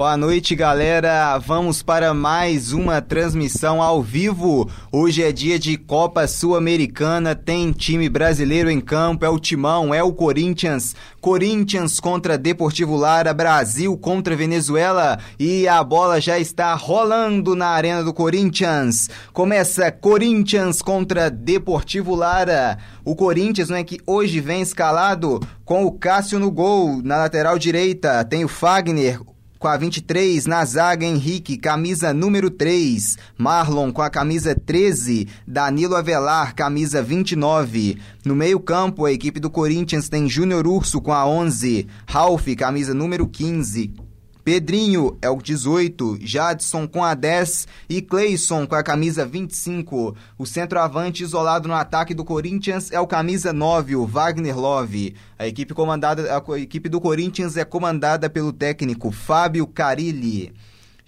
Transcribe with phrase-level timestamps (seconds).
[0.00, 1.36] Boa noite, galera.
[1.36, 4.66] Vamos para mais uma transmissão ao vivo.
[4.90, 10.02] Hoje é dia de Copa Sul-Americana, tem time brasileiro em campo, é o Timão, é
[10.02, 10.96] o Corinthians.
[11.20, 18.02] Corinthians contra Deportivo Lara, Brasil contra Venezuela e a bola já está rolando na arena
[18.02, 19.10] do Corinthians.
[19.34, 22.78] Começa Corinthians contra Deportivo Lara.
[23.04, 27.58] O Corinthians, não é que hoje vem escalado com o Cássio no gol, na lateral
[27.58, 29.20] direita, tem o Fagner,
[29.60, 33.18] com a 23, na zaga Henrique, camisa número 3.
[33.36, 35.28] Marlon com a camisa 13.
[35.46, 37.98] Danilo Avelar, camisa 29.
[38.24, 41.86] No meio-campo, a equipe do Corinthians tem Júnior Urso com a 11.
[42.08, 44.09] Ralph, camisa número 15.
[44.44, 50.16] Pedrinho é o 18, Jadson com a 10 e Cleison com a camisa 25.
[50.38, 55.14] O centroavante isolado no ataque do Corinthians é o camisa 9, o Wagner Love.
[55.38, 60.52] A equipe comandada a equipe do Corinthians é comandada pelo técnico Fábio Carilli.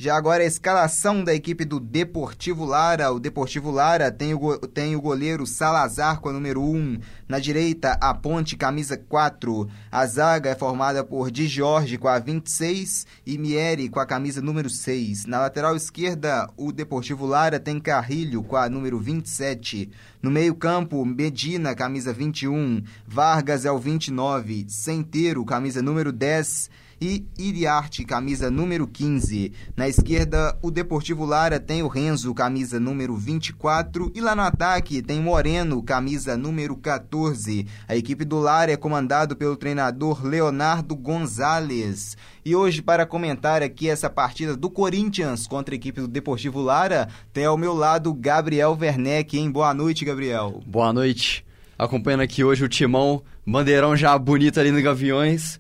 [0.03, 3.13] Já agora a escalação da equipe do Deportivo Lara.
[3.13, 6.99] O Deportivo Lara tem o, tem o goleiro Salazar com a número 1.
[7.29, 9.69] Na direita, a Ponte, camisa 4.
[9.93, 14.43] A zaga é formada por Di Jorge com a 26 e Mieri com a camisa
[14.43, 15.27] número 6.
[15.27, 19.89] Na lateral esquerda, o Deportivo Lara tem Carrilho com a número 27.
[20.21, 22.83] No meio-campo, Medina, camisa 21.
[23.07, 24.67] Vargas é o 29.
[24.69, 29.53] Centeiro, camisa número 10 e Iriarte, camisa número 15.
[29.77, 34.13] Na esquerda, o Deportivo Lara tem o Renzo, camisa número 24.
[34.15, 37.67] E lá no ataque tem Moreno, camisa número 14.
[37.89, 42.17] A equipe do Lara é comandado pelo treinador Leonardo Gonzalez.
[42.45, 47.09] E hoje, para comentar aqui essa partida do Corinthians contra a equipe do Deportivo Lara,
[47.33, 49.51] tem ao meu lado Gabriel Werneck, hein?
[49.51, 50.63] Boa noite, Gabriel.
[50.65, 51.45] Boa noite.
[51.77, 55.59] Acompanhando aqui hoje o Timão, bandeirão já bonito ali no Gaviões.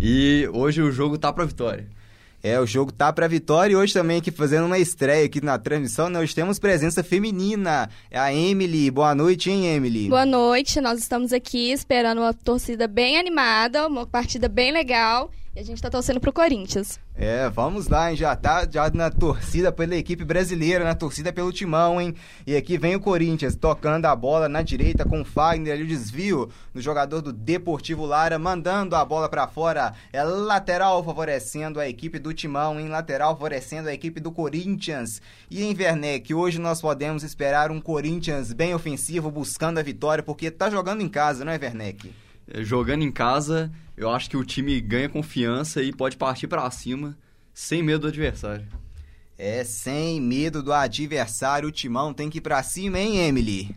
[0.00, 1.86] E hoje o jogo tá pra vitória.
[2.42, 5.56] É, o jogo tá pra vitória e hoje também aqui fazendo uma estreia aqui na
[5.58, 7.88] transmissão, nós temos presença feminina.
[8.10, 8.90] É a Emily.
[8.90, 10.08] Boa noite, hein, Emily?
[10.08, 15.30] Boa noite, nós estamos aqui esperando uma torcida bem animada, uma partida bem legal.
[15.54, 16.98] E a gente tá torcendo pro Corinthians.
[17.14, 18.16] É, vamos lá, hein?
[18.16, 22.14] Já tá já na torcida pela equipe brasileira, na torcida pelo timão, hein?
[22.46, 25.86] E aqui vem o Corinthians tocando a bola na direita com o Fagner ali o
[25.86, 29.92] desvio no jogador do Deportivo Lara, mandando a bola para fora.
[30.10, 35.20] É lateral favorecendo a equipe do timão, em lateral favorecendo a equipe do Corinthians.
[35.50, 40.50] E em Werneck, hoje nós podemos esperar um Corinthians bem ofensivo buscando a vitória, porque
[40.50, 42.10] tá jogando em casa, não é, Werneck?
[42.60, 47.16] Jogando em casa, eu acho que o time ganha confiança e pode partir para cima
[47.54, 48.66] sem medo do adversário.
[49.38, 53.74] É, sem medo do adversário, o Timão tem que ir pra cima, hein, Emily?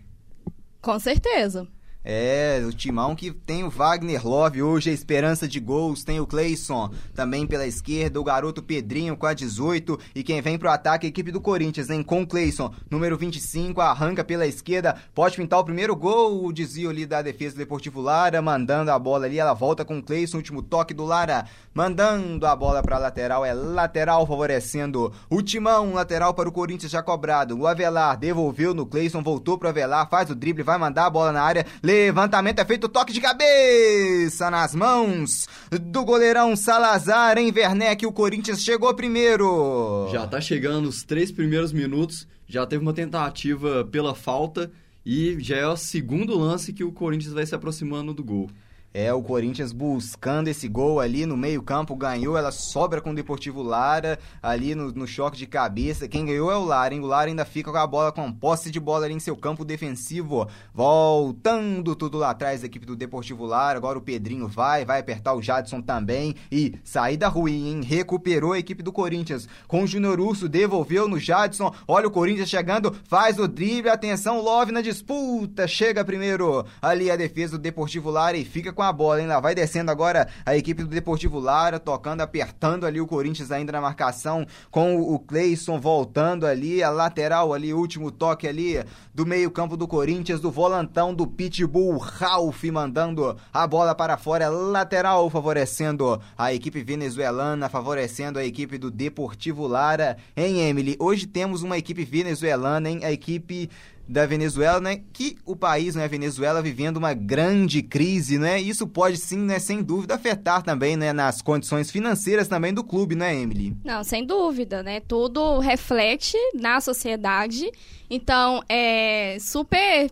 [0.81, 1.67] Com certeza.
[2.07, 6.27] É, o timão que tem o Wagner Love hoje, a esperança de gols, tem o
[6.27, 11.07] Cleison também pela esquerda, o garoto Pedrinho com a 18 e quem vem pro ataque,
[11.07, 15.59] a equipe do Corinthians, hein, com o Cleison, número 25, arranca pela esquerda, pode pintar
[15.59, 19.39] o primeiro gol, o desvio ali da defesa do Deportivo Lara, mandando a bola ali,
[19.39, 23.51] ela volta com o Cleison, último toque do Lara, mandando a bola pra lateral, é
[23.51, 29.23] lateral favorecendo o timão, lateral para o Corinthians já cobrado, o Avelar devolveu no Cleison,
[29.23, 32.89] voltou pro Avelar, faz o drible, vai mandar a bola na área, Levantamento é feito,
[32.89, 38.05] toque de cabeça nas mãos do goleirão Salazar em Werneck.
[38.05, 40.09] O Corinthians chegou primeiro.
[40.11, 44.69] Já tá chegando os três primeiros minutos, já teve uma tentativa pela falta
[45.05, 48.49] e já é o segundo lance que o Corinthians vai se aproximando do gol.
[48.97, 53.61] É, o Corinthians buscando esse gol ali no meio-campo, ganhou, ela sobra com o Deportivo
[53.61, 56.07] Lara, ali no, no, choque de cabeça.
[56.07, 57.01] Quem ganhou é o Lara, hein?
[57.01, 59.65] O Lara ainda fica com a bola, com posse de bola ali em seu campo
[59.65, 60.47] defensivo.
[60.73, 63.77] Voltando tudo lá atrás da equipe do Deportivo Lara.
[63.77, 66.33] Agora o Pedrinho vai, vai apertar o Jadson também.
[66.49, 67.81] E saída ruim, hein?
[67.81, 69.45] Recuperou a equipe do Corinthians.
[69.67, 71.75] Com o Júnior Urso, devolveu no Jadson.
[71.85, 75.67] Olha o Corinthians chegando, faz o drible, atenção, Love na disputa.
[75.67, 79.27] Chega primeiro ali a defesa do Deportivo Lara e fica com a bola, hein?
[79.27, 83.71] Lá vai descendo agora a equipe do Deportivo Lara, tocando, apertando ali o Corinthians ainda
[83.71, 88.83] na marcação, com o Cleison voltando ali, a lateral ali, último toque ali
[89.13, 95.29] do meio-campo do Corinthians, do volantão do Pitbull, Ralph mandando a bola para fora, lateral
[95.29, 100.17] favorecendo a equipe venezuelana, favorecendo a equipe do Deportivo Lara.
[100.35, 100.95] Hein, Emily?
[100.99, 103.01] Hoje temos uma equipe venezuelana, hein?
[103.03, 103.69] A equipe
[104.07, 105.01] da Venezuela, né?
[105.11, 108.59] Que o país, né, a Venezuela, vivendo uma grande crise, né?
[108.61, 113.15] Isso pode sim, né, sem dúvida, afetar também, né, nas condições financeiras também do clube,
[113.15, 113.75] né, Emily?
[113.83, 114.99] Não, sem dúvida, né?
[114.99, 117.71] Tudo reflete na sociedade.
[118.09, 120.11] Então, é super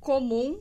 [0.00, 0.58] comum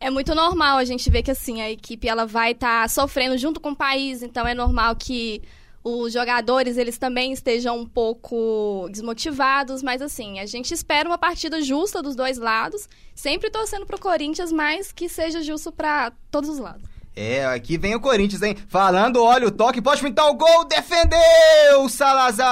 [0.00, 3.36] É muito normal a gente ver que assim a equipe ela vai estar tá sofrendo
[3.36, 5.42] junto com o país, então é normal que
[5.82, 11.62] os jogadores eles também estejam um pouco desmotivados, mas assim, a gente espera uma partida
[11.62, 16.58] justa dos dois lados, sempre torcendo pro Corinthians, mas que seja justo para todos os
[16.58, 16.82] lados.
[17.16, 18.56] É, aqui vem o Corinthians, hein?
[18.68, 22.48] Falando, olha o toque, pode pintar o gol, defendeu Salazar!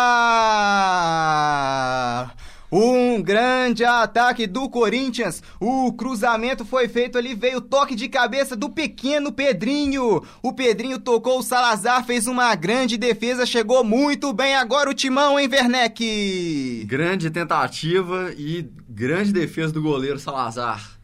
[2.70, 5.42] Um grande ataque do Corinthians.
[5.60, 10.22] O cruzamento foi feito ali, veio o toque de cabeça do pequeno Pedrinho.
[10.42, 15.38] O Pedrinho tocou o Salazar, fez uma grande defesa, chegou muito bem agora o timão,
[15.38, 16.84] hein, Werneck?
[16.86, 20.95] Grande tentativa e grande defesa do goleiro Salazar.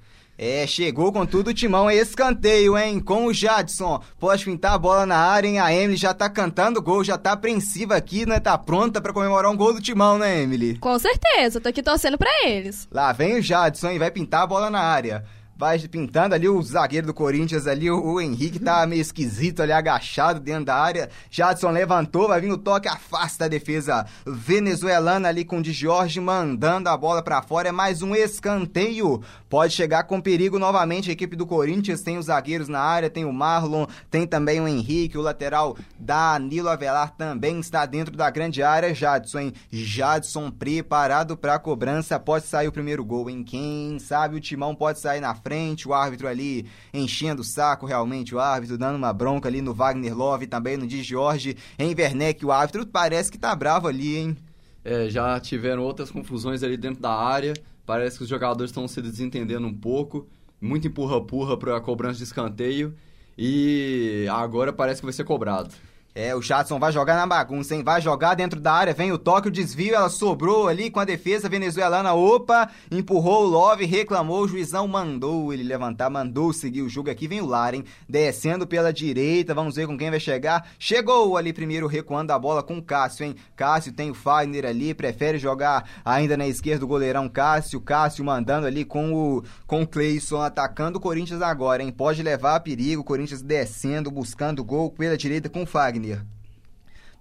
[0.45, 2.99] É, chegou com tudo o timão, é escanteio, hein?
[2.99, 4.03] Com o Jadson.
[4.19, 5.61] Pode pintar a bola na área, hein?
[5.61, 8.41] A Emily já tá cantando gol, já tá apreensiva aqui, né?
[8.41, 10.79] Tá pronta para comemorar um gol do timão, né, Emily?
[10.79, 12.89] Com certeza, tô aqui torcendo pra eles.
[12.91, 14.01] Lá vem o Jadson, hein?
[14.01, 15.25] Vai pintar a bola na área
[15.63, 19.71] vai pintando ali o zagueiro do Corinthians ali, o, o, Henrique tá meio esquisito ali,
[19.71, 21.09] agachado dentro da área.
[21.31, 26.19] Jadson levantou, vai vir o toque, afasta a defesa venezuelana ali com o de Jorge
[26.19, 27.69] mandando a bola para fora.
[27.69, 29.23] É mais um escanteio.
[29.49, 32.03] Pode chegar com perigo novamente a equipe do Corinthians.
[32.03, 36.71] Tem os zagueiros na área, tem o Marlon, tem também o Henrique, o lateral Danilo
[36.71, 38.93] Avelar também está dentro da grande área.
[38.93, 39.53] Jadson, hein?
[39.71, 42.19] Jadson preparado para cobrança.
[42.19, 43.45] Pode sair o primeiro gol, hein?
[43.45, 47.85] Quem sabe o timão pode sair na frente frente, o árbitro ali enchendo o saco
[47.85, 51.95] realmente, o árbitro dando uma bronca ali no Wagner Love, também no Di Jorge, em
[51.95, 54.37] Werneck, o árbitro parece que tá bravo ali, hein?
[54.83, 57.53] É, já tiveram outras confusões ali dentro da área,
[57.85, 60.27] parece que os jogadores estão se desentendendo um pouco,
[60.59, 62.95] muito empurra-purra para a cobrança de escanteio,
[63.37, 65.75] e agora parece que vai ser cobrado.
[66.15, 67.83] É, o Jadson vai jogar na bagunça, hein?
[67.83, 71.07] Vai jogar dentro da área, vem o toque, o desvio, ela sobrou ali com a
[71.07, 72.13] defesa venezuelana.
[72.13, 77.09] Opa, empurrou o Love, reclamou, o juizão mandou ele levantar, mandou seguir o jogo.
[77.09, 77.85] Aqui vem o Lar, hein?
[78.07, 80.69] Descendo pela direita, vamos ver com quem vai chegar.
[80.79, 83.35] Chegou ali primeiro recuando a bola com o Cássio, hein?
[83.57, 87.81] Cássio tem o Fagner ali, prefere jogar ainda na esquerda o goleirão Cássio.
[87.81, 91.91] Cássio mandando ali com o, com o Cleison, atacando o Corinthians agora, hein?
[91.91, 96.02] Pode levar a perigo, o Corinthians descendo, buscando gol pela direita com o Fagner.
[96.03, 96.25] Fagner.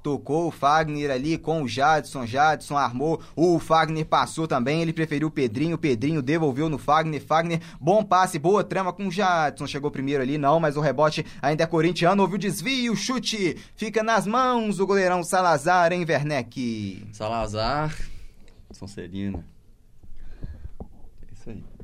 [0.02, 5.28] Tocou o Fagner ali com o Jadson, Jadson armou, o Fagner passou também, ele preferiu
[5.28, 9.92] o Pedrinho, Pedrinho devolveu no Fagner, Fagner, bom passe, boa trama com o Jadson, chegou
[9.92, 14.26] primeiro ali, não, mas o rebote ainda é corintiano, houve o desvio, chute, fica nas
[14.26, 17.08] mãos o goleirão Salazar, em Werneck.
[17.14, 17.96] Salazar,
[18.72, 19.51] Sonserina.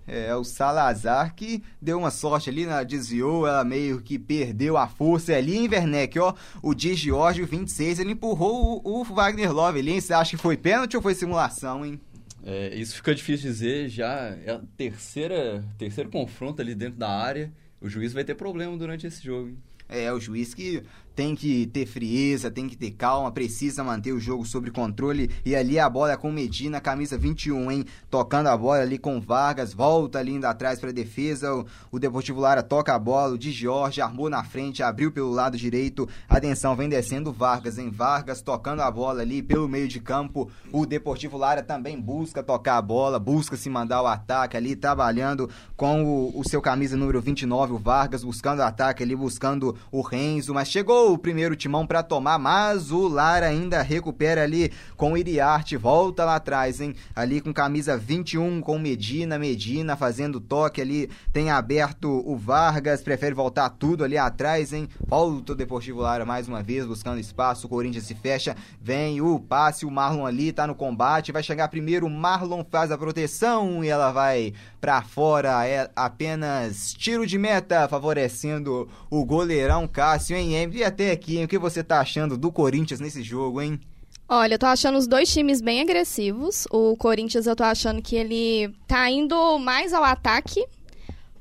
[0.08, 0.28] É.
[0.28, 2.84] É, o Salazar que deu uma sorte ali, né?
[2.86, 6.34] desviou, ela meio que perdeu a força ali em Werneck, ó.
[6.62, 10.02] O Di Giorgio, 26, ele empurrou o, o Wagner Love ali, hein?
[10.02, 12.00] Você acha que foi pênalti ou foi simulação, hein?
[12.44, 17.52] É, isso fica difícil dizer, já é a terceira, terceiro confronto ali dentro da área.
[17.82, 19.58] O juiz vai ter problema durante esse jogo, hein?
[19.90, 20.84] É, o juiz que
[21.18, 25.32] tem que ter frieza, tem que ter calma, precisa manter o jogo sob controle.
[25.44, 27.86] E ali a bola com Medina, camisa 21, hein?
[28.08, 31.56] Tocando a bola ali com Vargas, volta ali indo atrás para defesa.
[31.56, 35.32] O, o Deportivo Lara toca a bola, o de Jorge armou na frente, abriu pelo
[35.32, 36.08] lado direito.
[36.30, 37.90] Atenção, vem descendo Vargas, hein?
[37.90, 40.52] Vargas tocando a bola ali pelo meio de campo.
[40.72, 45.50] O Deportivo Lara também busca tocar a bola, busca se mandar o ataque ali, trabalhando
[45.76, 50.02] com o, o seu camisa número 29, o Vargas, buscando o ataque ali, buscando o
[50.02, 55.14] Renzo, mas chegou o primeiro timão para tomar, mas o Lara ainda recupera ali com
[55.14, 56.96] o Iriarte, volta lá atrás, hein?
[57.16, 63.34] Ali com camisa 21 com Medina, Medina fazendo toque ali, tem aberto o Vargas, prefere
[63.34, 64.88] voltar tudo ali atrás, hein?
[65.06, 69.40] Volta o Deportivo Lara mais uma vez buscando espaço, o Corinthians se fecha, vem o
[69.40, 73.84] passe, o Marlon ali tá no combate, vai chegar primeiro, o Marlon faz a proteção
[73.84, 80.70] e ela vai para fora, é apenas tiro de meta, favorecendo o goleirão Cássio, hein?
[80.74, 81.46] E até aqui, hein?
[81.46, 83.80] o que você tá achando do Corinthians nesse jogo, hein?
[84.28, 86.66] Olha, eu tô achando os dois times bem agressivos.
[86.72, 90.66] O Corinthians eu tô achando que ele tá indo mais ao ataque,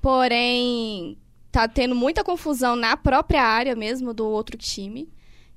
[0.00, 1.16] porém
[1.50, 5.08] tá tendo muita confusão na própria área mesmo do outro time.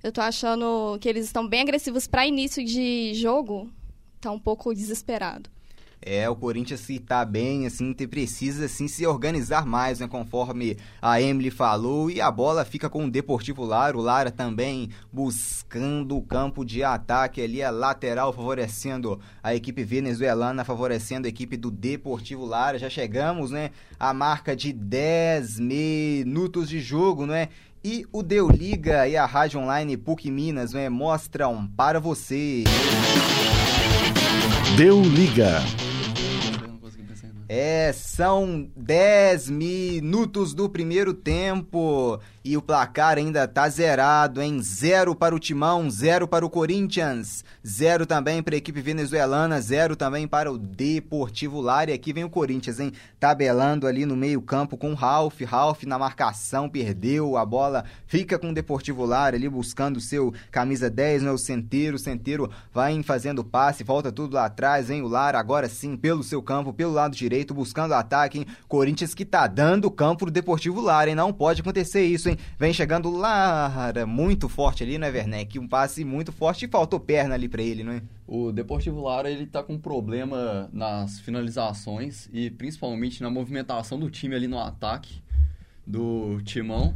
[0.01, 3.69] Eu tô achando que eles estão bem agressivos para início de jogo.
[4.21, 5.49] Tá um pouco desesperado.
[6.01, 11.21] É, o Corinthians se tá bem, assim, precisa assim se organizar mais, né, conforme a
[11.21, 16.21] Emily falou, e a bola fica com o Deportivo Lara, o Lara também buscando o
[16.21, 22.45] campo de ataque ali, a lateral favorecendo a equipe venezuelana, favorecendo a equipe do Deportivo
[22.45, 22.79] Lara.
[22.79, 27.49] Já chegamos, né, a marca de 10 minutos de jogo, né?
[27.83, 32.65] E o Deu Liga e a Rádio Online PUC Minas né, mostram para você.
[34.75, 35.61] Deu Liga.
[37.51, 45.15] É, são 10 minutos do primeiro tempo e o placar ainda tá zerado, em zero
[45.15, 50.27] para o Timão, zero para o Corinthians, zero também para a equipe venezuelana, zero também
[50.27, 51.89] para o Deportivo Lara.
[51.89, 52.93] E aqui vem o Corinthians, hein?
[53.19, 55.41] Tabelando ali no meio-campo com o Ralf.
[55.41, 60.87] Ralf na marcação, perdeu a bola, fica com o Deportivo Lara ali buscando seu camisa
[60.87, 61.95] 10, não é o Centeiro.
[61.95, 66.23] O Centeiro vai fazendo passe, volta tudo lá atrás, vem o Lara agora sim pelo
[66.23, 68.45] seu campo, pelo lado direito direito, buscando ataque, hein?
[68.67, 71.15] Corinthians que tá dando campo pro Deportivo Lara, hein?
[71.15, 72.37] Não pode acontecer isso, hein?
[72.57, 75.57] Vem chegando Lara, muito forte ali, né, Werneck?
[75.57, 78.01] Um passe muito forte e faltou perna ali pra ele, não é?
[78.27, 84.35] O Deportivo Lara, ele tá com problema nas finalizações e principalmente na movimentação do time
[84.35, 85.21] ali no ataque
[85.85, 86.95] do Timão.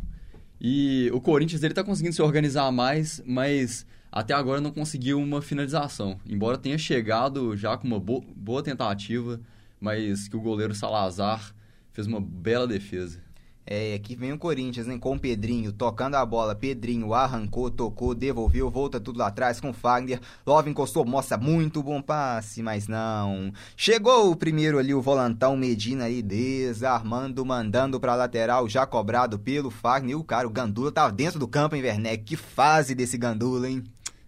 [0.61, 5.41] E o Corinthians, ele tá conseguindo se organizar mais, mas até agora não conseguiu uma
[5.41, 6.19] finalização.
[6.25, 9.41] Embora tenha chegado já com uma boa tentativa
[9.83, 11.53] mas que o goleiro Salazar
[11.91, 13.21] fez uma bela defesa.
[13.65, 18.15] É, aqui vem o Corinthians, hein, com o Pedrinho, tocando a bola, Pedrinho arrancou, tocou,
[18.15, 22.87] devolveu, volta tudo lá atrás com o Fagner, Love encostou, mostra muito bom passe, mas
[22.87, 23.51] não.
[23.75, 29.69] Chegou o primeiro ali, o volantão Medina aí, desarmando, mandando pra lateral, já cobrado pelo
[29.69, 33.17] Fagner, e o cara, o Gandula, tava dentro do campo, hein, Werneck, que fase desse
[33.17, 33.83] Gandula, hein.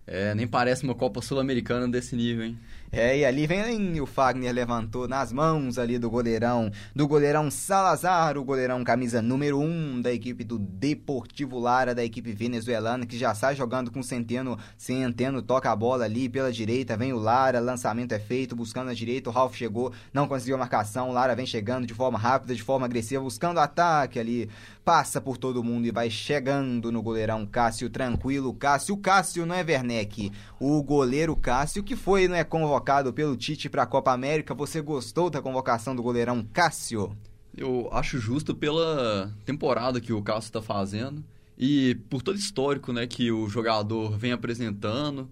[0.08, 2.58] É, nem parece uma Copa Sul-Americana desse nível, hein.
[2.98, 8.38] É, e ali vem o Fagner levantou nas mãos ali do goleirão, do goleirão Salazar,
[8.38, 13.18] o goleirão camisa número 1 um da equipe do Deportivo Lara, da equipe venezuelana, que
[13.18, 17.60] já sai jogando com Centeno, Centeno toca a bola ali pela direita, vem o Lara,
[17.60, 21.36] lançamento é feito, buscando a direita, o Ralf chegou, não conseguiu a marcação, o Lara
[21.36, 24.50] vem chegando de forma rápida, de forma agressiva, buscando ataque ali,
[24.86, 29.66] passa por todo mundo e vai chegando no goleirão Cássio, tranquilo, Cássio, Cássio não é
[29.66, 34.12] Werneck, o goleiro Cássio que foi, não é convocado convocado pelo Tite para a Copa
[34.12, 34.54] América.
[34.54, 37.18] Você gostou da convocação do goleirão Cássio?
[37.58, 41.24] Eu acho justo pela temporada que o Cássio está fazendo
[41.58, 45.28] e por todo o histórico né, que o jogador vem apresentando.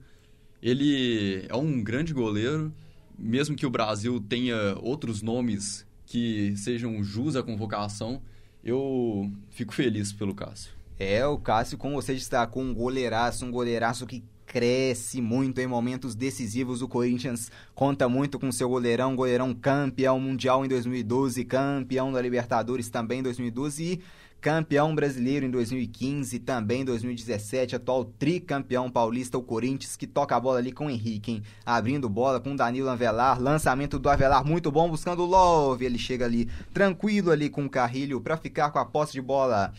[0.64, 2.74] Ele é um grande goleiro,
[3.20, 8.20] mesmo que o Brasil tenha outros nomes que sejam jus à convocação,
[8.64, 10.72] eu fico feliz pelo Cássio.
[10.98, 16.14] É, o Cássio, como você destacou, um goleiraço, um goleiraço que cresce muito em momentos
[16.14, 16.84] decisivos.
[16.84, 22.88] O Corinthians conta muito com seu goleirão, goleirão campeão mundial em 2012, campeão da Libertadores
[22.88, 24.02] também em 2012 e
[24.40, 30.40] campeão brasileiro em 2015, também em 2017, atual tricampeão paulista, o Corinthians, que toca a
[30.40, 31.44] bola ali com o Henrique, hein?
[31.66, 36.26] abrindo bola com Danilo Avelar, lançamento do Avelar muito bom, buscando o Love, ele chega
[36.26, 39.74] ali tranquilo ali com o Carrilho para ficar com a posse de bola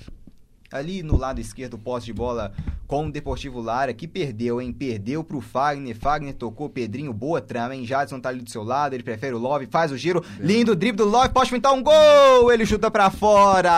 [0.75, 2.53] ali no lado esquerdo, posse de bola
[2.87, 4.73] com o Deportivo Lara, que perdeu, hein?
[4.73, 5.97] Perdeu pro Fagner.
[5.97, 7.87] Fagner tocou, Pedrinho, boa trama, hein?
[7.87, 10.21] Jadson tá ali do seu lado, ele prefere o Love, faz o giro.
[10.37, 10.59] Bem.
[10.59, 12.53] Lindo drible do Love, pode pintar um gol!
[12.53, 13.71] Ele chuta pra fora!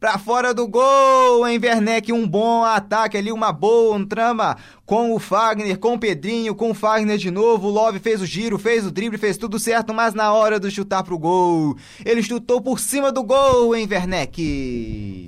[0.00, 2.12] Pra fora do gol, hein, Werneck?
[2.12, 6.72] Um bom ataque ali, uma boa um trama com o Fagner, com o Pedrinho, com
[6.72, 7.68] o Fagner de novo.
[7.68, 10.70] O Love fez o giro, fez o drible, fez tudo certo, mas na hora de
[10.70, 14.42] chutar pro gol, ele chutou por cima do gol, hein, Werneck?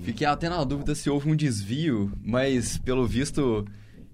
[0.05, 3.65] Fiquei até na dúvida se houve um desvio, mas pelo visto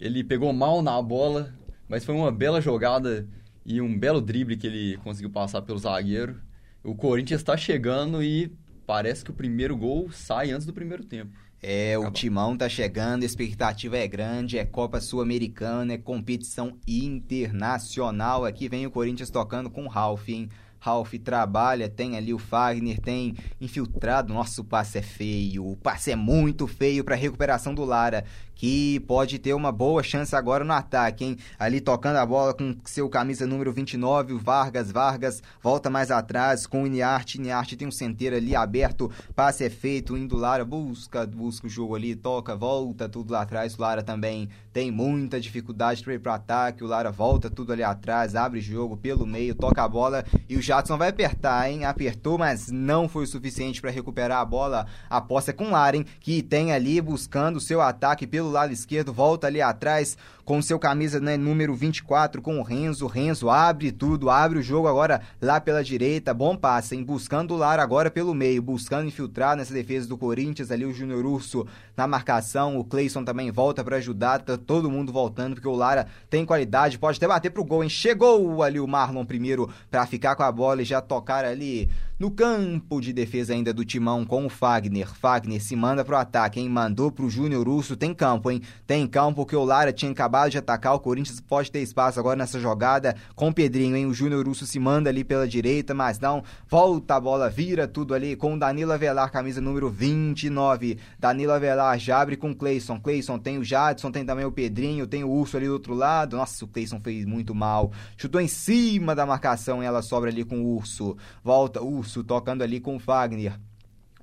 [0.00, 1.54] ele pegou mal na bola,
[1.88, 3.28] mas foi uma bela jogada
[3.64, 6.40] e um belo drible que ele conseguiu passar pelo zagueiro.
[6.82, 8.52] O Corinthians está chegando e
[8.86, 11.32] parece que o primeiro gol sai antes do primeiro tempo.
[11.62, 12.08] É, Acabou.
[12.08, 18.44] o timão tá chegando, a expectativa é grande, é Copa Sul-Americana, é competição internacional.
[18.44, 20.48] Aqui vem o Corinthians tocando com o Ralf, hein?
[20.82, 24.34] Ralf trabalha, tem ali o Fagner, tem infiltrado.
[24.34, 25.64] Nossa, o passe é feio.
[25.64, 28.24] O passe é muito feio para recuperação do Lara,
[28.62, 31.36] que pode ter uma boa chance agora no ataque, hein?
[31.58, 34.92] Ali tocando a bola com seu camisa número 29, o Vargas.
[34.92, 37.38] Vargas volta mais atrás com o Iniarte.
[37.38, 39.10] Iniarte tem um centeiro ali aberto.
[39.34, 43.76] Passe é feito, indo Lara, busca, busca o jogo ali, toca, volta tudo lá atrás.
[43.76, 46.84] O Lara também tem muita dificuldade para ir para ataque.
[46.84, 50.62] O Lara volta tudo ali atrás, abre jogo pelo meio, toca a bola e o
[50.62, 51.84] Jadson vai apertar, hein?
[51.84, 54.86] Apertou, mas não foi o suficiente para recuperar a bola.
[55.10, 58.72] A posse é com o Laren, que tem ali buscando o seu ataque pelo lado
[58.72, 63.06] esquerdo, volta ali atrás com seu camisa né, número 24, com o Renzo.
[63.06, 66.34] Renzo abre tudo, abre o jogo agora lá pela direita.
[66.34, 67.04] Bom passe, hein?
[67.04, 70.70] Buscando o Lar agora pelo meio, buscando infiltrar nessa defesa do Corinthians.
[70.70, 72.78] Ali o Júnior Urso na marcação.
[72.78, 74.40] O Cleison também volta para ajudar.
[74.40, 77.90] Tá todo mundo voltando, porque o Lara tem qualidade, pode até bater pro gol, hein?
[77.90, 82.30] Chegou ali o Marlon primeiro para ficar com a bola e já tocar ali No
[82.30, 85.08] campo de defesa ainda do Timão com o Fagner.
[85.12, 86.68] Fagner se manda pro ataque, hein?
[86.68, 87.96] Mandou pro Júnior Urso.
[87.96, 88.62] Tem campo, hein?
[88.86, 90.94] Tem campo que o Lara tinha acabado de atacar.
[90.94, 94.06] O Corinthians pode ter espaço agora nessa jogada com o Pedrinho, hein?
[94.06, 96.44] O Júnior Urso se manda ali pela direita, mas não.
[96.68, 100.98] Volta a bola, vira tudo ali com o Danilo Avelar, camisa número 29.
[101.18, 103.00] Danilo Avelar já abre com Cleison.
[103.00, 106.36] Cleison tem o Jadson, tem também o Pedrinho, tem o Urso ali do outro lado.
[106.36, 107.92] Nossa, o Cleison fez muito mal.
[108.16, 111.16] Chutou em cima da marcação e ela sobra ali com o Urso.
[111.42, 113.58] Volta, Urso tocando ali com o Fagner.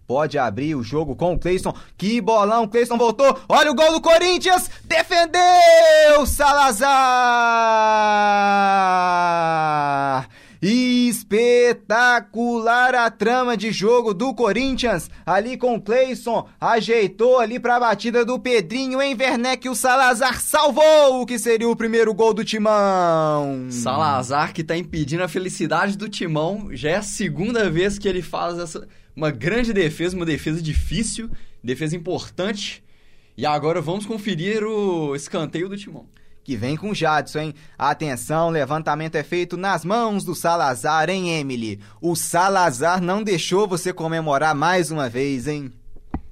[0.07, 1.71] Pode abrir o jogo com o Cleison.
[1.95, 3.39] Que bolão, Cleison voltou.
[3.47, 4.67] Olha o gol do Corinthians.
[4.83, 6.89] Defendeu Salazar.
[10.61, 17.79] Espetacular a trama de jogo do Corinthians, ali com o Cleison, ajeitou ali para a
[17.79, 22.43] batida do Pedrinho em Werneck, o Salazar salvou o que seria o primeiro gol do
[22.43, 23.67] Timão.
[23.69, 28.21] Salazar que tá impedindo a felicidade do Timão, já é a segunda vez que ele
[28.21, 28.85] faz essa
[29.15, 31.29] uma grande defesa, uma defesa difícil,
[31.63, 32.83] defesa importante.
[33.37, 36.05] E agora vamos conferir o escanteio do Timão
[36.49, 37.53] que vem com Jadson, hein?
[37.77, 41.79] Atenção, levantamento é feito nas mãos do Salazar, hein, Emily?
[42.01, 45.71] O Salazar não deixou você comemorar mais uma vez, hein?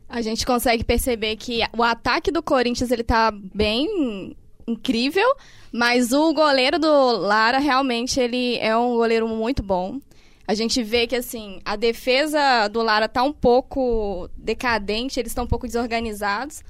[0.09, 4.35] A gente consegue perceber que o ataque do Corinthians ele tá bem
[4.67, 5.27] incrível,
[5.71, 9.99] mas o goleiro do Lara realmente ele é um goleiro muito bom.
[10.47, 15.43] A gente vê que assim, a defesa do Lara tá um pouco decadente, eles estão
[15.43, 16.63] um pouco desorganizados,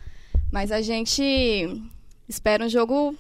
[0.52, 1.24] mas a gente
[2.28, 3.16] espera um jogo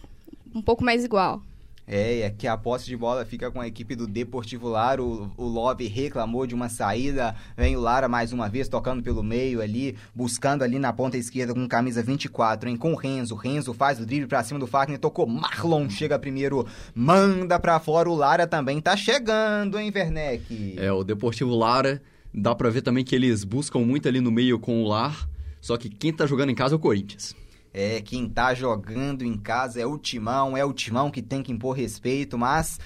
[0.57, 1.41] um pouco mais igual.
[1.89, 5.01] É, é que a posse de bola fica com a equipe do Deportivo Lara.
[5.01, 7.33] O, o Love reclamou de uma saída.
[7.55, 11.53] Vem o Lara mais uma vez tocando pelo meio ali, buscando ali na ponta esquerda
[11.53, 12.75] com camisa 24, hein?
[12.75, 13.35] Com o Renzo.
[13.35, 15.25] Renzo faz o drible pra cima do Fagner, tocou.
[15.25, 18.09] Marlon chega primeiro, manda pra fora.
[18.09, 20.75] O Lara também tá chegando, hein, Werneck?
[20.77, 22.01] É, o Deportivo Lara,
[22.33, 25.29] dá pra ver também que eles buscam muito ali no meio com o Lar.
[25.61, 27.33] Só que quem tá jogando em casa é o Corinthians.
[27.79, 31.51] É, quem tá jogando em casa é o Timão, é o Timão que tem que
[31.51, 32.79] impor respeito, mas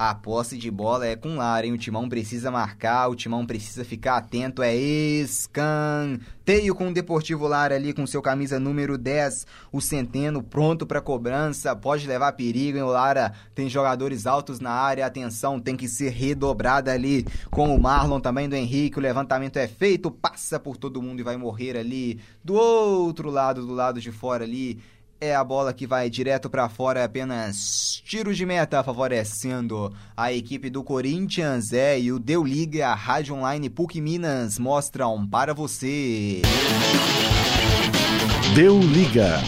[0.00, 1.74] a posse de bola é com Lara, hein?
[1.74, 4.62] O Timão precisa marcar, o Timão precisa ficar atento.
[4.62, 9.46] É escanteio com o Deportivo Lara ali com seu camisa número 10.
[9.70, 11.76] O Centeno pronto para cobrança.
[11.76, 12.82] Pode levar perigo, hein?
[12.82, 15.04] O Lara tem jogadores altos na área.
[15.04, 18.96] Atenção, tem que ser redobrada ali com o Marlon também do Henrique.
[18.96, 23.66] O levantamento é feito, passa por todo mundo e vai morrer ali do outro lado,
[23.66, 24.80] do lado de fora ali
[25.20, 30.32] é a bola que vai direto para fora, é apenas tiro de meta, favorecendo a
[30.32, 31.72] equipe do Corinthians.
[31.72, 36.40] É, e o Deu Liga, a Rádio Online PUC Minas mostram para você.
[38.54, 39.38] Deu Liga.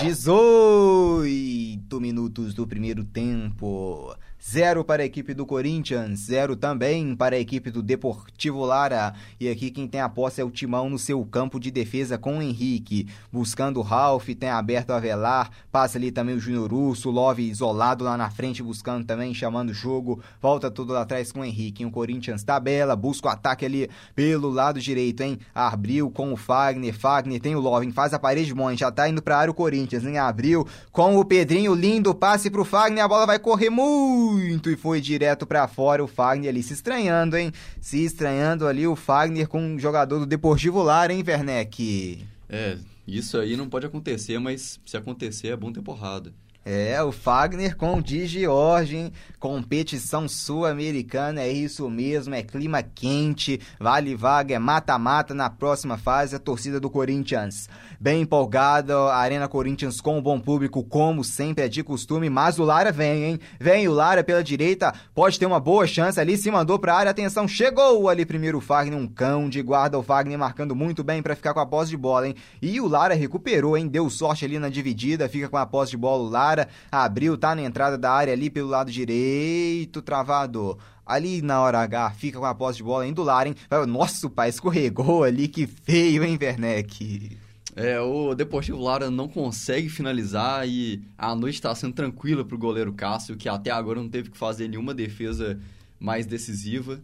[0.00, 4.16] 18 minutos do primeiro tempo.
[4.46, 9.14] Zero para a equipe do Corinthians, zero também para a equipe do Deportivo Lara.
[9.40, 12.36] E aqui quem tem a posse é o Timão no seu campo de defesa com
[12.36, 13.08] o Henrique.
[13.32, 18.04] Buscando o Ralph, tem aberto a Velar, passa ali também o Júnior Urso, Love isolado
[18.04, 20.22] lá na frente, buscando também, chamando o jogo.
[20.42, 21.86] Volta tudo lá atrás com o Henrique.
[21.86, 25.38] O Corinthians tabela, busca o ataque ali pelo lado direito, hein?
[25.54, 29.22] Abriu com o Fagner, Fagner tem o Love, faz a parede bom, já tá indo
[29.22, 30.18] pra área o Corinthians, hein?
[30.18, 34.76] Abriu com o Pedrinho, lindo passe pro Fagner, a bola vai correr muito muito e
[34.76, 36.02] foi direto para fora.
[36.02, 37.52] O Fagner ali se estranhando, hein?
[37.80, 42.24] Se estranhando ali o Fagner com um jogador do Deportivo Lar, hein, Werneck?
[42.48, 46.32] É, isso aí não pode acontecer, mas se acontecer é bom ter porrada.
[46.66, 53.60] É, o Fagner com o Di George, competição sul-americana, é isso mesmo, é clima quente,
[53.78, 57.68] vale vaga, é mata-mata na próxima fase, a torcida do Corinthians
[58.00, 62.58] bem empolgada, a Arena Corinthians com um bom público, como sempre é de costume, mas
[62.58, 63.40] o Lara vem, hein?
[63.58, 67.10] Vem o Lara pela direita, pode ter uma boa chance ali, se mandou pra área,
[67.10, 71.22] atenção, chegou ali primeiro o Fagner, um cão de guarda, o Fagner marcando muito bem
[71.22, 72.34] para ficar com a posse de bola, hein?
[72.60, 73.88] E o Lara recuperou, hein?
[73.88, 77.54] Deu sorte ali na dividida, fica com a posse de bola o Lara, abriu, tá
[77.54, 80.78] na entrada da área ali pelo lado direito, travado.
[81.06, 83.54] Ali na hora H, fica com a posse de bola indo lá, hein?
[83.86, 87.43] Nossa, o pai escorregou ali, que feio, hein, Werneck?
[87.76, 92.58] É, o Deportivo Lara não consegue finalizar e a noite está sendo tranquila para o
[92.58, 95.58] goleiro Cássio, que até agora não teve que fazer nenhuma defesa
[95.98, 97.00] mais decisiva.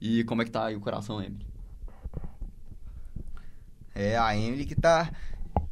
[0.00, 1.44] E como é que tá aí o coração, Emily?
[3.92, 5.10] É, a Emily que tá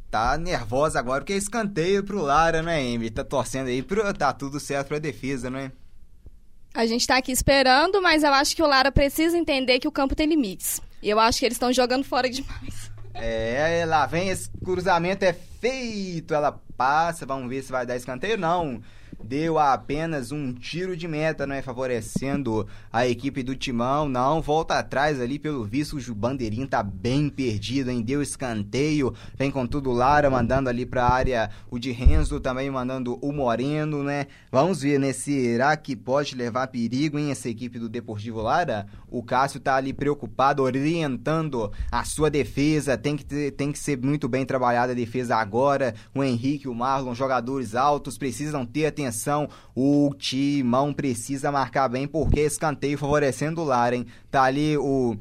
[0.09, 3.09] tá nervosa agora, porque é escanteio pro Lara, né, Emily?
[3.09, 5.71] Tá torcendo aí, pro, tá tudo certo pra defesa, não é?
[6.71, 9.91] A gente tá aqui esperando, mas eu acho que o Lara precisa entender que o
[9.91, 10.79] campo tem limites.
[11.01, 12.92] E eu acho que eles estão jogando fora demais.
[13.13, 18.37] É, lá vem esse cruzamento, é feito, ela passa, vamos ver se vai dar escanteio,
[18.37, 18.81] não.
[19.23, 21.61] Deu apenas um tiro de meta, não é?
[21.61, 25.97] Favorecendo a equipe do Timão, não, volta atrás ali, pelo visto.
[25.97, 31.07] O Bandeirinho tá bem perdido, hein, deu escanteio, vem com tudo Lara, mandando ali pra
[31.07, 31.49] área.
[31.69, 36.67] O de Renzo, também mandando o Moreno, né, vamos ver, né, será que pode levar
[36.67, 38.85] perigo, em essa equipe do Deportivo Lara?
[39.09, 43.97] O Cássio tá ali preocupado, orientando a sua defesa, tem que, ter, tem que ser
[43.97, 49.12] muito bem trabalhada a defesa agora, o Henrique, o Marlon, jogadores altos, precisam ter atenção,
[49.75, 55.17] o Timão precisa marcar bem, porque escanteio favorecendo o Lara, Tá ali o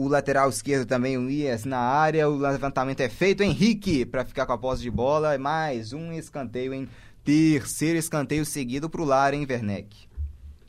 [0.00, 2.26] o lateral esquerdo também, o Ias na área.
[2.26, 3.42] O levantamento é feito.
[3.42, 5.36] Henrique para ficar com a posse de bola.
[5.36, 6.88] Mais um escanteio em
[7.22, 10.08] terceiro escanteio seguido para o Lara, hein, Werneck?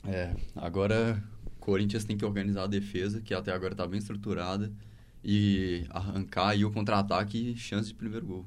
[0.06, 4.70] É, agora o Corinthians tem que organizar a defesa, que até agora está bem estruturada,
[5.24, 8.46] e arrancar aí o contra-ataque e chance de primeiro gol.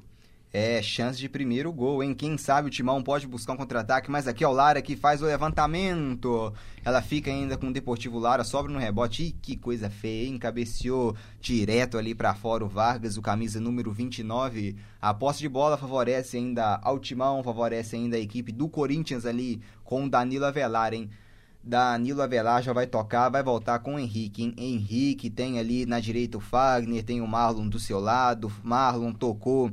[0.58, 2.14] É, chance de primeiro gol, hein?
[2.14, 5.20] Quem sabe o Timão pode buscar um contra-ataque, mas aqui é o Lara que faz
[5.20, 6.50] o levantamento.
[6.82, 9.24] Ela fica ainda com o Deportivo Lara, sobra no rebote.
[9.24, 10.38] Ih, que coisa feia, hein?
[10.38, 14.78] Cabeceou direto ali para fora o Vargas, o camisa número 29.
[14.98, 19.60] A posse de bola favorece ainda ao Timão, favorece ainda a equipe do Corinthians ali
[19.84, 21.10] com o Danilo Avelar, hein?
[21.62, 24.42] Danilo Avelar já vai tocar, vai voltar com o Henrique.
[24.42, 24.54] Hein?
[24.56, 28.50] Henrique tem ali na direita o Fagner, tem o Marlon do seu lado.
[28.62, 29.70] Marlon tocou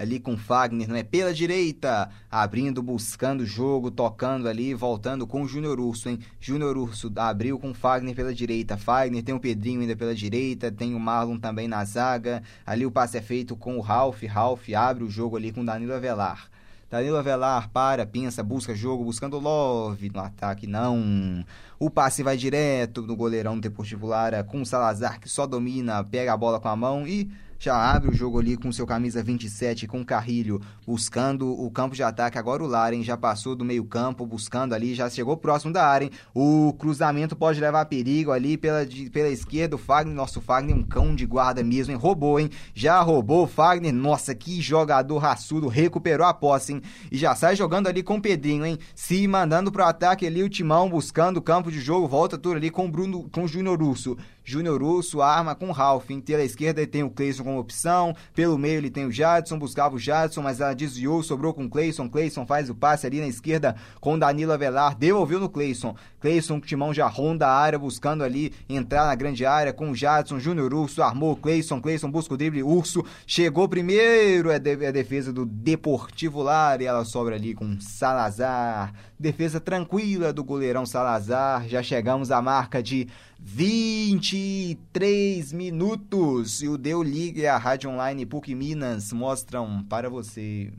[0.00, 1.02] ali com Fagner, não é?
[1.02, 6.18] Pela direita, abrindo, buscando o jogo, tocando ali, voltando com o Júnior Urso, hein?
[6.40, 8.78] Júnior Urso abriu com Fagner pela direita.
[8.78, 12.42] Fagner tem o Pedrinho ainda pela direita, tem o Marlon também na zaga.
[12.64, 14.22] Ali o passe é feito com o Ralph.
[14.22, 16.48] Ralph abre o jogo ali com Danilo Avelar.
[16.88, 21.44] Danilo Avelar para, pensa, busca jogo, buscando Love no ataque, não.
[21.78, 26.02] O passe vai direto no goleirão do Deportivo Lara com o Salazar que só domina,
[26.02, 29.22] pega a bola com a mão e já abre o jogo ali com seu camisa
[29.22, 32.38] 27 com Carrilho, buscando o campo de ataque.
[32.38, 36.06] Agora o Laren já passou do meio campo, buscando ali, já chegou próximo da área.
[36.06, 36.10] Hein?
[36.34, 39.76] O cruzamento pode levar perigo ali pela, de, pela esquerda.
[39.76, 41.98] O Fagner, nosso Fagner, um cão de guarda mesmo, hein?
[41.98, 42.48] Roubou, hein?
[42.74, 43.92] Já roubou o Fagner.
[43.92, 46.82] Nossa, que jogador raçudo, recuperou a posse, hein?
[47.12, 48.78] E já sai jogando ali com o Pedrinho, hein?
[48.94, 52.70] Se mandando pro ataque ali, o Timão buscando o campo de jogo, volta tudo ali
[52.70, 54.16] com o Bruno, com o Júnior Urso.
[54.42, 56.08] Júnior Urso arma com o Ralph.
[56.24, 58.14] Pela esquerda ele tem o Cleison como opção.
[58.34, 61.70] Pelo meio ele tem o Jadson, buscava o Jadson, mas ela desviou, sobrou com o
[61.70, 62.08] Cleison.
[62.08, 65.94] Cleison faz o passe ali na esquerda com Danilo Avelar, devolveu no Cleison.
[66.20, 69.94] Cleison, o Timão já ronda a área, buscando ali entrar na grande área com o
[69.94, 70.38] Jadson.
[70.38, 71.80] Júnior Urso armou o Cleison.
[71.80, 72.62] Cleison busca o drible.
[72.62, 74.50] Urso chegou primeiro.
[74.50, 78.92] É, de, é defesa do Deportivo Lar e ela sobra ali com Salazar.
[79.18, 81.66] Defesa tranquila do goleirão Salazar.
[81.68, 83.08] Já chegamos à marca de
[83.42, 86.62] 23 minutos.
[86.62, 90.70] E o Deu Liga e a Rádio Online PUC Minas mostram para você.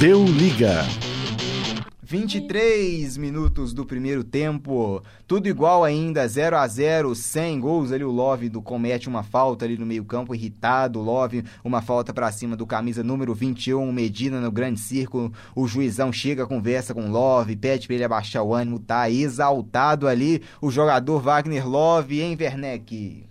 [0.00, 0.82] Deu Liga.
[2.16, 8.10] 23 minutos do primeiro tempo, tudo igual ainda, 0 a 0 sem gols ali, o
[8.12, 12.54] Love do comete uma falta ali no meio campo, irritado, Love, uma falta para cima
[12.54, 17.88] do camisa número 21, Medina no grande círculo, o juizão chega, conversa com Love, pede
[17.88, 23.24] para ele abaixar o ânimo, tá exaltado ali, o jogador Wagner Love, em Werneck?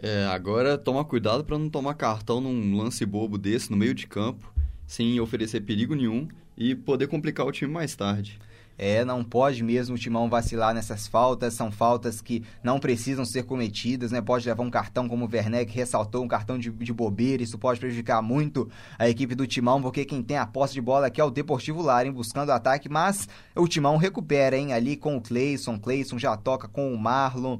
[0.00, 4.06] É, agora toma cuidado para não tomar cartão num lance bobo desse no meio de
[4.06, 4.54] campo,
[4.86, 8.38] sem oferecer perigo nenhum e poder complicar o time mais tarde.
[8.80, 13.42] É, não pode mesmo o Timão vacilar nessas faltas, são faltas que não precisam ser
[13.42, 14.20] cometidas, né?
[14.20, 17.80] Pode levar um cartão, como o Werneck ressaltou, um cartão de, de bobeira, isso pode
[17.80, 21.24] prejudicar muito a equipe do Timão, porque quem tem a posse de bola aqui é
[21.24, 24.72] o Deportivo Laren, buscando ataque, mas o Timão recupera, hein?
[24.72, 27.58] Ali com o Cleison, Cleison já toca com o Marlon,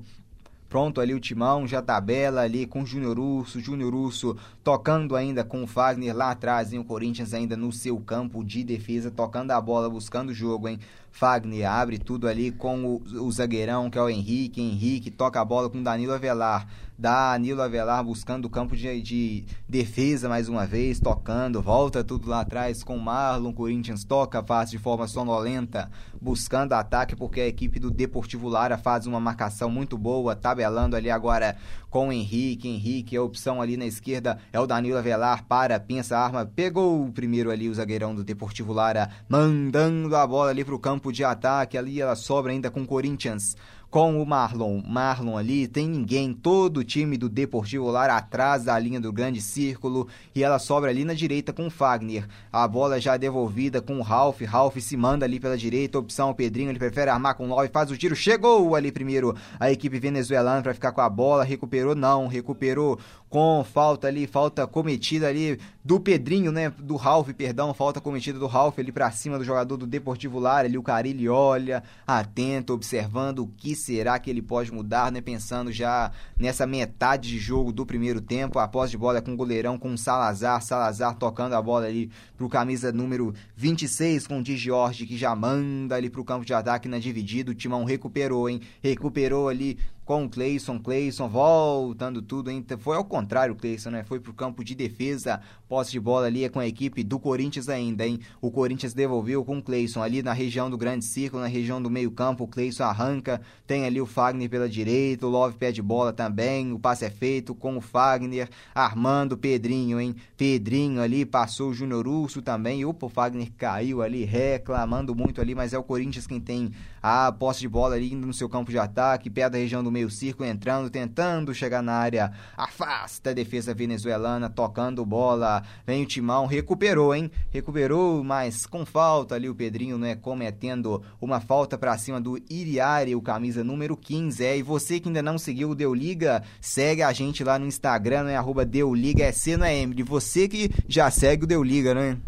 [0.69, 5.43] Pronto ali o Timão, já tabela ali com o Júnior Urso, Júnior Urso tocando ainda
[5.43, 6.79] com o Fagner lá atrás, hein?
[6.79, 10.79] O Corinthians ainda no seu campo de defesa, tocando a bola, buscando o jogo, hein?
[11.11, 14.61] Fagner abre tudo ali com o, o zagueirão, que é o Henrique.
[14.61, 16.67] Henrique toca a bola com Danilo Avelar.
[16.99, 22.41] Danilo Avelar buscando o campo de, de, defesa mais uma vez, tocando, volta tudo lá
[22.41, 23.53] atrás com o Marlon.
[23.53, 25.89] Corinthians toca, faz de forma sonolenta,
[26.21, 31.09] buscando ataque, porque a equipe do Deportivo Lara faz uma marcação muito boa, tabelando ali
[31.09, 31.57] agora
[31.91, 32.69] com o Henrique.
[32.69, 37.13] Henrique, a opção ali na esquerda é o Danilo Avelar, para, pensa, arma, pegou o
[37.13, 41.79] primeiro ali o zagueirão do Deportivo Lara, mandando a bola ali pro campo de ataque,
[41.79, 43.57] ali ela sobra ainda com o Corinthians
[43.91, 44.83] com o Marlon.
[44.87, 49.41] Marlon ali, tem ninguém, todo o time do Deportivo Lara atrás da linha do grande
[49.41, 52.27] círculo e ela sobra ali na direita com o Fagner.
[52.53, 56.35] A bola já devolvida com o Ralph, Ralph se manda ali pela direita, opção o
[56.35, 59.99] Pedrinho, ele prefere armar com o 9, faz o tiro, chegou ali primeiro a equipe
[59.99, 62.99] venezuelana para ficar com a bola, recuperou não, recuperou
[63.29, 66.71] com falta ali, falta cometida ali do Pedrinho, né?
[66.71, 70.67] Do Ralf, perdão, falta cometida do Ralf ali pra cima do jogador do Deportivo Lara,
[70.67, 75.21] ali o Carilli olha, atento, observando o que será que ele pode mudar, né?
[75.21, 79.33] Pensando já nessa metade de jogo do primeiro tempo, a posse de bola é com
[79.33, 84.39] o goleirão, com o Salazar, Salazar tocando a bola ali pro camisa número 26, com
[84.39, 87.85] o Di Jorge, que já manda ali pro campo de ataque na dividida, o Timão
[87.85, 88.61] recuperou, hein?
[88.83, 92.65] Recuperou ali com o Cleison, Cleison voltando tudo, hein?
[92.79, 94.03] Foi ao contrário o Cleison, né?
[94.05, 97.69] Foi pro campo de defesa, posse de bola ali é com a equipe do Corinthians
[97.69, 98.19] ainda, hein?
[98.41, 101.91] O Corinthians devolveu com o Cleison ali na região do grande círculo, na região do
[101.91, 106.11] meio campo, o Cleison arranca, tem ali o Fagner pela direita, o Love pede bola
[106.11, 110.17] também, o passe é feito com o Fagner, armando o Pedrinho, hein?
[110.39, 115.55] Pedrinho ali, passou o Júnior Urso também, opa, o Fagner caiu ali, reclamando muito ali,
[115.55, 118.79] mas é o Corinthians quem tem a posse de bola ali no seu campo de
[118.79, 123.75] ataque, perto da região do meio círculo, entrando, tentando chegar na área, afasta a defesa
[123.75, 127.31] venezuelana, tocando bola, vem o Timão, recuperou, hein?
[127.51, 133.15] Recuperou, mas com falta ali o Pedrinho, né, cometendo uma falta para cima do Iriari,
[133.15, 137.03] o camisa número 15, é, e você que ainda não seguiu o Deu Liga, segue
[137.03, 140.47] a gente lá no Instagram, né, arroba Deu Liga, é C, não é Emily, você
[140.47, 142.19] que já segue o Deu Liga, né?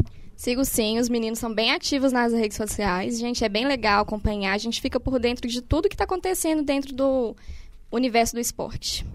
[0.41, 3.19] Sigo sim, os meninos são bem ativos nas redes sociais.
[3.19, 4.53] Gente, é bem legal acompanhar.
[4.53, 7.35] A gente fica por dentro de tudo que está acontecendo dentro do
[7.91, 9.05] universo do esporte.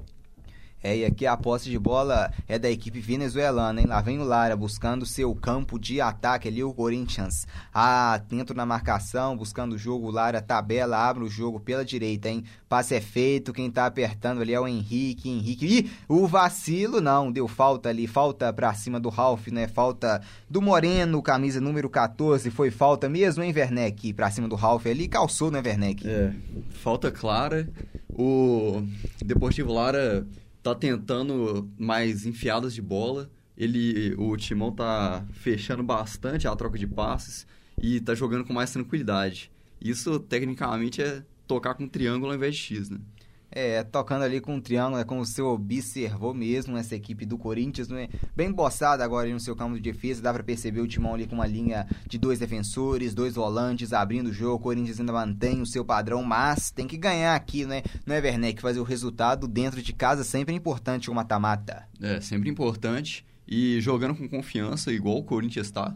[0.86, 3.88] É, e aqui a posse de bola é da equipe venezuelana, hein?
[3.88, 7.44] Lá vem o Lara buscando seu campo de ataque ali, o Corinthians.
[7.74, 10.06] Atento na marcação, buscando o jogo.
[10.06, 12.44] O Lara tabela, abre o jogo pela direita, hein?
[12.68, 15.28] Passe é feito, quem tá apertando ali é o Henrique.
[15.28, 15.66] Henrique.
[15.66, 19.66] Ih, o vacilo não, deu falta ali, falta pra cima do Ralf, né?
[19.66, 22.48] Falta do Moreno, camisa número 14.
[22.52, 24.12] Foi falta mesmo, hein, Werneck?
[24.12, 26.08] Pra cima do Ralf ali, calçou, né, Werneck?
[26.08, 26.32] É,
[26.70, 27.68] falta clara.
[28.08, 28.82] O
[29.22, 30.24] Deportivo Lara
[30.66, 33.30] tá tentando mais enfiadas de bola.
[33.56, 37.46] Ele, o Timão tá fechando bastante a troca de passes
[37.80, 39.50] e tá jogando com mais tranquilidade.
[39.80, 42.98] Isso, tecnicamente, é tocar com triângulo ao invés de X, né?
[43.58, 47.88] É, tocando ali com um triângulo, é como você observou mesmo essa equipe do Corinthians,
[47.88, 48.06] não é?
[48.36, 51.36] Bem boçada agora no seu campo de defesa, dá para perceber o Timão ali com
[51.36, 55.66] uma linha de dois defensores, dois volantes, abrindo o jogo, o Corinthians ainda mantém o
[55.66, 57.82] seu padrão, mas tem que ganhar aqui, né?
[58.04, 58.60] Não é, Werneck?
[58.60, 61.88] Fazer o resultado dentro de casa sempre é importante o mata-mata.
[61.98, 65.94] É, sempre importante, e jogando com confiança, igual o Corinthians tá,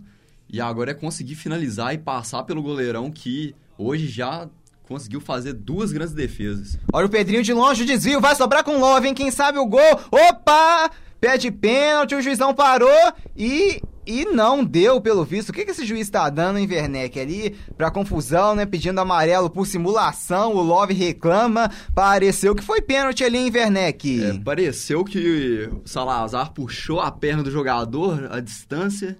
[0.49, 4.49] e agora é conseguir finalizar e passar pelo goleirão que hoje já
[4.91, 6.77] conseguiu fazer duas grandes defesas.
[6.93, 9.15] Olha o Pedrinho de longe, o desvio, vai sobrar com o Love, hein?
[9.15, 10.01] Quem sabe o gol.
[10.11, 10.91] Opa!
[11.21, 13.81] Pede pênalti, o juizão parou e.
[14.07, 15.51] E não deu, pelo visto.
[15.51, 17.55] O que, que esse juiz tá dando em Werneck ali?
[17.77, 18.67] Pra confusão, né?
[18.67, 20.57] Pedindo amarelo por simulação.
[20.57, 21.71] O Love reclama.
[21.95, 24.25] Pareceu que foi pênalti ali em Werneck.
[24.25, 29.17] É, pareceu que o Salazar puxou a perna do jogador à distância.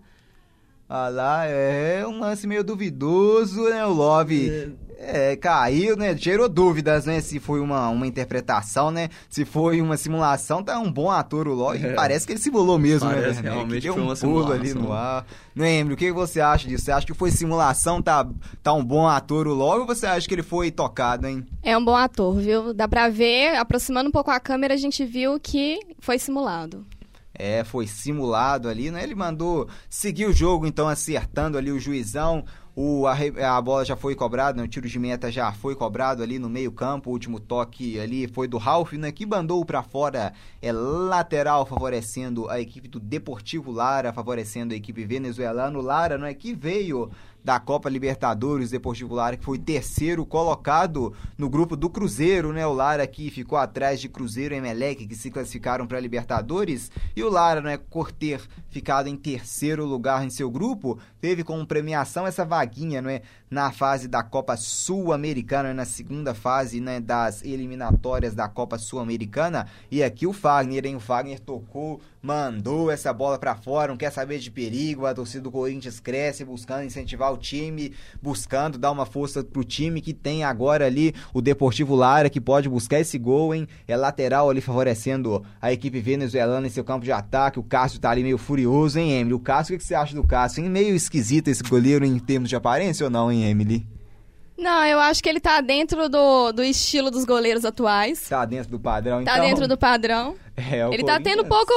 [0.89, 3.87] Ah lá, é um lance meio duvidoso, né?
[3.87, 4.51] O Love.
[4.51, 6.15] É é, caiu, né?
[6.15, 7.21] Gerou dúvidas, né?
[7.23, 9.09] Se foi uma, uma interpretação, né?
[9.31, 11.83] Se foi uma simulação, tá um bom ator o Log.
[11.85, 11.95] É.
[11.95, 13.51] Parece que ele simulou mesmo, né, Parece né?
[13.51, 14.61] Realmente deu foi um uma pulo simulação.
[14.61, 15.27] ali no ar.
[15.57, 16.85] Lembro, o que você acha disso?
[16.85, 18.29] Você acha que foi simulação, tá,
[18.63, 21.47] tá um bom ator o Log, ou você acha que ele foi tocado, hein?
[21.63, 22.75] É um bom ator, viu?
[22.75, 26.85] Dá pra ver, aproximando um pouco a câmera, a gente viu que foi simulado.
[27.33, 29.03] É, foi simulado ali, né?
[29.03, 32.45] Ele mandou seguir o jogo, então acertando ali o juizão.
[32.83, 33.15] O, a,
[33.59, 34.65] a, bola já foi cobrada, né?
[34.65, 37.11] o tiro de meta já foi cobrado ali no meio-campo.
[37.11, 39.13] O último toque ali foi do Ralf, né?
[39.13, 40.33] Que mandou para fora.
[40.63, 45.79] É lateral, favorecendo a equipe do Deportivo Lara, favorecendo a equipe venezuelana.
[45.79, 46.33] O Lara, não é?
[46.33, 47.11] Que veio
[47.45, 52.67] da Copa Libertadores, Deportivo Lara, que foi terceiro colocado no grupo do Cruzeiro, né?
[52.67, 57.23] O Lara que ficou atrás de Cruzeiro e Emelec, que se classificaram para Libertadores, e
[57.23, 62.27] o Lara, né, por ter ficado em terceiro lugar em seu grupo, teve como premiação
[62.27, 63.23] essa vaguinha, não é?
[63.51, 70.03] Na fase da Copa Sul-Americana, na segunda fase, né, das eliminatórias da Copa Sul-Americana, e
[70.03, 70.95] aqui o Fagner, hein?
[70.95, 75.43] O Fagner tocou, mandou essa bola para fora, não quer saber de perigo, a torcida
[75.43, 80.45] do Corinthians cresce buscando incentivar o time, buscando dar uma força pro time que tem
[80.45, 83.67] agora ali o Deportivo Lara, que pode buscar esse gol, hein?
[83.89, 87.59] É lateral ali favorecendo a equipe venezuelana em seu campo de ataque.
[87.59, 89.35] O Cássio tá ali meio furioso, hein, Emily?
[89.35, 90.71] O Cássio, o que você acha do Cássio, hein?
[90.71, 93.87] Meio esquisito esse goleiro em termos de aparência ou não, hein, Emily?
[94.61, 98.29] Não, eu acho que ele tá dentro do, do estilo dos goleiros atuais.
[98.29, 99.47] Tá dentro do padrão, Tá então.
[99.47, 100.35] dentro do padrão.
[100.55, 101.73] É, o ele tá tendo pouco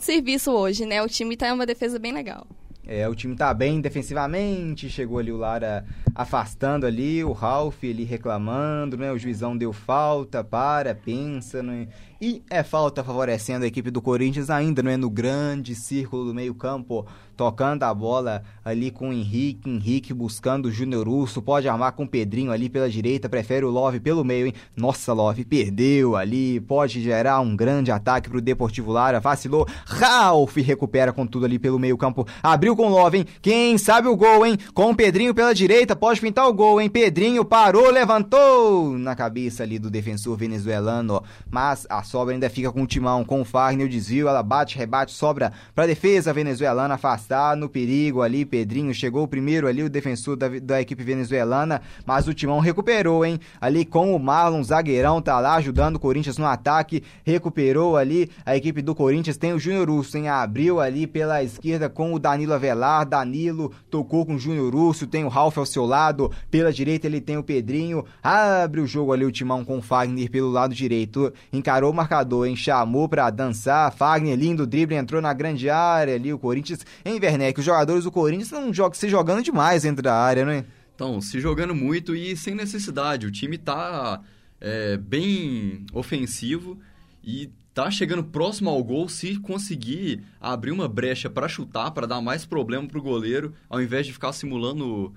[0.00, 1.02] serviço hoje, né?
[1.02, 2.46] O time tá em uma defesa bem legal.
[2.86, 8.04] É, o time tá bem defensivamente, chegou ali o Lara afastando ali, o Ralf ali
[8.04, 9.12] reclamando, né?
[9.12, 11.88] O juizão deu falta, para, pensa, né?
[12.20, 14.96] E é falta favorecendo a equipe do Corinthians ainda, não é?
[14.96, 19.70] No grande círculo do meio-campo, tocando a bola ali com o Henrique.
[19.70, 21.40] Henrique buscando o Júnior Urso.
[21.40, 23.28] Pode armar com o Pedrinho ali pela direita.
[23.28, 24.52] Prefere o Love pelo meio, hein?
[24.76, 26.58] Nossa, Love perdeu ali.
[26.58, 29.20] Pode gerar um grande ataque pro Deportivo Lara.
[29.20, 29.64] Vacilou.
[29.86, 32.26] Ralf recupera com tudo ali pelo meio-campo.
[32.42, 33.26] Abriu com o Love, hein?
[33.40, 34.58] Quem sabe o gol, hein?
[34.74, 35.94] Com o Pedrinho pela direita.
[35.94, 36.90] Pode pintar o gol, hein?
[36.90, 41.22] Pedrinho parou, levantou na cabeça ali do defensor venezuelano.
[41.48, 44.78] Mas a sobra ainda fica com o timão, com o Fagner, o desvio, ela bate,
[44.78, 50.36] rebate, sobra pra defesa venezuelana, afastar no perigo ali, Pedrinho chegou primeiro ali, o defensor
[50.36, 53.38] da, da equipe venezuelana, mas o timão recuperou, hein?
[53.60, 58.56] Ali com o Marlon, zagueirão, tá lá ajudando o Corinthians no ataque, recuperou ali, a
[58.56, 60.28] equipe do Corinthians tem o Júnior Urso, hein?
[60.28, 65.24] Abriu ali pela esquerda com o Danilo Avelar, Danilo tocou com o Júnior Urso, tem
[65.24, 69.26] o Ralf ao seu lado, pela direita ele tem o Pedrinho, abre o jogo ali
[69.26, 72.56] o timão com o Fagner pelo lado direito, encarou marcador, hein?
[72.56, 73.92] Chamou pra dançar.
[73.92, 76.32] Fagner, lindo drible, entrou na grande área ali.
[76.32, 77.58] O Corinthians em Werneck.
[77.58, 80.64] Os jogadores do Corinthians não jogam, se jogando demais dentro da área, não é?
[80.94, 83.26] Então, se jogando muito e sem necessidade.
[83.26, 84.20] O time tá
[84.60, 86.78] é, bem ofensivo
[87.22, 92.20] e tá chegando próximo ao gol se conseguir abrir uma brecha para chutar, para dar
[92.20, 95.14] mais problema pro goleiro, ao invés de ficar simulando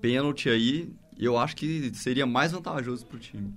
[0.00, 3.52] pênalti aí, eu acho que seria mais vantajoso pro time.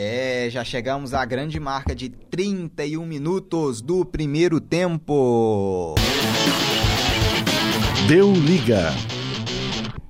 [0.00, 5.96] É, já chegamos à grande marca de 31 minutos do primeiro tempo.
[8.06, 8.92] Deu liga.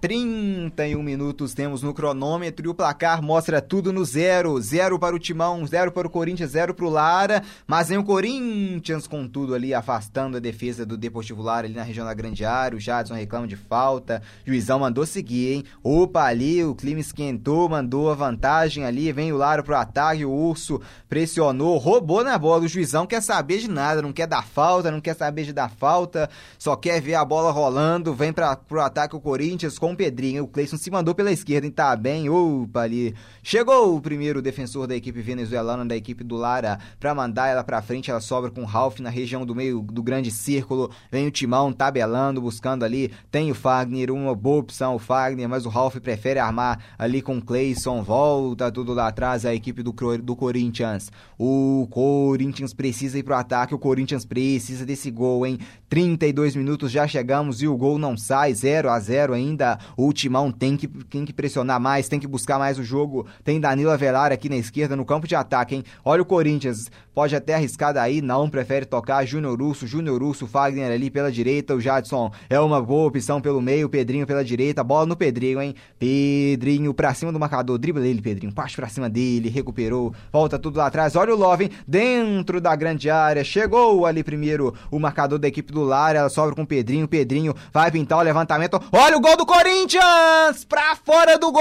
[0.08, 4.58] 31 minutos temos no cronômetro e o placar mostra tudo no zero.
[4.58, 7.42] Zero para o Timão, zero para o Corinthians, zero para o Lara.
[7.66, 11.82] Mas vem o Corinthians com tudo ali, afastando a defesa do Deportivo Lara ali na
[11.82, 12.74] região da grande área.
[12.74, 14.22] O Jadson reclama de falta.
[14.46, 15.64] Juizão mandou seguir, hein?
[15.82, 19.12] Opa, ali o clima esquentou, mandou a vantagem ali.
[19.12, 22.64] Vem o Lara pro ataque, o Urso pressionou, roubou na bola.
[22.64, 25.68] O juizão quer saber de nada, não quer dar falta, não quer saber de dar
[25.68, 28.14] falta, só quer ver a bola rolando.
[28.14, 30.44] Vem para pro ataque o Corinthians com Pedrinho.
[30.44, 31.72] O Cleison se mandou pela esquerda, hein?
[31.72, 32.30] Tá bem.
[32.30, 33.14] Opa, ali.
[33.42, 37.82] Chegou o primeiro defensor da equipe venezuelana, da equipe do Lara, pra mandar ela pra
[37.82, 38.10] frente.
[38.10, 40.90] Ela sobra com o Ralph na região do meio do grande círculo.
[41.10, 43.10] Vem o Timão tabelando, buscando ali.
[43.30, 47.38] Tem o Fagner, uma boa opção o Fagner, mas o Ralph prefere armar ali com
[47.38, 48.02] o Cleison.
[48.02, 51.10] Volta tudo lá atrás a equipe do, do Corinthians.
[51.36, 53.74] O Corinthians precisa ir pro ataque.
[53.74, 55.58] O Corinthians precisa desse gol, hein?
[55.88, 58.54] 32 minutos já chegamos e o gol não sai.
[58.54, 62.58] 0 a 0 ainda o Timão tem que, tem que pressionar mais, tem que buscar
[62.58, 63.26] mais o jogo.
[63.44, 65.84] Tem Danilo Avelar aqui na esquerda, no campo de ataque, hein?
[66.04, 70.92] Olha o Corinthians, pode até arriscar daí, não, prefere tocar Júnior Urso, Júnior Urso, Fagner
[70.92, 75.04] ali pela direita, o Jadson é uma boa opção pelo meio, Pedrinho pela direita, bola
[75.04, 75.74] no Pedrinho, hein?
[75.98, 80.78] Pedrinho pra cima do marcador, dribla ele, Pedrinho, parte pra cima dele, recuperou, volta tudo
[80.78, 81.70] lá atrás, olha o Love, hein?
[81.88, 86.54] Dentro da grande área, chegou ali primeiro o marcador da equipe do Lara, ela sobra
[86.54, 89.67] com o Pedrinho, Pedrinho vai pintar o levantamento, olha o gol do Corinthians!
[89.68, 91.60] Corinthians pra fora do gol!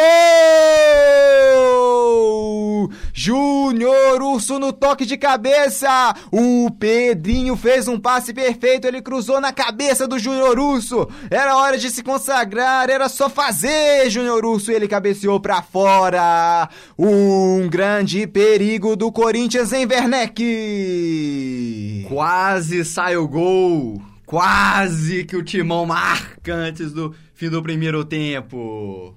[3.13, 6.15] Júnior Urso no toque de cabeça.
[6.32, 11.06] O Pedrinho fez um passe perfeito, ele cruzou na cabeça do Júnior Urso.
[11.30, 16.70] Era hora de se consagrar, era só fazer, Júnior Urso, ele cabeceou pra fora.
[16.98, 20.46] Um grande perigo do Corinthians em Werneck.
[22.08, 24.02] Quase sai o gol.
[24.26, 29.15] Quase que o Timão marca antes do fim do primeiro tempo.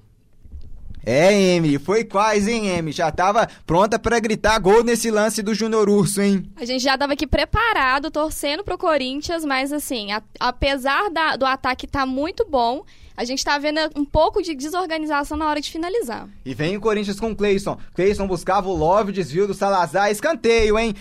[1.03, 2.91] É, Emily, foi quase, hein, Emily?
[2.91, 6.45] Já tava pronta para gritar gol nesse lance do Júnior Urso, hein?
[6.55, 11.47] A gente já tava aqui preparado, torcendo pro Corinthians, mas assim, a, apesar da, do
[11.47, 15.59] ataque estar tá muito bom, a gente tá vendo um pouco de desorganização na hora
[15.61, 16.27] de finalizar.
[16.45, 17.77] E vem o Corinthians com o Cleison.
[17.93, 20.95] Cleison buscava o Love, desvio do Salazar, escanteio, hein?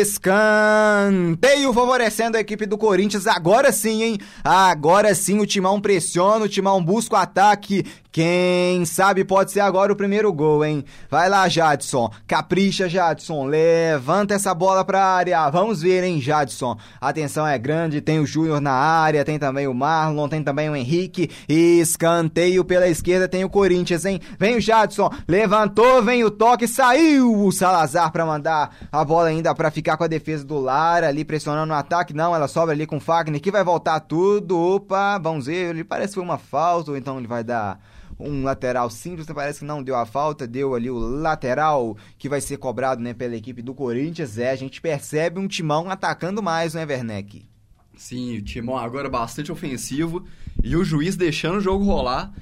[0.00, 3.26] Escanteio favorecendo a equipe do Corinthians.
[3.26, 4.18] Agora sim, hein?
[4.42, 7.84] Agora sim o Timão pressiona, o Timão busca o ataque.
[8.14, 10.84] Quem sabe pode ser agora o primeiro gol, hein?
[11.10, 12.08] Vai lá, Jadson.
[12.28, 13.44] Capricha, Jadson.
[13.44, 15.50] Levanta essa bola pra área.
[15.50, 16.78] Vamos ver, hein, Jadson.
[17.00, 18.00] Atenção é grande.
[18.00, 21.23] Tem o Júnior na área, tem também o Marlon, tem também o Henrique.
[21.48, 24.20] Escanteio pela esquerda, tem o Corinthians, hein?
[24.38, 25.10] Vem o Jadson.
[25.26, 30.04] Levantou, vem o toque, saiu o Salazar pra mandar a bola ainda pra ficar com
[30.04, 32.14] a defesa do Lara ali pressionando o ataque.
[32.14, 34.58] Não, ela sobra ali com o Fagner que vai voltar tudo.
[34.58, 35.70] Opa, vamos ver.
[35.70, 37.78] Ele parece que foi uma falta, ou então ele vai dar
[38.18, 42.40] um lateral simples, parece que não deu a falta, deu ali o lateral que vai
[42.40, 44.38] ser cobrado né, pela equipe do Corinthians.
[44.38, 47.48] É, a gente percebe um timão atacando mais, né, Werneck?
[47.96, 50.24] Sim, o timão agora bastante ofensivo
[50.62, 52.32] e o juiz deixando o jogo rolar,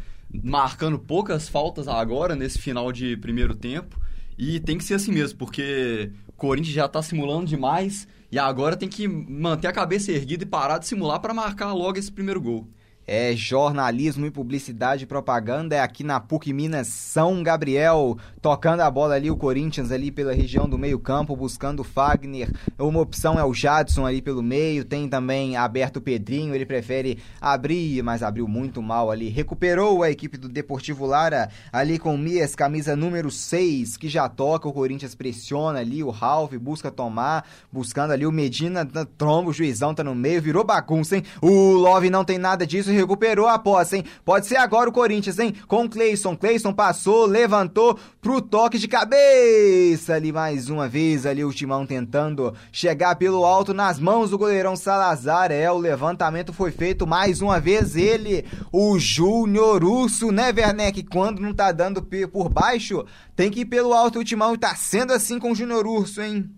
[0.42, 4.00] marcando poucas faltas agora nesse final de primeiro tempo.
[4.38, 8.88] E tem que ser assim mesmo, porque Corinthians já tá simulando demais e agora tem
[8.88, 12.68] que manter a cabeça erguida e parar de simular para marcar logo esse primeiro gol.
[13.14, 15.76] É jornalismo e publicidade e propaganda.
[15.76, 18.16] É aqui na PUC Minas São Gabriel.
[18.40, 22.50] Tocando a bola ali, o Corinthians ali pela região do meio-campo, buscando o Fagner.
[22.78, 24.82] Uma opção é o Jadson ali pelo meio.
[24.82, 26.54] Tem também aberto o Pedrinho.
[26.54, 29.28] Ele prefere abrir, mas abriu muito mal ali.
[29.28, 34.26] Recuperou a equipe do Deportivo Lara ali com o Mias, camisa número 6, que já
[34.26, 34.66] toca.
[34.66, 36.02] O Corinthians pressiona ali.
[36.02, 38.88] O Ralph busca tomar, buscando ali o Medina.
[39.18, 40.40] Tromba, o juizão tá no meio.
[40.40, 41.24] Virou bagunça, hein?
[41.42, 44.05] O Love não tem nada disso recuperou a posse, hein?
[44.24, 45.55] Pode ser agora o Corinthians, hein?
[45.68, 46.36] Com Cleison.
[46.36, 52.55] Cleison passou, levantou pro toque de cabeça ali mais uma vez ali o Timão tentando
[52.70, 55.53] chegar pelo alto nas mãos do goleirão Salazar.
[55.53, 61.03] É, o levantamento foi feito mais uma vez ele, o Júnior Urso, né, Werneck?
[61.05, 63.05] Quando não tá dando por baixo,
[63.36, 66.48] tem que ir pelo alto o Timão tá sendo assim com o Júnior Urso, hein?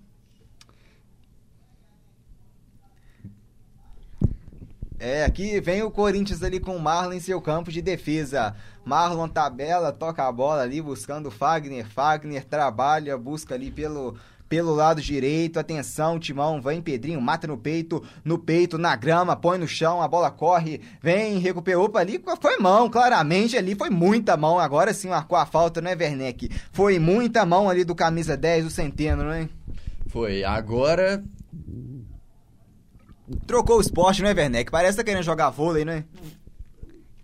[4.99, 8.55] É, aqui vem o Corinthians ali com o Marlon em seu campo de defesa.
[8.84, 11.86] Marlon tabela, toca a bola ali buscando Fagner.
[11.86, 14.16] Fagner trabalha, busca ali pelo
[14.49, 19.59] pelo lado direito, atenção, Timão, vem Pedrinho, mata no peito, no peito, na grama, põe
[19.59, 24.36] no chão, a bola corre, vem, recuperou, opa, ali foi mão, claramente ali foi muita
[24.36, 26.51] mão, agora sim marcou a falta, não é Werneck?
[26.70, 29.49] Foi muita mão ali do camisa 10, do Centeno, não é?
[30.07, 31.24] Foi, agora
[33.47, 34.70] Trocou o esporte, não é, Werneck?
[34.70, 36.05] Parece que tá querendo jogar vôlei, né?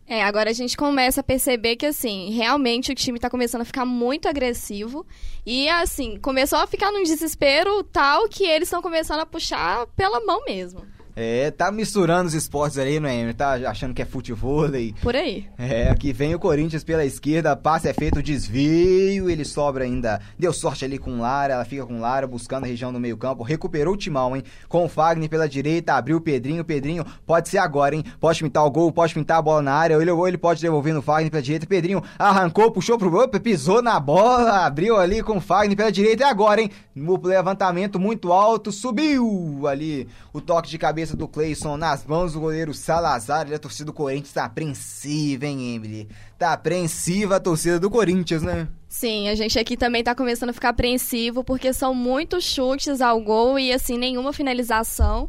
[0.06, 3.64] É, agora a gente começa a perceber que, assim, realmente o time tá começando a
[3.64, 5.06] ficar muito agressivo.
[5.46, 10.18] E, assim, começou a ficar num desespero tal que eles estão começando a puxar pela
[10.24, 10.84] mão mesmo.
[11.16, 13.32] É, tá misturando os esportes aí, não é?
[13.32, 14.94] Tá achando que é futebol aí.
[15.02, 15.46] Por aí.
[15.58, 20.20] É, aqui vem o Corinthians pela esquerda, passe é feito, desvio, ele sobra ainda.
[20.38, 23.42] Deu sorte ali com Lara, ela fica com Lara, buscando a região do meio campo,
[23.42, 24.42] recuperou o timão, hein?
[24.68, 28.04] Com o Fagner pela direita, abriu o Pedrinho, Pedrinho pode ser agora, hein?
[28.20, 31.02] Pode pintar o gol, pode pintar a bola na área, ou ele pode devolver no
[31.02, 35.40] Fagner pela direita, Pedrinho arrancou, puxou pro gol, pisou na bola, abriu ali com o
[35.40, 36.70] Fagner pela direita, e agora, hein?
[36.94, 42.40] No levantamento muito alto, subiu ali o toque de cabeça do Cleison nas mãos do
[42.40, 43.46] goleiro Salazar.
[43.46, 46.08] Ele, a torcida do Corinthians tá apreensiva, hein, Emily?
[46.38, 48.68] Tá apreensiva a torcida do Corinthians, né?
[48.88, 53.20] Sim, a gente aqui também tá começando a ficar apreensivo porque são muitos chutes ao
[53.20, 55.28] gol e assim nenhuma finalização.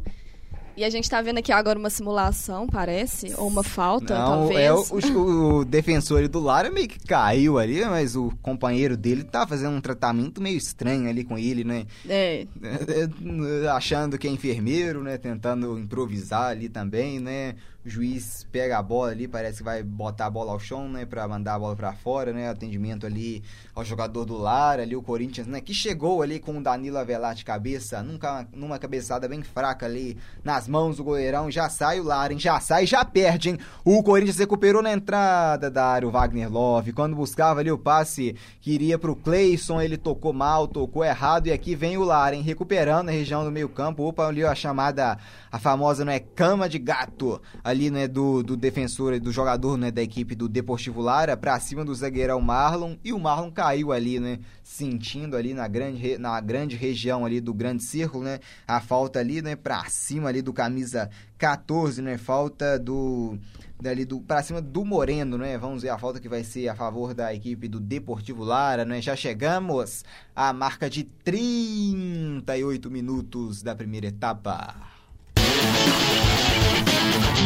[0.76, 4.60] E a gente tá vendo aqui agora uma simulação, parece, ou uma falta, Não, talvez.
[4.60, 9.46] É, o, o defensor do Lara meio que caiu ali, mas o companheiro dele tá
[9.46, 11.86] fazendo um tratamento meio estranho ali com ele, né?
[12.08, 12.46] É.
[12.62, 15.18] é achando que é enfermeiro, né?
[15.18, 17.54] Tentando improvisar ali também, né?
[17.84, 21.04] O juiz pega a bola ali, parece que vai botar a bola ao chão, né,
[21.04, 23.42] para mandar a bola para fora, né, atendimento ali
[23.74, 27.34] ao jogador do Lara, ali o Corinthians, né, que chegou ali com o Danilo Avelar
[27.34, 32.04] de cabeça, nunca numa cabeçada bem fraca ali nas mãos do goleirão, já sai o
[32.04, 33.58] Lara, hein, já sai, já perde, hein.
[33.84, 38.36] O Corinthians recuperou na entrada da área o Wagner Love, quando buscava ali o passe
[38.60, 42.42] que iria pro Cleison, ele tocou mal, tocou errado e aqui vem o Lara, hein,
[42.42, 44.04] recuperando a região do meio-campo.
[44.04, 45.18] Opa, ali a chamada
[45.50, 47.40] a famosa, não é cama de gato
[47.72, 51.84] ali, né, do, do defensor, do jogador, né, da equipe do Deportivo Lara para cima
[51.84, 56.76] do zagueirão Marlon e o Marlon caiu ali, né, sentindo ali na grande, na grande
[56.76, 61.10] região ali do grande círculo, né, a falta ali, né, para cima ali do camisa
[61.38, 63.36] 14, né, falta do
[63.80, 65.58] dali do para cima do Moreno, né?
[65.58, 69.02] Vamos ver a falta que vai ser a favor da equipe do Deportivo Lara, né?
[69.02, 70.04] Já chegamos
[70.36, 74.76] à marca de 38 minutos da primeira etapa.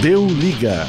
[0.02, 0.86] Deu liga.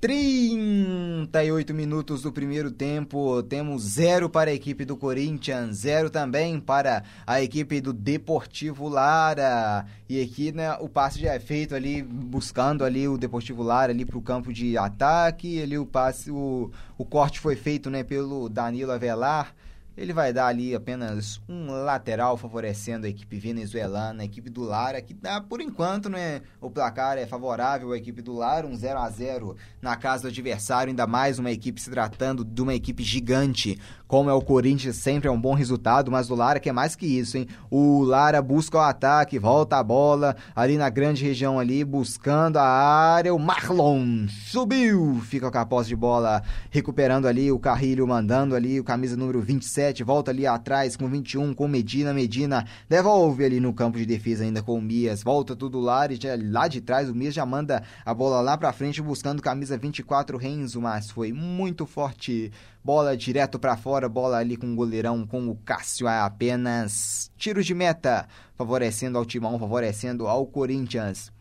[0.00, 7.02] 38 minutos do primeiro tempo, temos zero para a equipe do Corinthians, zero também para
[7.26, 9.84] a equipe do Deportivo Lara.
[10.08, 14.04] E aqui, né, o passe já é feito ali, buscando ali o Deportivo Lara ali
[14.04, 15.60] para o campo de ataque.
[15.60, 19.54] Ali o passe, o, o corte foi feito, né, pelo Danilo Avelar.
[19.96, 25.00] Ele vai dar ali apenas um lateral favorecendo a equipe venezuelana, a equipe do Lara,
[25.00, 26.42] que dá por enquanto, né?
[26.60, 30.28] O placar é favorável à equipe do Lara, um 0 a 0 na casa do
[30.28, 34.96] adversário, ainda mais uma equipe se tratando de uma equipe gigante, como é o Corinthians,
[34.96, 37.46] sempre é um bom resultado, mas o Lara quer mais que isso, hein?
[37.70, 42.64] O Lara busca o ataque, volta a bola ali na grande região ali, buscando a
[42.64, 48.54] área, o Marlon subiu, fica com a posse de bola, recuperando ali o Carrilho, mandando
[48.54, 53.44] ali o camisa número 27 27, volta ali atrás com 21, com Medina, Medina devolve
[53.44, 56.68] ali no campo de defesa ainda com o Mias, volta tudo lá, e já, lá
[56.68, 60.80] de trás o Mias já manda a bola lá pra frente buscando camisa 24 Renzo,
[60.80, 62.52] mas foi muito forte,
[62.86, 67.66] bola direto para fora bola ali com o goleirão, com o Cássio, é apenas tiros
[67.66, 71.32] de meta, favorecendo ao Timão, favorecendo ao Corinthians.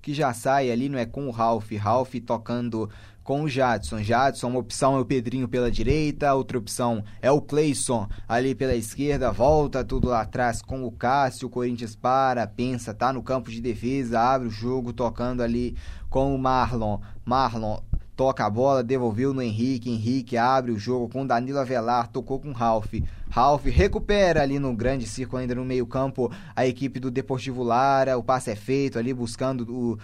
[0.00, 2.88] Que já sai ali, não é com o Ralph, Ralph tocando
[3.22, 4.00] com o Jadson.
[4.00, 8.74] Jadson, uma opção é o Pedrinho pela direita, outra opção é o Cleison ali pela
[8.74, 13.50] esquerda, volta tudo lá atrás com o Cássio, o Corinthians para, pensa, tá no campo
[13.50, 15.76] de defesa, abre o jogo tocando ali
[16.08, 16.98] com o Marlon.
[17.26, 17.80] Marlon
[18.18, 22.50] toca a bola, devolveu no Henrique, Henrique abre o jogo com Danilo Avelar, tocou com
[22.50, 22.94] Ralph.
[23.30, 28.18] Ralph recupera ali no grande círculo, ainda no meio-campo, a equipe do Deportivo Lara.
[28.18, 29.96] O passe é feito ali buscando o,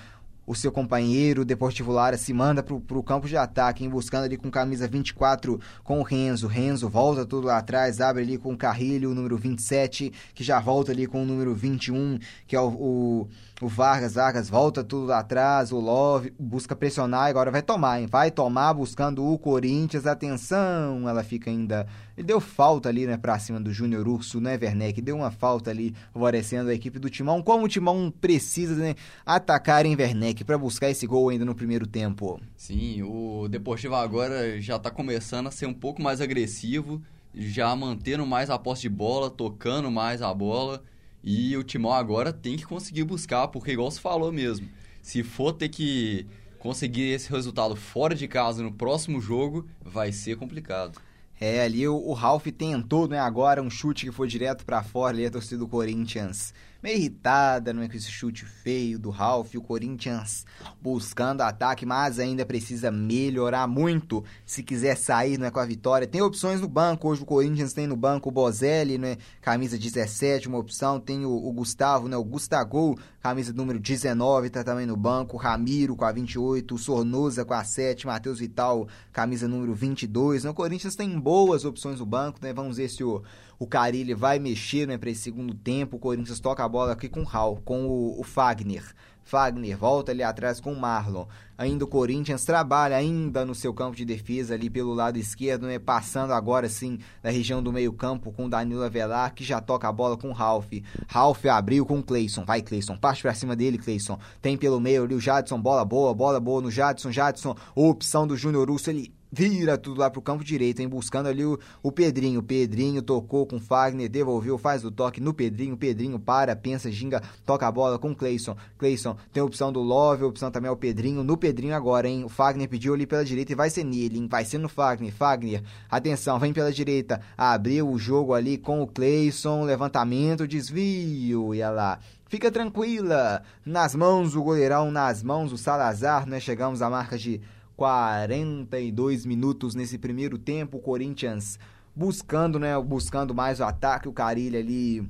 [0.46, 4.26] o seu companheiro, o Deportivo Lara, se manda pro, pro campo de ataque, hein, buscando
[4.26, 6.46] ali com camisa 24 com o Renzo.
[6.46, 10.60] Renzo volta tudo lá atrás, abre ali com o Carrilho, o número 27, que já
[10.60, 13.28] volta ali com o número 21, que é o, o
[13.60, 18.06] o Vargas, Vargas volta tudo lá atrás, o Love busca pressionar, agora vai tomar, hein?
[18.06, 21.86] Vai tomar buscando o Corinthians, atenção, ela fica ainda...
[22.16, 25.00] Ele deu falta ali, né, pra cima do Júnior Urso, né, Werneck?
[25.00, 27.42] Deu uma falta ali, favorecendo a equipe do Timão.
[27.42, 28.94] Como o Timão precisa né,
[29.24, 32.40] atacar em Werneck para buscar esse gol ainda no primeiro tempo?
[32.56, 37.00] Sim, o Deportivo agora já tá começando a ser um pouco mais agressivo,
[37.32, 40.82] já mantendo mais a posse de bola, tocando mais a bola
[41.24, 44.68] e o Timão agora tem que conseguir buscar, porque igual você falou mesmo,
[45.00, 46.26] se for ter que
[46.58, 51.00] conseguir esse resultado fora de casa no próximo jogo, vai ser complicado.
[51.40, 55.16] É, ali o, o Ralph tentou, né, agora um chute que foi direto para fora
[55.16, 56.52] ali a torcida do Corinthians
[56.84, 60.44] meio irritada, não é com esse chute feio do Ralph, o Corinthians
[60.82, 64.22] buscando ataque, mas ainda precisa melhorar muito.
[64.44, 66.06] Se quiser sair não é, com a vitória.
[66.06, 70.46] Tem opções no banco, hoje o Corinthians tem no banco o Bozelli, né, camisa 17,
[70.46, 74.94] uma opção, tem o, o Gustavo, né, o Gustavo, camisa número 19, tá também no
[74.96, 80.44] banco, Ramiro com a 28, o Sornosa com a 7, Matheus Vital, camisa número 22.
[80.44, 83.22] Né, o Corinthians tem boas opções no banco, né, vamos ver se o
[83.64, 85.96] o Carilli vai mexer né, para esse segundo tempo.
[85.96, 88.84] O Corinthians toca a bola aqui com o com o, o Fagner.
[89.24, 91.24] Fagner volta ali atrás com o Marlon.
[91.56, 95.78] Ainda o Corinthians trabalha ainda no seu campo de defesa ali pelo lado esquerdo, né?
[95.78, 100.18] Passando agora sim da região do meio-campo com Danilo Avelar, que já toca a bola
[100.18, 100.72] com o Ralph.
[101.08, 102.44] Ralph abriu com o Cleison.
[102.44, 102.98] Vai, Cleison.
[102.98, 104.18] Parte pra cima dele, Cleison.
[104.42, 105.58] Tem pelo meio ali o Jadson.
[105.58, 107.10] Bola boa, bola boa no Jadson.
[107.10, 108.90] Jadson, opção do Júnior Urso.
[108.90, 110.88] Ele vira tudo lá pro campo direito, hein?
[110.88, 112.42] Buscando ali o, o Pedrinho.
[112.42, 115.76] Pedrinho tocou com o Fagner, devolveu, faz o toque no Pedrinho.
[115.76, 118.56] Pedrinho para, pensa, ginga, toca a bola com o Cleison.
[118.78, 121.24] Cleison tem a opção do Love, a opção também é o Pedrinho.
[121.24, 122.24] No Pedrinho agora, hein?
[122.24, 124.28] O Fagner pediu ali pela direita e vai ser nele, hein?
[124.30, 125.12] Vai ser no Fagner.
[125.12, 127.20] Fagner, atenção, vem pela direita.
[127.36, 129.64] Abriu o jogo ali com o Cleison.
[129.64, 131.54] Levantamento, desvio.
[131.54, 131.98] E olha lá.
[132.34, 137.40] Fica tranquila, nas mãos do goleirão, nas mãos do Salazar, nós chegamos à marca de
[137.76, 141.58] 42 minutos nesse primeiro tempo, o Corinthians
[141.94, 145.08] buscando, né, buscando mais o ataque, o Carilho ali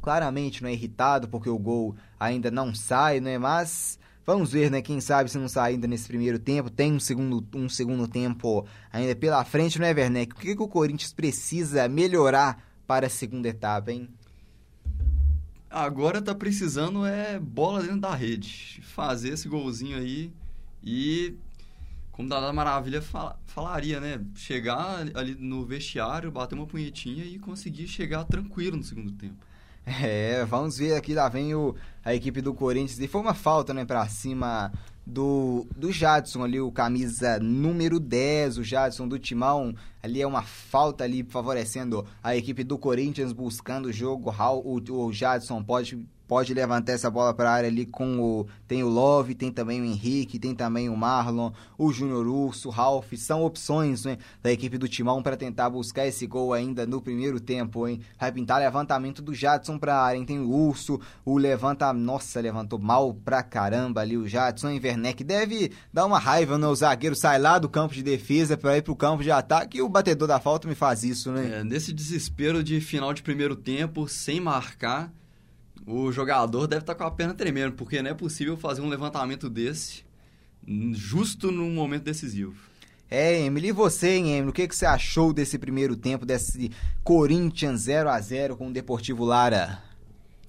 [0.00, 4.82] claramente não é irritado porque o gol ainda não sai, né, mas vamos ver, né,
[4.82, 8.66] quem sabe se não sai ainda nesse primeiro tempo, tem um segundo, um segundo tempo
[8.92, 10.34] ainda pela frente, não é, Werneck?
[10.34, 14.08] O que, que o Corinthians precisa melhorar para a segunda etapa, hein?
[15.70, 20.30] Agora tá precisando é bola dentro da rede, fazer esse golzinho aí
[20.82, 21.34] e
[22.12, 24.20] como Dada Maravilha fala, falaria, né?
[24.34, 29.44] Chegar ali no vestiário, bater uma punhetinha e conseguir chegar tranquilo no segundo tempo.
[29.84, 33.00] É, vamos ver aqui, lá vem o, a equipe do Corinthians.
[33.00, 34.70] E foi uma falta, né, pra cima
[35.04, 39.74] do, do Jadson ali, o camisa número 10, o Jadson do Timão.
[40.02, 44.32] Ali é uma falta ali favorecendo a equipe do Corinthians buscando o jogo.
[44.64, 48.46] O, o Jadson pode pode levantar essa bola para a área ali com o.
[48.66, 52.72] Tem o Love, tem também o Henrique, tem também o Marlon, o Júnior Urso, o
[52.72, 53.12] Ralph.
[53.18, 57.38] São opções né, da equipe do Timão para tentar buscar esse gol ainda no primeiro
[57.38, 58.00] tempo, hein?
[58.18, 60.24] Vai pintar levantamento do Jadson para a área, hein?
[60.24, 61.92] Tem o Urso, o levanta.
[61.92, 64.68] Nossa, levantou mal pra caramba ali o Jadson.
[64.68, 66.66] O Werneck deve dar uma raiva, né?
[66.66, 69.82] O zagueiro sai lá do campo de defesa para ir pro campo de ataque e
[69.82, 71.58] o batedor da falta me faz isso, né?
[71.60, 75.12] É, nesse desespero de final de primeiro tempo, sem marcar
[75.86, 78.88] o jogador deve estar tá com a perna tremendo, porque não é possível fazer um
[78.88, 80.04] levantamento desse
[80.92, 82.54] justo num momento decisivo.
[83.10, 84.50] É, Emily, e você, hein, Emily?
[84.50, 86.70] O que, que você achou desse primeiro tempo, desse
[87.04, 89.82] Corinthians 0 a 0 com o Deportivo Lara?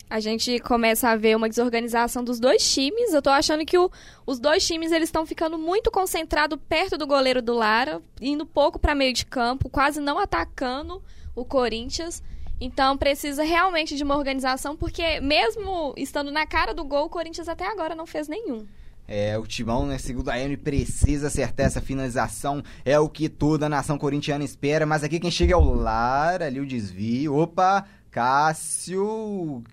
[0.09, 3.13] A gente começa a ver uma desorganização dos dois times.
[3.13, 3.91] Eu tô achando que o,
[4.25, 8.77] os dois times eles estão ficando muito concentrados perto do goleiro do Lara, indo pouco
[8.77, 11.01] para meio de campo, quase não atacando
[11.35, 12.21] o Corinthians.
[12.63, 17.49] Então precisa realmente de uma organização, porque mesmo estando na cara do gol, o Corinthians
[17.49, 18.65] até agora não fez nenhum.
[19.05, 22.63] É, o Timão, né, segundo a Amy, precisa acertar essa finalização.
[22.85, 24.85] É o que toda a nação corintiana espera.
[24.85, 27.35] Mas aqui quem chega é o Lara, ali o desvio.
[27.35, 29.03] Opa, Cássio.
[29.03, 29.63] O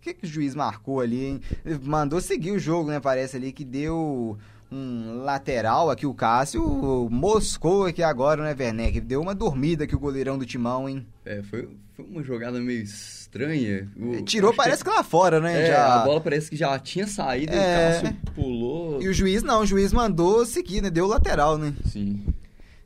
[0.00, 1.40] que, que o juiz marcou ali, hein?
[1.84, 2.98] Mandou seguir o jogo, né?
[2.98, 4.36] Parece ali que deu
[4.72, 9.00] um lateral aqui, o Cássio moscou aqui agora, né, Werneck?
[9.00, 11.06] Deu uma dormida aqui o goleirão do Timão, hein?
[11.24, 13.88] É, foi, foi uma jogada meio estranha.
[13.96, 14.90] O, Tirou, parece que...
[14.90, 14.96] que...
[14.96, 15.64] lá fora, né?
[15.64, 16.00] É, já...
[16.00, 17.56] a bola parece que já tinha saído, é...
[17.56, 19.02] o Cássio pulou.
[19.02, 20.88] E o juiz não, o juiz mandou seguir, né?
[20.88, 21.74] Deu lateral, né?
[21.84, 22.24] Sim.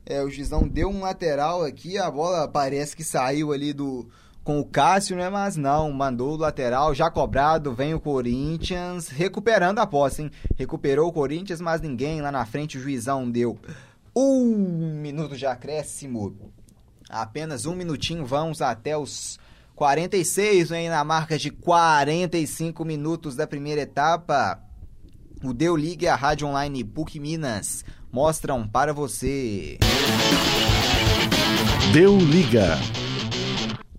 [0.05, 4.07] É, o juizão deu um lateral aqui, a bola parece que saiu ali do
[4.47, 5.29] com o Cássio, né?
[5.29, 10.31] Mas não, mandou o lateral, já cobrado, vem o Corinthians, recuperando a posse, hein?
[10.55, 13.59] Recuperou o Corinthians, mas ninguém lá na frente, o juizão deu
[14.15, 16.33] um minuto de acréscimo.
[17.09, 19.37] Apenas um minutinho, vamos até os
[19.75, 24.63] 46, vem na marca de 45 minutos da primeira etapa.
[25.43, 29.77] O Deu Liga e a Rádio Online PUC Minas mostram para você.
[31.91, 32.77] Deu Liga.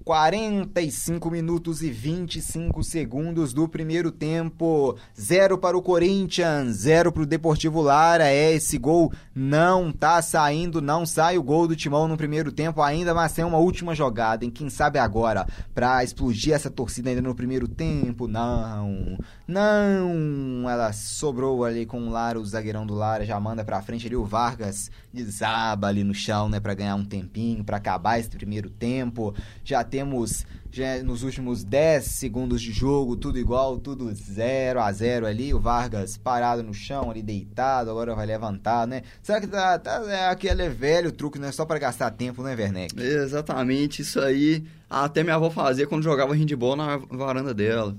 [0.08, 4.96] 45 minutos e 25 segundos do primeiro tempo.
[5.20, 8.26] Zero para o Corinthians, zero para o Deportivo Lara.
[8.26, 12.80] É, esse gol não tá saindo, não sai o gol do Timão no primeiro tempo
[12.80, 17.20] ainda, mas tem uma última jogada, em quem sabe agora, para explodir essa torcida ainda
[17.20, 18.26] no primeiro tempo.
[18.26, 19.18] Não,
[19.48, 20.68] não.
[20.68, 24.14] Ela sobrou ali com o Lara, o zagueirão do Lara já manda para frente ali
[24.14, 28.68] o Vargas desaba ali no chão, né, para ganhar um tempinho, para acabar esse primeiro
[28.68, 29.34] tempo.
[29.64, 35.26] Já temos já nos últimos 10 segundos de jogo, tudo igual, tudo 0 a 0
[35.26, 39.02] ali, o Vargas parado no chão ali deitado, agora vai levantar, né?
[39.22, 42.54] Será que tá, tá é, aquele é velho truque, né, só para gastar tempo, né,
[42.54, 43.00] Werneck?
[43.00, 47.96] Exatamente, isso aí até minha avó fazia quando jogava handball na varanda dela.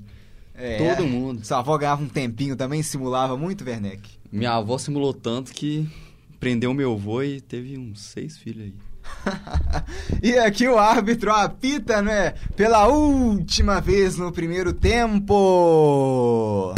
[0.59, 1.45] É, Todo mundo.
[1.45, 4.09] Sua avó ganhava um tempinho também, simulava muito, Werneck?
[4.29, 5.89] Minha avó simulou tanto que
[6.39, 8.73] prendeu meu avô e teve uns seis filhos aí.
[10.21, 12.33] e aqui o árbitro apita, né?
[12.55, 16.73] Pela última vez no primeiro tempo.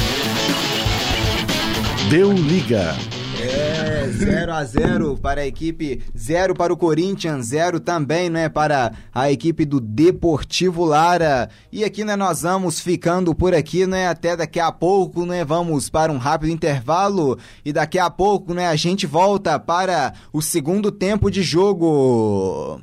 [2.09, 2.95] Deu liga.
[4.11, 8.91] É, 0 a 0 para a equipe, 0 para o Corinthians, 0 também, né, para
[9.13, 11.49] a equipe do Deportivo Lara.
[11.71, 15.89] E aqui, né, nós vamos ficando por aqui, né, até daqui a pouco, né, vamos
[15.89, 20.91] para um rápido intervalo e daqui a pouco, né, a gente volta para o segundo
[20.91, 22.81] tempo de jogo.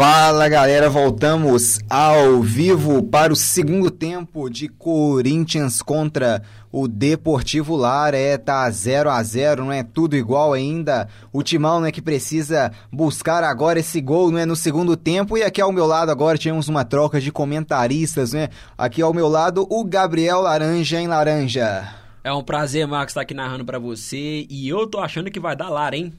[0.00, 6.40] Fala galera, voltamos ao vivo para o segundo tempo de Corinthians contra
[6.72, 8.16] o Deportivo Lara.
[8.16, 11.06] É, tá 0 a 0 não é tudo igual ainda.
[11.30, 15.36] O Timão, né, que precisa buscar agora esse gol, não é no segundo tempo.
[15.36, 18.48] E aqui ao meu lado agora temos uma troca de comentaristas, né?
[18.78, 21.94] Aqui ao meu lado o Gabriel Laranja em Laranja.
[22.24, 24.46] É um prazer, Marcos, estar aqui narrando para você.
[24.48, 26.10] E eu tô achando que vai dar Lara, hein?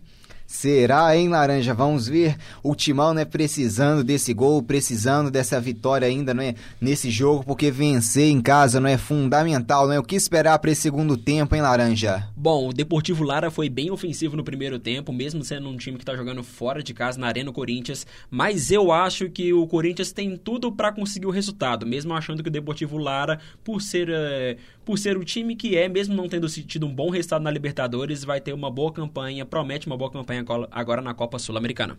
[0.52, 1.74] Será, hein, Laranja?
[1.74, 2.36] Vamos ver.
[2.62, 6.56] O Timão, né, precisando desse gol, precisando dessa vitória ainda, não é?
[6.80, 10.00] Nesse jogo, porque vencer em casa não é fundamental, não é?
[10.00, 12.28] O que esperar para esse segundo tempo, hein, Laranja?
[12.36, 16.04] Bom, o Deportivo Lara foi bem ofensivo no primeiro tempo, mesmo sendo um time que
[16.04, 20.36] tá jogando fora de casa na Arena Corinthians, mas eu acho que o Corinthians tem
[20.36, 24.98] tudo para conseguir o resultado, mesmo achando que o Deportivo Lara, por ser, é, por
[24.98, 28.42] ser o time que é, mesmo não tendo tido um bom resultado na Libertadores, vai
[28.42, 31.98] ter uma boa campanha, promete uma boa campanha agora na Copa Sul-Americana.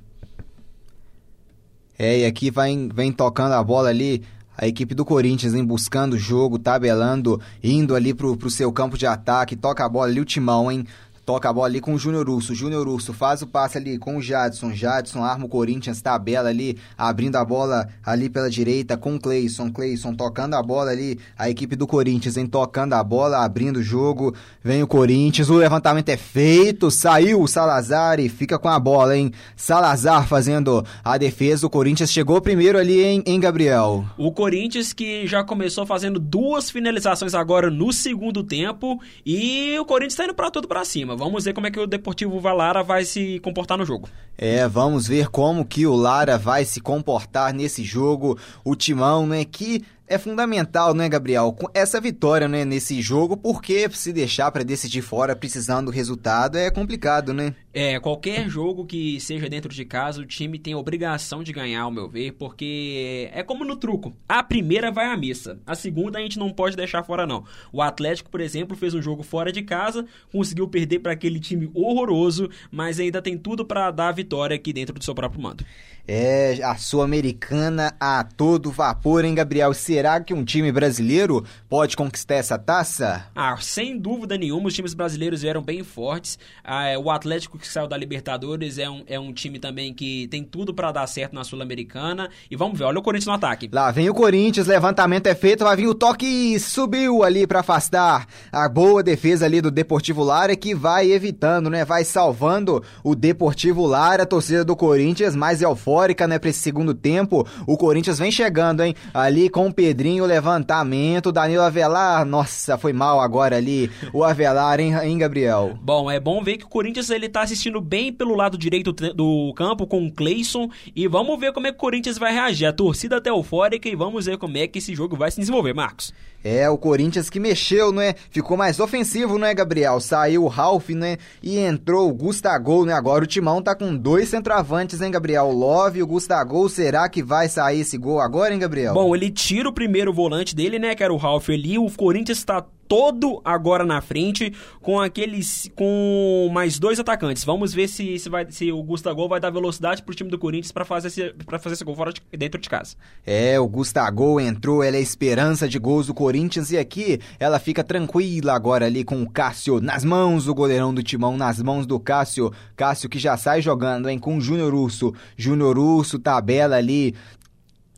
[1.99, 4.23] É, e aqui vai, vem tocando a bola ali
[4.57, 8.99] a equipe do Corinthians, hein, buscando o jogo, tabelando, indo ali pro, pro seu campo
[8.99, 10.87] de ataque, toca a bola ali o Timão, hein,
[11.25, 12.53] Toca a bola ali com o Júnior Urso.
[12.53, 14.73] Júnior Urso faz o passe ali com o Jadson.
[14.73, 19.71] Jadson arma o Corinthians, tabela ali, abrindo a bola ali pela direita com o Cleison.
[19.71, 21.21] Cleison tocando a bola ali.
[21.39, 22.47] A equipe do Corinthians, hein?
[22.47, 24.35] Tocando a bola, abrindo o jogo.
[24.65, 25.49] Vem o Corinthians.
[25.49, 26.91] O levantamento é feito.
[26.91, 29.33] Saiu o Salazar e fica com a bola, hein?
[29.55, 31.67] Salazar fazendo a defesa.
[31.67, 34.05] O Corinthians chegou primeiro ali, hein, hein Gabriel?
[34.19, 39.01] O Corinthians que já começou fazendo duas finalizações agora no segundo tempo.
[39.25, 41.12] E o Corinthians tá indo pra tudo pra cima.
[41.17, 44.09] Vamos ver como é que o Deportivo Valara vai se comportar no jogo.
[44.37, 48.39] É, vamos ver como que o Lara vai se comportar nesse jogo.
[48.65, 51.57] O Timão, né, que é fundamental, né, Gabriel?
[51.73, 56.71] Essa vitória, né, nesse jogo, porque se deixar para decidir fora precisando do resultado é
[56.71, 57.55] complicado, né?
[57.73, 61.83] É, qualquer jogo que seja dentro de casa, o time tem a obrigação de ganhar,
[61.83, 64.15] ao meu ver, porque é como no truco.
[64.29, 67.45] A primeira vai à missa, a segunda a gente não pode deixar fora, não.
[67.73, 71.71] O Atlético, por exemplo, fez um jogo fora de casa, conseguiu perder para aquele time
[71.73, 75.65] horroroso, mas ainda tem tudo para dar a vitória aqui dentro do seu próprio mando.
[76.07, 79.73] É, a Sul-Americana a todo vapor, hein, Gabriel?
[79.73, 83.27] Será que um time brasileiro pode conquistar essa taça?
[83.37, 86.41] Ah, sem dúvida nenhuma, os times brasileiros vieram bem fortes.
[86.65, 90.27] Ah, é, o Atlético que saiu da Libertadores é um, é um time também que
[90.27, 92.31] tem tudo para dar certo na Sul-Americana.
[92.51, 93.71] E vamos ver, olha o Corinthians no ataque.
[93.73, 97.61] Lá vem o Corinthians, levantamento é feito, vai vir o toque e subiu ali para
[97.61, 101.85] afastar a boa defesa ali do Deportivo Lara que vai evitando, né?
[101.85, 105.63] Vai salvando o Deportivo Lara, a torcida do Corinthians mais
[105.93, 107.47] eufórica, né, para esse segundo tempo.
[107.67, 108.95] O Corinthians vem chegando, hein?
[109.13, 114.95] Ali com o Pedrinho, levantamento, Danilo Avelar, nossa, foi mal agora ali o Avelar, hein,
[115.03, 115.79] hein Gabriel?
[115.83, 119.53] Bom, é bom ver que o Corinthians ele tá assistindo bem pelo lado direito do
[119.55, 122.67] campo com o Cleison e vamos ver como é que o Corinthians vai reagir.
[122.67, 125.75] A torcida até eufórica e vamos ver como é que esse jogo vai se desenvolver,
[125.75, 126.13] Marcos.
[126.45, 128.15] É, o Corinthians que mexeu, não é?
[128.31, 130.01] Ficou mais ofensivo, não é, Gabriel?
[130.01, 131.17] Saiu o Ralf, né?
[131.43, 132.93] E entrou o Gustavo, né?
[132.93, 135.45] Agora o Timão tá com dois centroavantes, hein, Gabriel?
[135.45, 136.69] O Love e o Gustavo.
[136.69, 138.95] Será que vai sair esse gol agora, hein, Gabriel?
[138.95, 140.95] Bom, ele tira o primeiro volante dele, né?
[140.95, 141.79] Que era o Ralf ali.
[141.79, 147.43] O Corinthians tá todo agora na frente com aqueles com mais dois atacantes.
[147.43, 150.71] Vamos ver se, se, vai, se o Gustavo vai dar velocidade pro time do Corinthians
[150.71, 152.95] para fazer esse para fazer esse gol fora de, dentro de casa.
[153.25, 157.59] É, o Gustavo entrou, ela é a esperança de gols do Corinthians e aqui ela
[157.59, 161.87] fica tranquila agora ali com o Cássio nas mãos, o goleirão do Timão nas mãos
[161.87, 162.53] do Cássio.
[162.77, 165.15] Cássio que já sai jogando, hein, com o Júnior Urso.
[165.35, 167.15] Júnior Urso tabela ali,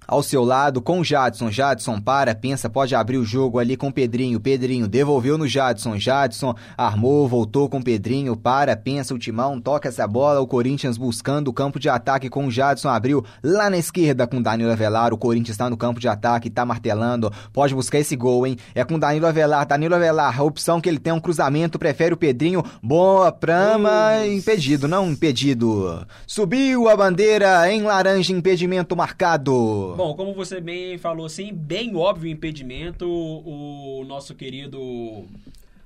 [0.07, 1.51] ao seu lado com o Jadson.
[1.51, 4.41] Jadson para, pensa, pode abrir o jogo ali com o Pedrinho.
[4.41, 5.99] Pedrinho devolveu no Jadson.
[5.99, 8.37] Jadson armou, voltou com o Pedrinho.
[8.37, 10.41] Para, pensa o Timão, toca essa bola.
[10.41, 12.89] O Corinthians buscando o campo de ataque com o Jadson.
[12.89, 15.13] Abriu lá na esquerda com o Danilo Avelar.
[15.13, 17.33] O Corinthians está no campo de ataque, está martelando.
[17.53, 18.57] Pode buscar esse gol, hein?
[18.75, 19.67] É com Danilo Avelar.
[19.67, 22.63] Danilo Avelar, a opção que ele tem é um cruzamento, prefere o Pedrinho.
[22.83, 26.07] Boa prama, impedido, não impedido.
[26.27, 29.94] Subiu a bandeira em laranja, impedimento marcado.
[29.95, 35.27] Bom, como você bem falou assim, bem óbvio o impedimento, o nosso querido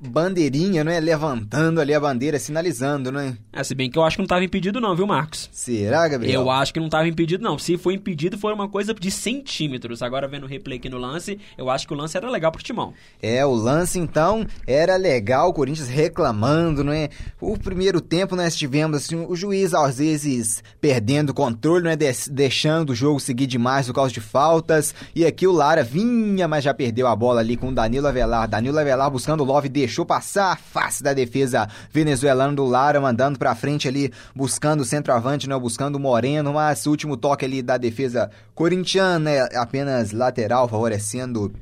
[0.01, 1.01] bandeirinha, não é?
[1.01, 3.37] Levantando ali a bandeira, sinalizando, não é?
[3.65, 5.49] Se bem que eu acho que não estava impedido não, viu, Marcos?
[5.53, 6.43] Será, Gabriel?
[6.43, 7.59] Eu acho que não estava impedido não.
[7.59, 10.03] Se foi impedido, foi uma coisa de centímetros.
[10.03, 12.63] Agora, vendo o replay aqui no lance, eu acho que o lance era legal pro
[12.63, 12.95] Timão.
[13.21, 17.09] É, o lance, então, era legal, o Corinthians reclamando, não é?
[17.41, 21.97] O primeiro tempo nós tivemos, assim, o juiz, às vezes, perdendo o controle, não é?
[22.31, 24.95] deixando o jogo seguir demais por causa de faltas.
[25.15, 28.49] E aqui o Lara vinha, mas já perdeu a bola ali com o Danilo Avelar.
[28.49, 33.39] Danilo Avelar buscando o Love, deixou passar a face da defesa venezuelana do Lara, mandando
[33.39, 37.63] pra frente ali, buscando o centroavante, né, buscando o Moreno, mas o último toque ali
[37.63, 41.53] da defesa corintiana, é apenas lateral, favorecendo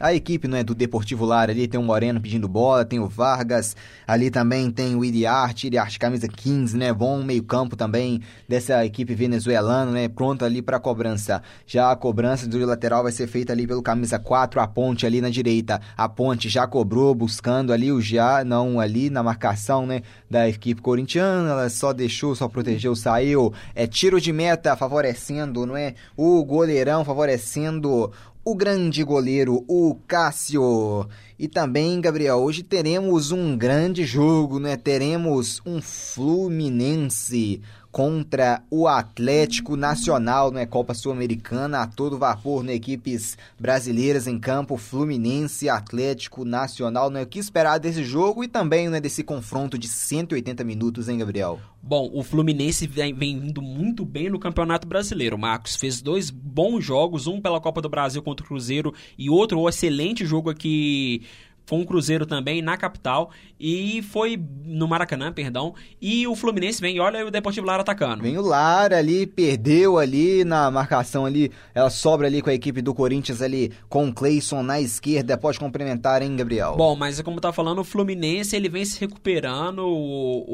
[0.00, 3.06] a equipe não é do Deportivo Lara ali tem o Moreno pedindo bola, tem o
[3.06, 3.76] Vargas,
[4.06, 6.92] ali também tem o Iriarte, Iriarte camisa 15, né?
[6.92, 10.08] Bom meio-campo também dessa equipe venezuelana, né?
[10.08, 11.42] Pronto ali para cobrança.
[11.66, 15.20] Já a cobrança do lateral vai ser feita ali pelo camisa 4, a Ponte ali
[15.20, 15.80] na direita.
[15.96, 20.80] A Ponte já cobrou buscando ali o já, não ali na marcação, né, da equipe
[20.80, 23.52] corintiana, ela só deixou, só protegeu, saiu.
[23.74, 25.94] É tiro de meta favorecendo, não é?
[26.16, 28.12] O goleirão favorecendo
[28.46, 31.08] o grande goleiro, o Cássio.
[31.36, 34.76] E também, Gabriel, hoje teremos um grande jogo, né?
[34.76, 37.60] Teremos um Fluminense
[37.96, 40.66] contra o Atlético Nacional, né?
[40.66, 42.74] Copa Sul-Americana a todo vapor, né?
[42.74, 47.22] Equipes brasileiras em campo, Fluminense, Atlético Nacional, né?
[47.22, 51.58] O que esperar desse jogo e também, né, desse confronto de 180 minutos, hein, Gabriel?
[51.82, 55.38] Bom, o Fluminense vem, vem vindo muito bem no Campeonato Brasileiro.
[55.38, 59.58] Marcos fez dois bons jogos, um pela Copa do Brasil contra o Cruzeiro e outro
[59.58, 61.22] um excelente jogo aqui
[61.66, 65.74] foi um Cruzeiro também na capital e foi no Maracanã, perdão.
[66.00, 68.22] E o Fluminense vem, olha o Deportivo Lara atacando.
[68.22, 72.80] Vem o Lara ali, perdeu ali na marcação ali, ela sobra ali com a equipe
[72.80, 76.76] do Corinthians ali com o Cleison na esquerda, pode complementar, hein, Gabriel?
[76.76, 80.44] Bom, mas como tá falando, o Fluminense ele vem se recuperando, o,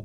[0.00, 0.04] o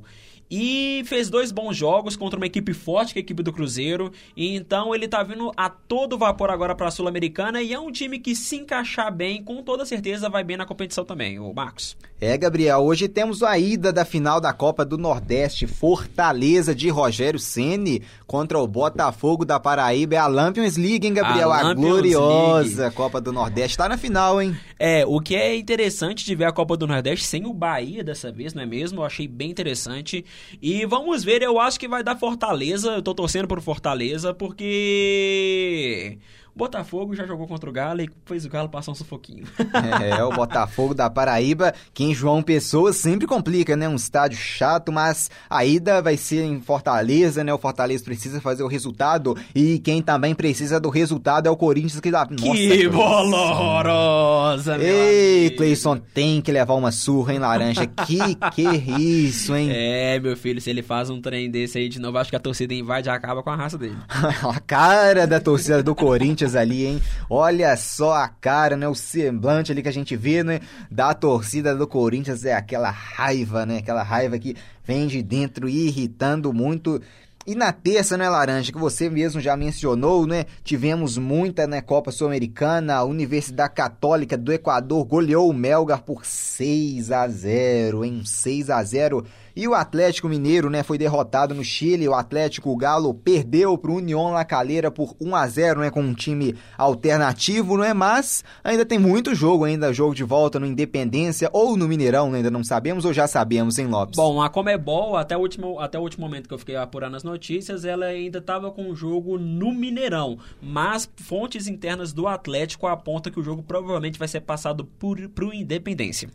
[0.50, 4.12] e fez dois bons jogos contra uma equipe forte, que é a equipe do Cruzeiro.
[4.36, 7.90] E então ele tá vindo a todo vapor agora para a Sul-Americana e é um
[7.90, 11.96] time que se encaixar bem, com toda certeza vai bem na competição também, o Marcos.
[12.20, 17.38] É, Gabriel, hoje temos a ida da final da Copa do Nordeste, Fortaleza de Rogério
[17.38, 21.52] Ceni contra o Botafogo da Paraíba, é a Lampions League, hein, Gabriel?
[21.52, 22.96] A A, gloriosa League.
[22.96, 24.56] Copa do Nordeste, tá na final, hein?
[24.78, 28.30] É, o que é interessante de ver a Copa do Nordeste sem o Bahia dessa
[28.30, 29.00] vez, não é mesmo?
[29.00, 30.24] Eu achei bem interessante.
[30.60, 32.92] E vamos ver, eu acho que vai dar Fortaleza.
[32.92, 36.18] Eu tô torcendo pro Fortaleza porque
[36.56, 39.44] Botafogo já jogou contra o Galo e fez o Galo passar um sufoquinho.
[40.04, 43.88] É, o Botafogo da Paraíba, que em João Pessoa sempre complica, né?
[43.88, 47.52] Um estádio chato, mas a ida vai ser em Fortaleza, né?
[47.52, 52.00] O Fortaleza precisa fazer o resultado e quem também precisa do resultado é o Corinthians
[52.00, 52.26] que dá.
[52.26, 55.56] que bola horrorosa, meu Ei, amigo.
[55.56, 57.86] Cleison tem que levar uma surra, hein, Laranja?
[57.86, 59.70] Que que é isso, hein?
[59.72, 62.40] É, meu filho, se ele faz um trem desse aí de novo, acho que a
[62.40, 63.96] torcida invade e acaba com a raça dele.
[64.08, 67.02] a cara da torcida do Corinthians ali, hein?
[67.30, 68.88] Olha só a cara, né?
[68.88, 70.60] O semblante ali que a gente vê, né?
[70.90, 73.78] Da torcida do Corinthians é aquela raiva, né?
[73.78, 77.00] Aquela raiva que vem de dentro irritando muito.
[77.46, 80.46] E na terça, né, Laranja, que você mesmo já mencionou, né?
[80.62, 87.12] Tivemos muita, né, Copa Sul-Americana, a Universidade Católica do Equador goleou o Melgar por 6
[87.12, 88.22] a 0, hein?
[88.24, 89.26] 6 a 0.
[89.56, 92.08] E o Atlético Mineiro, né, foi derrotado no Chile.
[92.08, 95.90] O Atlético o Galo perdeu para o União La Calera por 1 a 0, né,
[95.90, 97.94] com um time alternativo, não é?
[97.94, 102.38] Mas ainda tem muito jogo ainda, jogo de volta no Independência ou no Mineirão, né?
[102.38, 104.16] ainda não sabemos ou já sabemos, hein, Lopes?
[104.16, 107.22] Bom, a Comebol, até o último, até o último momento que eu fiquei apurando as
[107.22, 110.38] notícias, ela ainda estava com o jogo no Mineirão.
[110.60, 115.54] Mas fontes internas do Atlético apontam que o jogo provavelmente vai ser passado por, pro
[115.54, 116.28] Independência.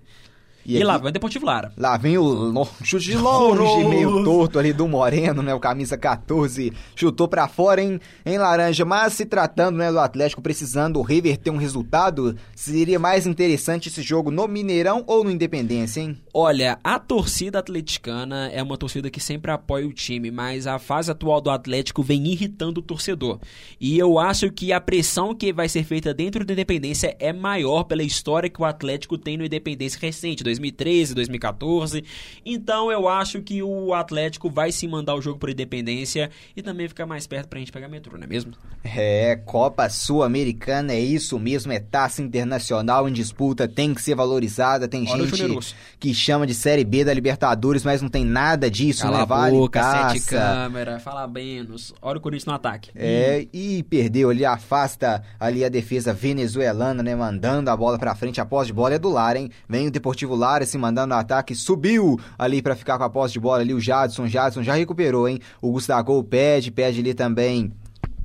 [0.74, 1.72] E, aqui- lá vai o Deportivo Lara.
[1.78, 3.90] Lá vem o chute de longe, Horroroso.
[3.90, 5.54] meio torto ali do Moreno, né?
[5.54, 8.86] O camisa 14 chutou pra fora em, em laranja.
[8.86, 14.32] Mas se tratando né, do Atlético precisando reverter um resultado, seria mais interessante esse jogo
[14.32, 16.18] no Mineirão ou no Independência, hein?
[16.34, 21.10] Olha, a torcida atleticana é uma torcida que sempre apoia o time, mas a fase
[21.12, 23.40] atual do Atlético vem irritando o torcedor.
[23.80, 27.84] E eu acho que a pressão que vai ser feita dentro do Independência é maior
[27.84, 32.04] pela história que o Atlético tem no Independência recente, 2013, 2014.
[32.46, 36.88] Então eu acho que o Atlético vai sim mandar o jogo por Independência e também
[36.88, 38.54] ficar mais perto pra gente pegar metrô, não é mesmo?
[38.84, 44.88] É, Copa Sul-Americana, é isso mesmo, é taça internacional em disputa, tem que ser valorizada,
[44.88, 49.04] tem Olha gente que chama de Série B da Libertadores, mas não tem nada disso,
[49.04, 49.24] Cala né?
[49.24, 51.94] a Vale boca, sete câmera, fala menos.
[52.02, 52.92] Olha o Corinthians no ataque.
[52.96, 57.16] É, e perdeu ali, afasta ali a defesa venezuelana, né?
[57.16, 59.50] Mandando a bola pra frente, a posse de bola é do Lara, hein?
[59.68, 63.34] Vem o Deportivo Lara se mandando no ataque, subiu ali pra ficar com a posse
[63.34, 65.40] de bola ali, o Jadson, Jadson já recuperou, hein?
[65.62, 67.72] O Gustavo pede, pede ali também.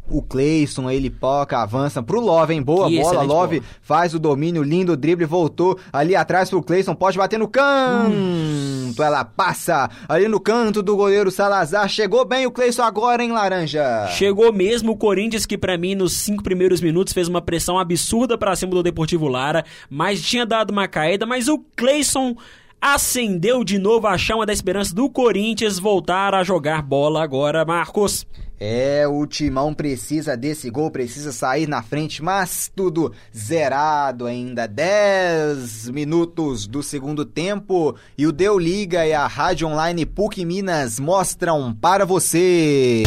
[0.06, 2.62] O Cleison, ele poca, avança pro Love, hein?
[2.62, 3.72] Boa Que bola, Love bola.
[3.80, 9.24] faz o domínio, lindo drible, voltou ali atrás pro Cleison, pode bater no canto, ela
[9.24, 14.06] passa ali no canto do goleiro Salazar, chegou bem o Cleison agora, hein, Laranja?
[14.08, 18.36] Chegou mesmo o Corinthians, que pra mim, nos cinco primeiros minutos, fez uma pressão absurda
[18.36, 22.36] pra cima do Deportivo Lara, mas tinha dado uma caída, mas o Cleison
[22.78, 28.26] acendeu de novo a chama da esperança do Corinthians voltar a jogar bola agora, Marcos.
[28.58, 34.66] É, o Timão precisa desse gol, precisa sair na frente, mas tudo zerado ainda.
[34.66, 40.98] 10 minutos do segundo tempo e o Deu Liga e a Rádio Online PUC Minas
[40.98, 43.02] mostram para você.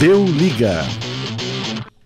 [0.00, 0.82] Deu liga.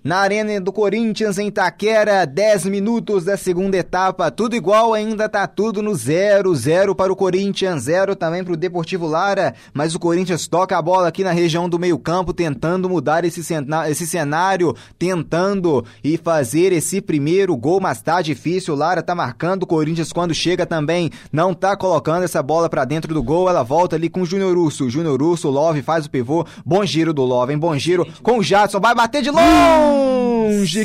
[0.05, 5.47] Na Arena do Corinthians, em Itaquera, 10 minutos da segunda etapa, tudo igual, ainda tá
[5.47, 10.01] tudo no 0, 0 para o Corinthians, 0 também para o Deportivo Lara, mas o
[10.01, 13.43] Corinthians toca a bola aqui na região do meio campo, tentando mudar esse,
[13.89, 19.63] esse cenário, tentando e fazer esse primeiro gol, mas tá difícil, o Lara tá marcando,
[19.63, 23.63] o Corinthians quando chega também não tá colocando essa bola pra dentro do gol, ela
[23.63, 27.23] volta ali com o Júnior Urso, Júnior Urso, Love faz o pivô, bom giro do
[27.23, 29.92] Love, hein, bom giro com o Jadson, vai bater de longe!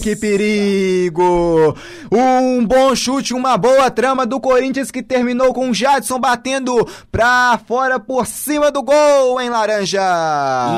[0.08, 1.76] Que perigo!
[2.12, 7.60] Um bom chute, uma boa trama do Corinthians que terminou com o Jadson batendo pra
[7.68, 10.02] fora por cima do gol, hein, Laranja?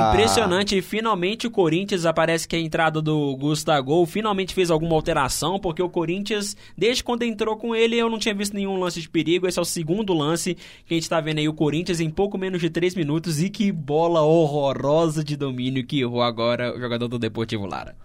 [0.09, 5.83] Impressionante, finalmente o Corinthians, aparece que a entrada do Gustavo finalmente fez alguma alteração, porque
[5.83, 9.47] o Corinthians, desde quando entrou com ele, eu não tinha visto nenhum lance de perigo,
[9.47, 10.55] esse é o segundo lance
[10.85, 13.49] que a gente tá vendo aí, o Corinthians em pouco menos de 3 minutos, e
[13.49, 17.95] que bola horrorosa de domínio que errou agora o jogador do Deportivo Lara.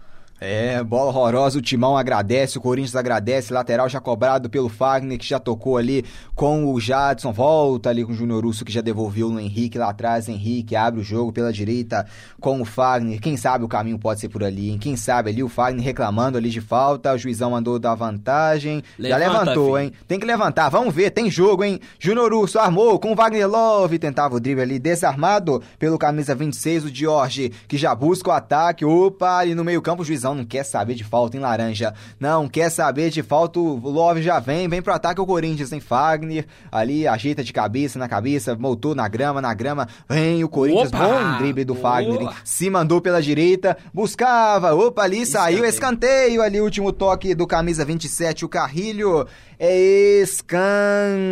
[0.41, 5.25] É, bola horrorosa, o Timão agradece, o Corinthians agradece, lateral já cobrado pelo Fagner, que
[5.25, 6.05] já tocou ali
[6.35, 9.91] com o Jadson, volta ali com o Júnior Russo, que já devolveu no Henrique lá
[9.91, 12.05] atrás, Henrique abre o jogo pela direita
[12.41, 14.79] com o Fagner, quem sabe o caminho pode ser por ali, hein?
[14.79, 19.25] quem sabe ali o Fagner reclamando ali de falta, o juizão mandou dar vantagem, Levanta,
[19.25, 19.79] já levantou, filho.
[19.79, 19.93] hein?
[20.07, 21.81] Tem que levantar, vamos ver, tem jogo, hein?
[21.99, 26.85] Júnior Russo armou com o Wagner Love, tentava o drible ali, desarmado pelo camisa 26,
[26.85, 30.45] o Jorge, que já busca o ataque, opa, ali no meio campo o juizão não
[30.45, 34.69] quer saber de falta, em laranja, não quer saber de falta, o Love já vem,
[34.69, 39.09] vem pro ataque o Corinthians, tem Fagner, ali ajeita de cabeça na cabeça, voltou na
[39.09, 40.99] grama, na grama, vem o Corinthians, Opa!
[40.99, 42.31] bom drible do Fagner, hein?
[42.45, 45.69] Se mandou pela direita, buscava, opa, ali saiu Escanteio.
[45.75, 49.27] escanteio, ali o último toque do camisa 27, o Carrilho,
[49.67, 51.25] é escanteio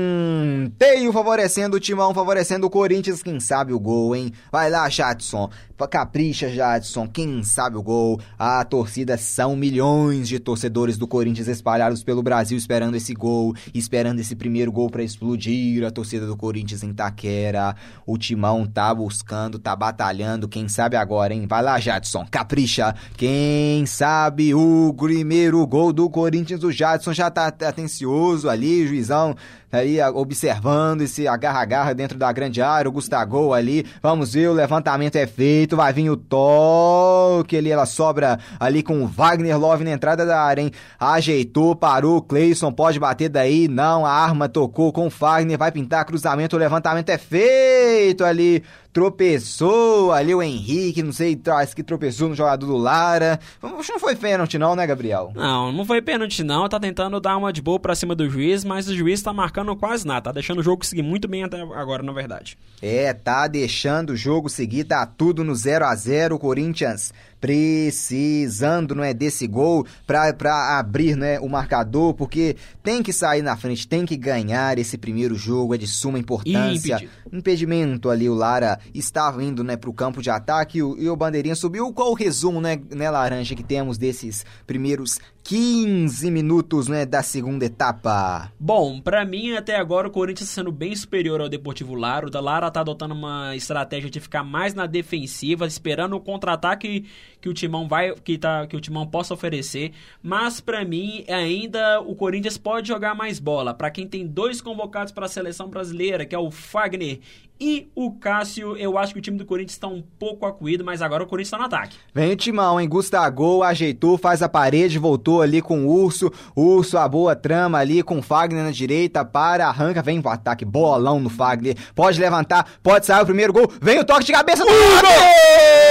[1.12, 4.32] favorecendo o Timão, favorecendo o Corinthians, quem sabe o gol, hein?
[4.50, 5.50] Vai lá, Jadson,
[5.90, 8.20] capricha, Jadson, quem sabe o gol?
[8.38, 14.20] A torcida são milhões de torcedores do Corinthians espalhados pelo Brasil esperando esse gol, esperando
[14.20, 17.74] esse primeiro gol pra explodir a torcida do Corinthians em Taquera.
[18.06, 21.46] O Timão tá buscando, tá batalhando, quem sabe agora, hein?
[21.48, 22.94] Vai lá, Jadson, capricha.
[23.16, 29.36] Quem sabe o primeiro gol do Corinthians, o Jadson já tá atencioso ali, juizão
[29.72, 35.16] aí observando esse agarra-agarra dentro da grande área, o Gustavo ali, vamos ver, o levantamento
[35.16, 39.92] é feito, vai vir o toque, ali ela sobra ali com o Wagner Love na
[39.92, 40.70] entrada da área, hein,
[41.00, 46.04] ajeitou, parou, Cleison pode bater daí, não, a arma tocou com o Wagner, vai pintar
[46.04, 48.62] cruzamento, o levantamento é feito ali,
[48.92, 54.14] tropeçou ali o Henrique, não sei, acho que tropeçou no jogador do Lara, não foi
[54.14, 55.32] pênalti não, né, Gabriel?
[55.34, 58.64] Não, não foi pênalti não, tá tentando dar uma de boa pra cima do juiz,
[58.64, 61.60] mas o juiz tá marcando quase nada, tá deixando o jogo seguir muito bem até
[61.60, 62.58] agora, na verdade.
[62.80, 67.12] É, tá deixando o jogo seguir, tá tudo no 0 a 0 o Corinthians
[67.42, 73.42] precisando, não é, desse gol pra, pra abrir, né, o marcador, porque tem que sair
[73.42, 77.04] na frente, tem que ganhar esse primeiro jogo, é de suma importância.
[77.32, 81.16] Impedimento ali, o Lara estava indo, né, pro campo de ataque e o, e o
[81.16, 81.92] Bandeirinha subiu.
[81.92, 87.64] Qual o resumo, né, né, Laranja, que temos desses primeiros 15 minutos, né, da segunda
[87.64, 88.52] etapa?
[88.58, 92.28] Bom, pra mim até agora o Corinthians tá sendo bem superior ao Deportivo Lara.
[92.28, 97.04] O da Lara tá adotando uma estratégia de ficar mais na defensiva, esperando o contra-ataque
[97.42, 99.92] que o Timão vai que tá que o Timão possa oferecer.
[100.22, 103.74] Mas pra mim ainda o Corinthians pode jogar mais bola.
[103.74, 107.18] Pra quem tem dois convocados para a seleção brasileira, que é o Fagner
[107.60, 111.02] e o Cássio, eu acho que o time do Corinthians tá um pouco acuído, mas
[111.02, 111.96] agora o Corinthians tá no ataque.
[112.14, 112.88] Vem o Timão, hein?
[112.88, 116.32] Gustavo ajeitou, faz a parede, voltou ali com o Urso.
[116.56, 120.64] Urso, a boa trama ali com o Fagner na direita, para, arranca, vem o ataque,
[120.64, 121.76] bolão no Fagner.
[121.94, 123.70] Pode levantar, pode sair o primeiro gol.
[123.80, 125.81] Vem o toque de cabeça do Fagner!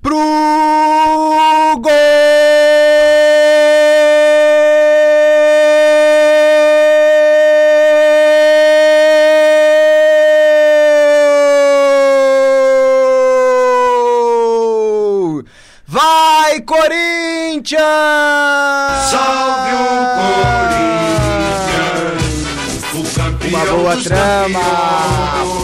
[0.00, 0.18] Pro
[1.80, 1.92] gol!
[15.86, 17.82] Vai, Corinthians!
[19.10, 19.86] Salve o
[21.80, 22.22] Corinthians,
[22.94, 24.60] o campeão Uma boa trama!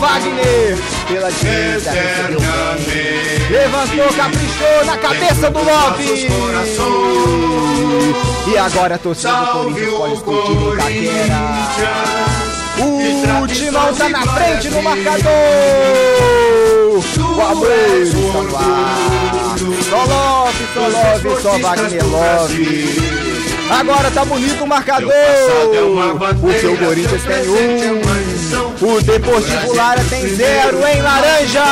[0.00, 2.49] Wagner pela direita, recebeu.
[3.60, 5.58] Levantou, caprichou na cabeça do
[6.28, 6.86] corações.
[8.48, 11.36] E agora a torcida do Corinthians pode o explodir no Itaquera.
[12.78, 15.30] Corinthians, O Timão tá na frente no marcador!
[16.96, 17.02] O
[17.66, 19.58] és está no ar!
[19.90, 23.20] Só Love, só Love, só Wagner Love!
[23.78, 25.12] Agora tá bonito o marcador!
[25.12, 28.69] é o bandeira, Corinthians seu tem é um.
[28.80, 31.64] O Deportivo Lara tem zero em laranja!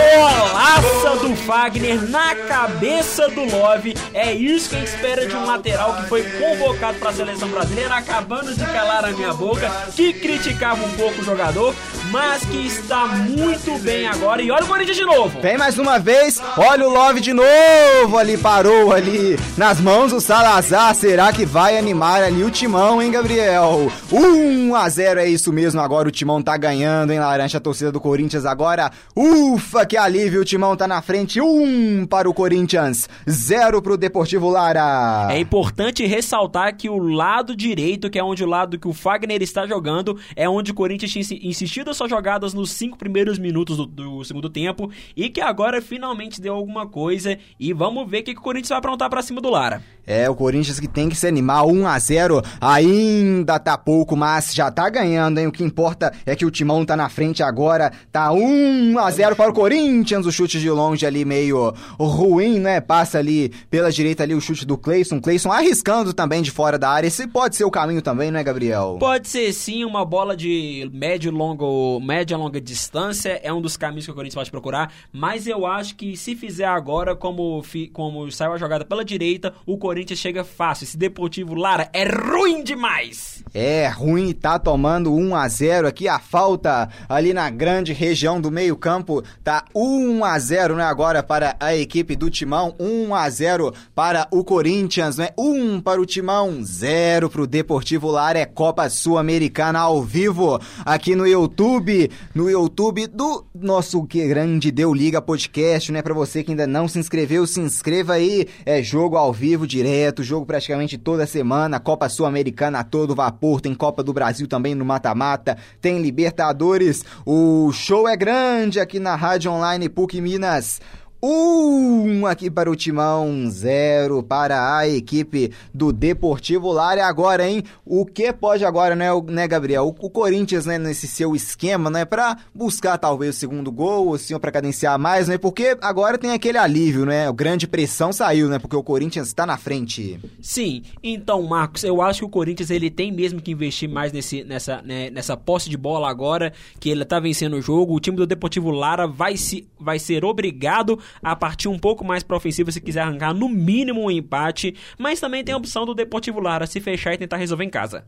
[0.00, 3.94] Golaça do Fagner na cabeça do Love.
[4.14, 7.48] É isso que a gente espera de um lateral que foi convocado para a seleção
[7.48, 11.74] brasileira, acabando de calar a minha boca, que criticava um pouco o jogador,
[12.10, 14.42] mas que está muito bem agora.
[14.42, 15.40] E olha o Corinthians de novo.
[15.40, 20.20] Vem mais uma vez, olha o Love de novo ali, parou ali nas mãos do
[20.20, 20.94] Salazar.
[20.94, 23.90] Será que vai animar ali o Timão, hein, Gabriel?
[24.10, 27.92] 1 a 0 é isso mesmo, agora o Timão tá ganhando, hein, Laranja, a torcida
[27.92, 28.90] do Corinthians agora.
[29.14, 34.48] Ufa, que alívio, o Timão tá na frente, 1 para o Corinthians, 0 pro Deportivo
[34.48, 35.26] Lara.
[35.32, 39.42] É importante ressaltar que o lado direito, que é onde o lado que o Fagner
[39.42, 43.76] está jogando, é onde o Corinthians tinha insi- insistido suas jogadas nos cinco primeiros minutos
[43.78, 47.36] do, do segundo tempo e que agora finalmente deu alguma coisa.
[47.58, 49.82] E vamos ver o que, que o Corinthians vai aprontar pra cima do Lara.
[50.06, 54.54] É, o Corinthians que tem que se animar 1 a 0 ainda tá pouco, mas
[54.54, 55.48] já tá ganhando, hein?
[55.48, 59.34] O que importa é que o Timão tá na frente agora, tá 1 a 0
[59.36, 59.79] para o Corinthians,
[60.26, 62.80] o chute de longe ali meio ruim, né?
[62.80, 66.90] Passa ali pela direita ali o chute do Cleison, Cleison arriscando também de fora da
[66.90, 68.96] área, esse pode ser o caminho também, né, Gabriel?
[68.98, 74.04] Pode ser sim uma bola de médio longo, média longa distância, é um dos caminhos
[74.04, 77.62] que o Corinthians pode procurar, mas eu acho que se fizer agora como
[77.92, 80.84] como saiu a jogada pela direita, o Corinthians chega fácil.
[80.84, 83.39] Esse Deportivo Lara é ruim demais.
[83.52, 86.06] É ruim, tá tomando 1 a 0 aqui.
[86.06, 90.84] A falta ali na grande região do meio-campo tá 1 a 0, né?
[90.84, 95.30] Agora para a equipe do Timão, 1 a 0 para o Corinthians, né?
[95.36, 98.38] 1 para o Timão, 0 para o Deportivo Lara.
[98.38, 105.20] É Copa Sul-Americana ao vivo aqui no YouTube, no YouTube do nosso grande Deu Liga
[105.20, 106.02] Podcast, né?
[106.02, 108.46] Para você que ainda não se inscreveu, se inscreva aí.
[108.64, 114.02] É jogo ao vivo direto, jogo praticamente toda semana, Copa Sul-Americana todo vapor, tem Copa
[114.02, 117.04] do Brasil também no mata-mata, tem Libertadores.
[117.24, 120.80] O show é grande aqui na Rádio Online PUC Minas.
[121.22, 127.06] Um aqui para o Timão, zero para a equipe do Deportivo Lara.
[127.06, 127.62] Agora, hein?
[127.84, 129.84] O que pode agora, né, o- né Gabriel?
[129.86, 134.14] O, o Corinthians, né, nesse seu esquema, né, para buscar talvez o segundo gol, ou
[134.14, 135.36] assim, para cadenciar mais, né?
[135.36, 137.28] Porque agora tem aquele alívio, né?
[137.28, 138.58] A grande pressão saiu, né?
[138.58, 140.18] Porque o Corinthians está na frente.
[140.40, 144.42] Sim, então, Marcos, eu acho que o Corinthians ele tem mesmo que investir mais nesse,
[144.42, 147.94] nessa, né, nessa posse de bola agora, que ele tá vencendo o jogo.
[147.94, 152.22] O time do Deportivo Lara vai, se, vai ser obrigado a partir um pouco mais
[152.22, 155.94] pra ofensiva se quiser arrancar no mínimo um empate, mas também tem a opção do
[155.94, 158.04] Deportivo Lara se fechar e tentar resolver em casa.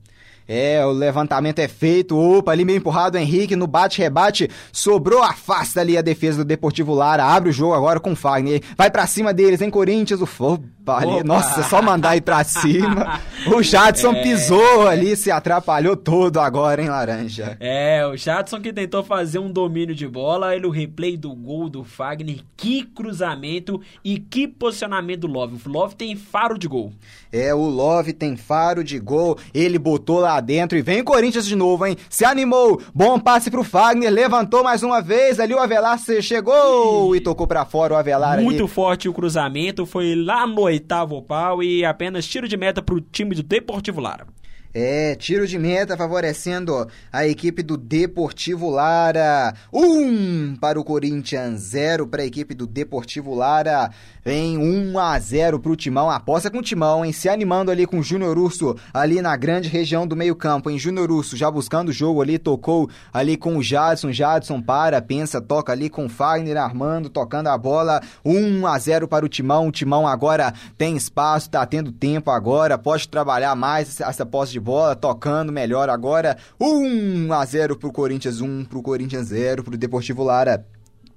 [0.53, 2.19] É, o levantamento é feito.
[2.19, 4.51] Opa, ali meio empurrado o Henrique no bate-rebate.
[4.71, 7.25] Sobrou, afasta ali a defesa do Deportivo Lara.
[7.25, 8.61] Abre o jogo agora com o Fagner.
[8.77, 10.21] Vai pra cima deles, hein, Corinthians?
[10.21, 11.13] O Opa, ali.
[11.13, 11.25] Opa.
[11.25, 13.21] Nossa, é só mandar ir pra cima.
[13.55, 14.23] O Jadson É.
[14.23, 17.57] pisou ali, se atrapalhou todo agora, hein, Laranja?
[17.61, 21.69] É, o Jadson que tentou fazer um domínio de bola, ele o replay do gol
[21.69, 25.57] do Fagner, que cruzamento e que posicionamento do Love.
[25.65, 26.93] O Love tem faro de gol.
[27.33, 31.47] É, o Love tem faro de gol, ele botou lá dentro e vem o Corinthians
[31.47, 31.97] de novo, hein?
[32.11, 37.17] Se animou, bom passe pro Fagner, levantou mais uma vez, ali o Avelar se- chegou
[37.17, 38.71] e tocou pra fora o Avelar Muito ali.
[38.73, 43.35] forte o cruzamento, foi lá no oitavo pau e apenas tiro de meta pro time
[43.35, 44.27] do Deportivo Lara.
[44.75, 49.53] É, tiro de meta favorecendo a equipe do Deportivo Lara.
[49.71, 53.91] Um para o Corinthians, zero para a equipe do Deportivo Lara.
[54.25, 56.09] Vem 1 a 0 pro Timão.
[56.09, 57.13] Aposta com o Timão, hein?
[57.13, 60.79] Se animando ali com o Júnior Urso, ali na grande região do meio-campo, hein?
[60.79, 64.13] Júnior Urso já buscando o jogo ali, tocou ali com o Jadson.
[64.13, 68.01] Jadson para, pensa, toca ali com o Fagner Armando, tocando a bola.
[68.25, 69.67] 1 a 0 para o Timão.
[69.67, 74.61] O Timão agora tem espaço, tá tendo tempo agora, pode trabalhar mais essa- posse de
[74.61, 76.37] bola, tocando melhor agora.
[76.61, 80.65] 1 a 0 pro Corinthians, 1 pro Corinthians, 0 pro Deportivo Lara.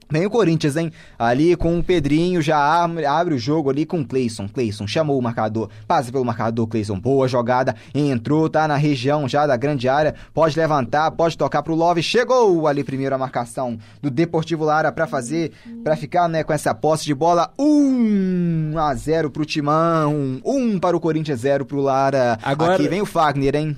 [0.07, 0.91] Vem o Corinthians, hein?
[1.17, 4.47] Ali com o Pedrinho, já abre, abre o jogo ali com o Cleison.
[4.47, 6.99] Cleison chamou o marcador, passa pelo marcador, Cleison.
[6.99, 10.13] Boa jogada, entrou, tá na região já da grande área.
[10.31, 12.03] Pode levantar, pode tocar pro Love.
[12.03, 15.51] Chegou ali primeiro a marcação do Deportivo Lara pra fazer,
[15.83, 17.51] pra ficar né, com essa posse de bola.
[17.57, 22.37] 1 a 0 pro Timão, 1 para o Corinthians, 0 pro Lara.
[22.43, 23.75] Agora- Aqui vem o Fagner, hein?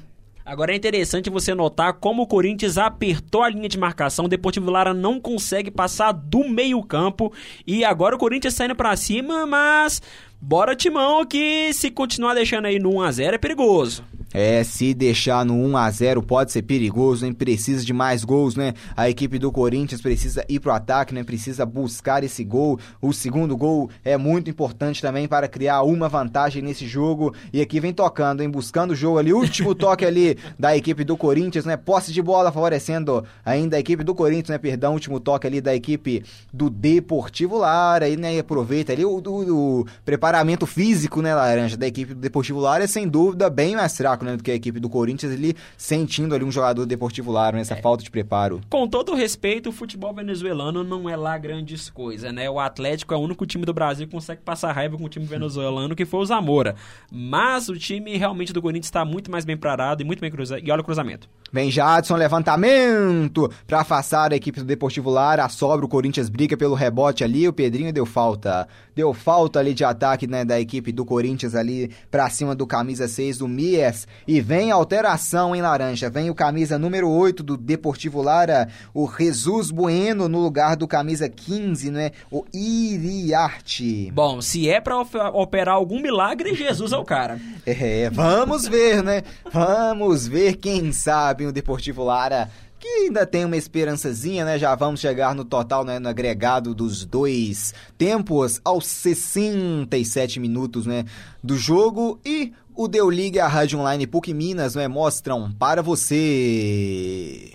[0.47, 4.71] Agora é interessante você notar como o Corinthians apertou a linha de marcação, o Deportivo
[4.71, 7.33] Lara não consegue passar do meio-campo
[7.67, 10.01] e agora o Corinthians saindo pra cima, mas
[10.39, 14.05] bora Timão que se continuar deixando aí no 1 a 0 é perigoso.
[14.33, 17.33] É, se deixar no 1 a 0 pode ser perigoso, hein?
[17.33, 18.73] Precisa de mais gols, né?
[18.95, 21.23] A equipe do Corinthians precisa ir pro ataque, né?
[21.23, 22.77] Precisa buscar esse gol.
[23.01, 27.33] O segundo gol é muito importante também para criar uma vantagem nesse jogo.
[27.53, 28.49] E aqui vem tocando, hein?
[28.49, 29.31] Buscando o jogo ali.
[29.31, 31.77] Último toque ali da equipe do Corinthians, né?
[31.77, 34.57] Posse de bola favorecendo ainda a equipe do Corinthians, né?
[34.57, 36.23] Perdão, último toque ali da equipe
[36.53, 38.05] do Deportivo Lara.
[38.05, 38.35] Aí, né?
[38.35, 41.77] E aproveita ali o, o- o preparamento físico, né, Laranja?
[41.77, 44.37] Da equipe do Deportivo Lara é sem dúvida bem mais fraco, né?
[44.37, 47.75] Do que a equipe do Corinthians ali, sentindo ali um jogador do Deportivo Lara, nessa
[47.75, 48.61] falta de preparo.
[48.69, 52.49] Com todo o respeito, o futebol venezuelano não é lá grandes coisas, né?
[52.49, 55.25] O Atlético é o único time do Brasil que consegue passar raiva com o time
[55.25, 56.75] venezuelano, que foi o Zamora.
[57.11, 60.61] Mas o time realmente do Corinthians está muito mais bem parado e muito bem cruzado.
[60.63, 61.27] E olha o cruzamento.
[61.51, 65.45] Vem Jadson, levantamento para afastar a equipe do Deportivo Lara.
[65.45, 67.47] A sobra, o Corinthians briga pelo rebote ali.
[67.47, 68.67] O Pedrinho deu falta.
[68.97, 73.07] Deu falta ali de ataque né, da equipe do Corinthians ali pra cima do camisa
[73.07, 74.07] 6 do Mies.
[74.27, 76.09] E vem alteração em laranja.
[76.09, 81.29] Vem o camisa número 8 do Deportivo Lara, o Jesus Bueno, no lugar do camisa
[81.29, 82.09] 15, né?
[82.31, 84.09] O Iriarte.
[84.11, 87.39] Bom, se é pra of- operar algum milagre, Jesus é o cara.
[87.69, 89.23] É, vamos ver, né?
[89.51, 92.49] Vamos ver, quem sabe, o Deportivo Lara.
[92.79, 94.59] Que ainda tem uma esperançazinha, né?
[94.59, 95.97] Já vamos chegar no total, né?
[95.97, 101.05] No agregado dos dois tempos aos 67 minutos, né?
[101.43, 102.19] Do jogo.
[102.23, 104.87] E o Deu Liga e a Rádio Online PUC Minas, né?
[104.87, 107.51] Mostram para você.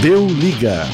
[0.00, 0.84] Deu liga.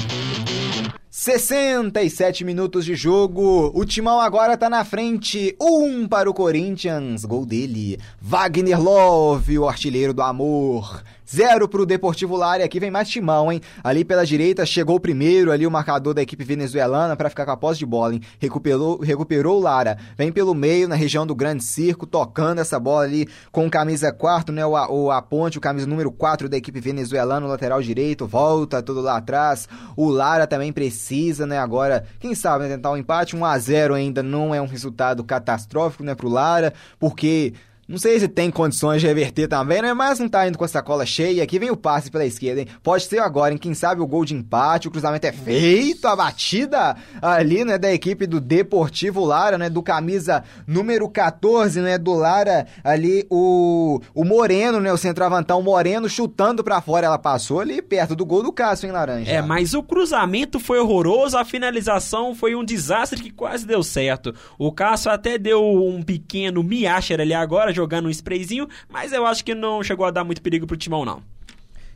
[1.10, 3.70] 67 minutos de jogo.
[3.74, 5.54] O Timão agora tá na frente.
[5.60, 7.24] Um para o Corinthians.
[7.24, 7.96] Gol dele.
[8.20, 11.04] Wagner Love, o artilheiro do amor.
[11.34, 12.64] Zero pro Deportivo Lara.
[12.64, 13.60] Aqui vem mais Timão, hein?
[13.82, 17.52] Ali pela direita chegou o primeiro ali o marcador da equipe venezuelana para ficar com
[17.52, 18.20] a posse de bola, hein?
[18.38, 19.96] Recuperou, recuperou o Lara.
[20.16, 24.54] Vem pelo meio na região do Grande Circo, tocando essa bola ali com camisa 4,
[24.54, 24.64] né?
[24.66, 28.82] O, A- o Aponte, o camisa número 4 da equipe venezuelana, o lateral direito, volta
[28.82, 29.68] tudo lá atrás.
[29.96, 31.58] O Lara também precisa, né?
[31.58, 33.34] Agora, quem sabe, né, tentar um empate.
[33.36, 37.54] 1 a 0 ainda não é um resultado catastrófico, né, pro Lara, porque
[37.92, 39.92] não sei se tem condições de reverter também, né?
[39.92, 41.42] Mas não tá indo com a sacola cheia.
[41.42, 42.66] Aqui vem o passe pela esquerda, hein?
[42.82, 43.58] Pode ser agora, hein?
[43.58, 47.76] Quem sabe o gol de empate, o cruzamento é feito, a batida ali, né?
[47.76, 49.68] Da equipe do Deportivo Lara, né?
[49.68, 51.98] Do camisa número 14, né?
[51.98, 54.90] Do Lara, ali o, o Moreno, né?
[54.90, 57.08] O centroavantão Moreno chutando pra fora.
[57.08, 59.30] Ela passou ali perto do gol do Cássio, hein, Laranja?
[59.30, 64.34] É, mas o cruzamento foi horroroso, a finalização foi um desastre que quase deu certo.
[64.58, 69.44] O Cássio até deu um pequeno miacher ali agora, jogando um sprayzinho, mas eu acho
[69.44, 71.22] que não chegou a dar muito perigo pro Timão, não.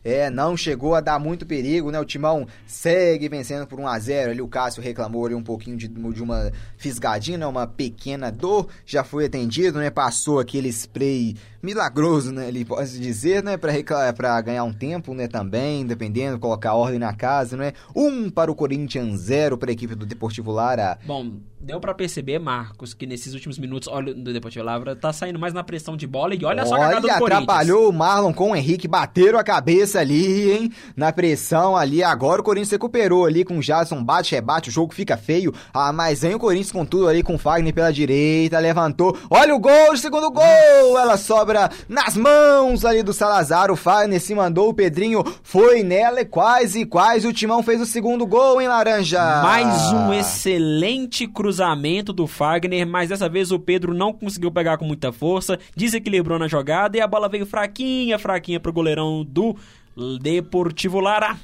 [0.07, 1.99] É, não chegou a dar muito perigo, né?
[1.99, 5.77] O Timão segue vencendo por 1 a 0 Ali o Cássio reclamou ali um pouquinho
[5.77, 7.47] de, de uma fisgadinha, né?
[7.47, 8.69] Uma pequena dor.
[8.85, 9.91] Já foi atendido, né?
[9.91, 12.47] Passou aquele spray milagroso, né?
[12.47, 13.57] Ele pode dizer, né?
[13.57, 15.27] Pra ganhar um tempo, né?
[15.27, 17.73] Também, dependendo, colocar ordem na casa, né?
[17.95, 20.97] Um para o Corinthians, zero para a equipe do Deportivo Lara.
[21.05, 25.39] Bom, deu pra perceber, Marcos, que nesses últimos minutos, olha, do Deportivo Lavra, tá saindo
[25.39, 27.43] mais na pressão de bola e olha só a jogada do Corinthians.
[27.43, 30.73] atrapalhou o Marlon com o Henrique, bateram a cabeça ali, hein?
[30.95, 32.03] Na pressão ali.
[32.03, 35.53] Agora o Corinthians recuperou ali com o Jadson, bate, rebate, o jogo fica feio.
[35.73, 39.17] Ah, mas vem o Corinthians com tudo ali, com o Fagner pela direita, levantou.
[39.31, 40.99] Olha o gol, o segundo gol!
[40.99, 43.71] Ela sobra nas mãos ali do Salazar.
[43.71, 47.87] O Fagner se mandou, o Pedrinho foi nela e quase, quase o Timão fez o
[47.87, 49.43] segundo gol, hein, Laranja?
[49.43, 54.85] Mais um excelente cruzamento do Fagner, mas dessa vez o Pedro não conseguiu pegar com
[54.85, 59.57] muita força, desequilibrou na jogada e a bola veio fraquinha, fraquinha pro goleirão do
[59.97, 61.39] Deportivo Lara.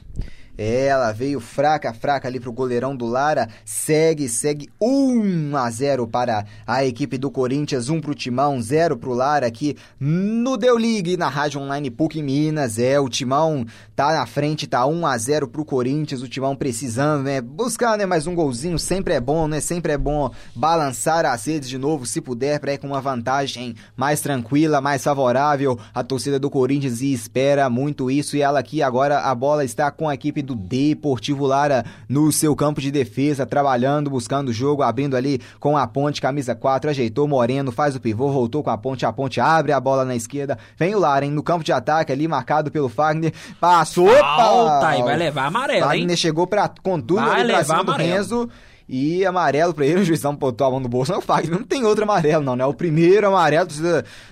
[0.56, 3.48] Ela veio fraca, fraca ali pro goleirão do Lara.
[3.64, 9.14] Segue, segue 1 a 0 para a equipe do Corinthians, 1 pro Timão, 0 pro
[9.14, 12.78] Lara aqui no Deu Ligue na Rádio Online PUC Minas.
[12.78, 13.64] É, o Timão
[13.96, 16.22] tá na frente, tá 1 a 0 pro Corinthians.
[16.22, 17.40] O Timão precisando, né?
[17.40, 19.60] Buscar, né, mais um golzinho, sempre é bom, né?
[19.60, 23.74] Sempre é bom balançar as redes de novo, se puder, para ir com uma vantagem
[23.96, 25.78] mais tranquila, mais favorável.
[25.94, 28.36] A torcida do Corinthians e espera muito isso.
[28.36, 32.54] E ela aqui agora a bola está com a equipe do Deportivo Lara no seu
[32.54, 37.26] campo de defesa, trabalhando, buscando o jogo, abrindo ali com a ponte, camisa 4, ajeitou
[37.28, 40.58] Moreno, faz o pivô, voltou com a ponte, a ponte abre a bola na esquerda,
[40.76, 45.02] vem o Lara, hein, no campo de ataque ali, marcado pelo Fagner, passou, Falta e
[45.02, 46.16] vai levar amarelo, Fagner hein?
[46.16, 48.14] chegou pra, com tudo Vai ali pra cima do amarelo.
[48.14, 48.50] Renzo,
[48.88, 51.12] e amarelo pra ele, o juizão botou a mão no bolso.
[51.12, 52.66] Não, o Fagner não tem outro amarelo, não, né?
[52.66, 53.68] O primeiro amarelo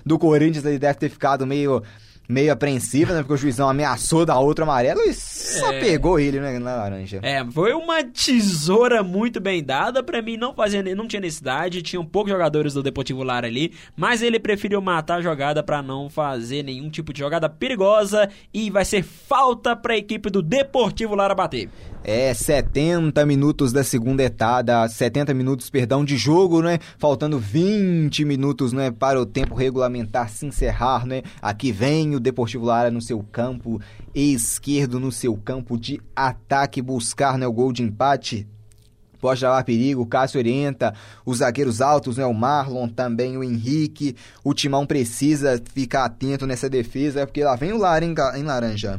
[0.05, 1.83] do Corinthians ele deve ter ficado meio,
[2.31, 3.19] meio apreensivo, né?
[3.21, 5.81] Porque o juizão ameaçou dar outro amarelo e só É.
[5.81, 6.59] pegou ele, né?
[6.59, 7.21] Na laranja.
[7.23, 10.03] É, foi uma tesoura muito bem dada.
[10.03, 11.83] Pra mim, não fazia, não tinha necessidade.
[11.83, 13.73] Tinham poucos jogadores do Deportivo Lara ali.
[13.97, 18.29] Mas ele preferiu matar a jogada pra não fazer nenhum tipo de jogada perigosa.
[18.55, 21.69] E vai ser falta pra equipe do Deportivo Lara bater.
[22.03, 26.79] É, 70 minutos da segunda etapa, 70 minutos, perdão, de jogo, né?
[26.99, 31.23] Faltando 20 minutos, né, para o tempo regulamentar se encerrar, né?
[31.43, 33.81] Aqui vem o Deportivo Lara no seu campo
[34.15, 38.49] esquerdo, no seu campo de ataque, buscar, né, o gol de empate.
[39.21, 40.95] Pode levar perigo, o Cássio orienta,
[41.27, 42.25] os zagueiros altos, né?
[42.25, 44.17] O Marlon, também o Henrique.
[44.43, 48.99] O Timão precisa ficar atento nessa defesa, porque lá vem o Lara em laranja.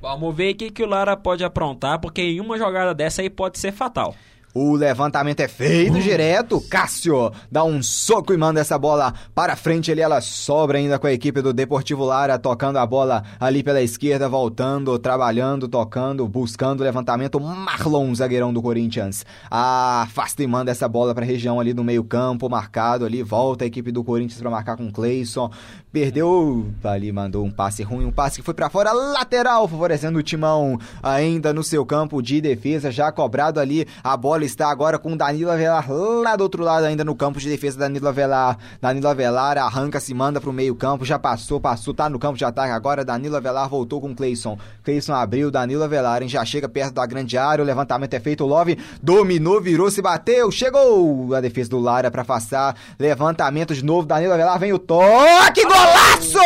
[0.00, 3.28] Vamos ver o que, que o Lara pode aprontar, porque em uma jogada dessa aí
[3.28, 4.14] pode ser fatal.
[4.52, 6.60] O levantamento é feito direto.
[6.68, 9.92] Cássio dá um soco e manda essa bola para frente.
[9.92, 13.80] Ali ela sobra ainda com a equipe do Deportivo Lara, tocando a bola ali pela
[13.80, 17.38] esquerda, voltando, trabalhando, tocando, buscando o levantamento.
[17.38, 22.50] Marlon, zagueirão do Corinthians, afasta e manda essa bola para a região ali do meio-campo,
[22.50, 23.22] marcado ali.
[23.22, 25.48] Volta a equipe do Corinthians para marcar com o Cleison.
[25.92, 30.22] Perdeu ali, mandou um passe ruim, um passe que foi para fora, lateral, favorecendo o
[30.22, 33.84] timão ainda no seu campo de defesa, já cobrado ali.
[34.04, 37.48] A bola está agora com Danilo Avelar lá do outro lado, ainda no campo de
[37.48, 37.76] defesa.
[37.76, 42.38] Danilo Avelar, Danilo Avelar arranca, se manda pro meio-campo, já passou, passou, tá no campo
[42.38, 43.04] de ataque agora.
[43.04, 44.56] Danilo Avelar voltou com Cleison.
[44.84, 47.64] Cleison abriu, Danilo Avelar, hein, já chega perto da grande área.
[47.64, 52.12] O levantamento é feito, o Love dominou, virou, se bateu, chegou a defesa do Lara
[52.12, 52.76] para afastar.
[52.96, 56.40] Levantamento de novo, Danilo Avelar vem o toque, golaço!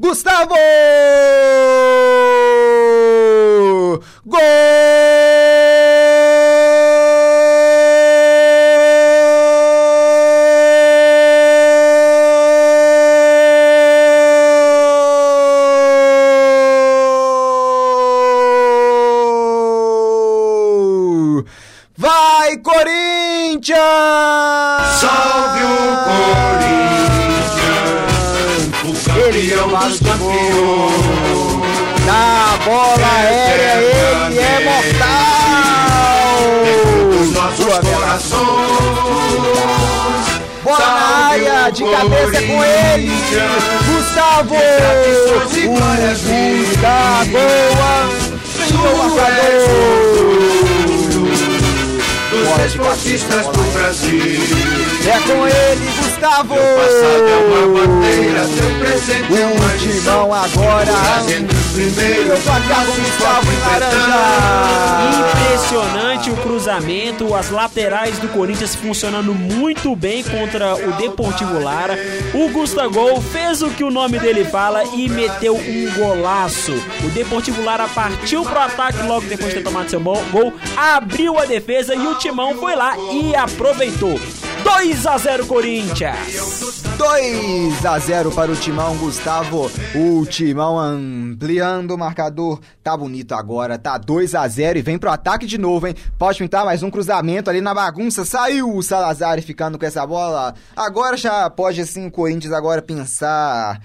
[0.00, 0.54] Gustavo!
[4.26, 4.40] Gol!
[21.96, 23.84] Vai, Corinthians!
[32.74, 35.14] Bola aérea ele é Dos mortal!
[37.32, 38.34] nossos Sua corações.
[40.64, 43.12] Bola na área, de cabeça com ele!
[43.86, 44.54] Gustavo!
[44.54, 45.78] O
[46.58, 47.42] Gustavo!
[48.58, 50.04] Ganhou o marcador!
[52.30, 54.40] Dos esportistas do Brasil.
[55.06, 56.54] É com ele, Gustavo!
[56.54, 60.32] Teu passado é uma bandeira, teu presente é uma lição.
[60.32, 60.92] agora!
[60.92, 64.14] Trazendo placar com Gustavo em laranja!
[65.18, 71.98] Impressionante o cruzamento, as laterais do Corinthians funcionando muito bem contra o Deportivo Lara.
[72.32, 76.72] O Gustavo fez o que o nome dele fala e meteu um golaço.
[77.04, 81.44] O Deportivo Lara partiu pro ataque logo depois de ter tomado seu gol, abriu a
[81.44, 84.20] defesa e o Timão foi lá e aproveitou.
[84.64, 86.82] 2 a 0 Corinthians.
[86.96, 89.70] 2 a 0 para o Timão, Gustavo.
[89.94, 92.60] O Timão ampliando o marcador.
[92.82, 95.94] Tá bonito agora, tá 2 a 0 e vem pro ataque de novo, hein?
[96.18, 98.24] Pode pintar mais um cruzamento ali na bagunça.
[98.24, 100.54] Saiu o Salazar ficando com essa bola.
[100.74, 103.82] Agora já pode assim o Corinthians agora pensar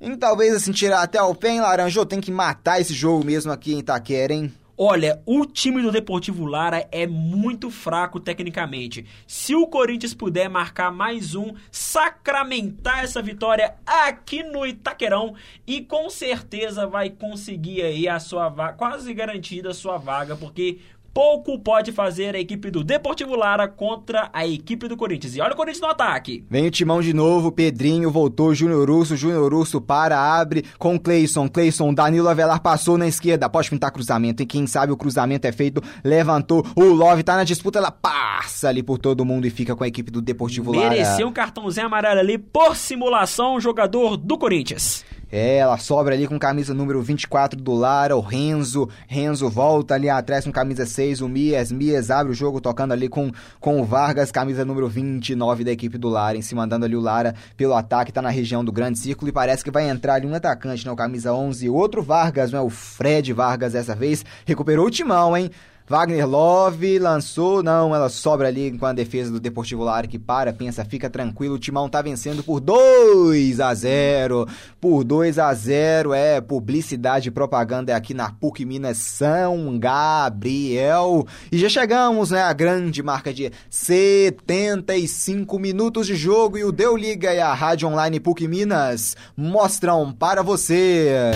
[0.00, 2.06] em talvez assim tirar até o pé, hein, Laranjo?
[2.06, 4.52] Tem que matar esse jogo mesmo aqui em Itaquera, hein?
[4.82, 9.04] Olha, o time do Deportivo Lara é muito fraco tecnicamente.
[9.26, 15.34] Se o Corinthians puder marcar mais um, sacramentar essa vitória aqui no Itaquerão
[15.66, 20.78] e com certeza vai conseguir aí a sua vaga, quase garantida a sua vaga, porque
[21.12, 25.36] pouco pode fazer a equipe do Deportivo Lara contra a equipe do Corinthians.
[25.36, 26.44] E olha o Corinthians no ataque.
[26.48, 31.48] Vem o timão de novo, Pedrinho voltou, Júnior Urso, Júnior Urso para, abre com Cleison,
[31.48, 35.52] Cleison, Danilo Avelar passou na esquerda, pode pintar cruzamento, e quem sabe o cruzamento é
[35.52, 39.74] feito, levantou, o Love tá na disputa, ela passa ali por todo mundo e fica
[39.74, 40.90] com a equipe do Deportivo Lara.
[40.90, 45.04] Mereceu um cartãozinho amarelo ali por simulação, jogador do Corinthians.
[45.32, 48.88] É, ela sobra ali com camisa número 24 do Lara, o Renzo.
[49.06, 51.72] Renzo volta ali atrás com camisa 6, o Mias.
[51.72, 55.98] Mias abre o jogo tocando ali com, com o Vargas, camisa número 29 da equipe
[55.98, 58.98] do Lara, em cima mandando ali o Lara pelo ataque, tá na região do grande
[58.98, 60.92] círculo e parece que vai entrar ali um atacante, né?
[60.92, 62.62] O camisa 11, outro Vargas, não é?
[62.62, 64.24] O Fred Vargas dessa vez.
[64.44, 65.50] Recuperou o timão, hein?
[65.90, 70.52] Wagner Love lançou, não, ela sobra ali com a defesa do Deportivo Lara que para,
[70.52, 74.46] pensa, fica tranquilo, o Timão tá vencendo por 2 a 0.
[74.80, 81.26] Por 2 a 0, é, publicidade e propaganda é aqui na PUC Minas São Gabriel.
[81.50, 86.96] E já chegamos, né, a grande marca de 75 minutos de jogo e o Deu
[86.96, 91.32] Liga e a Rádio Online PUC Minas mostram para você.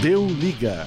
[0.00, 0.86] Deu liga.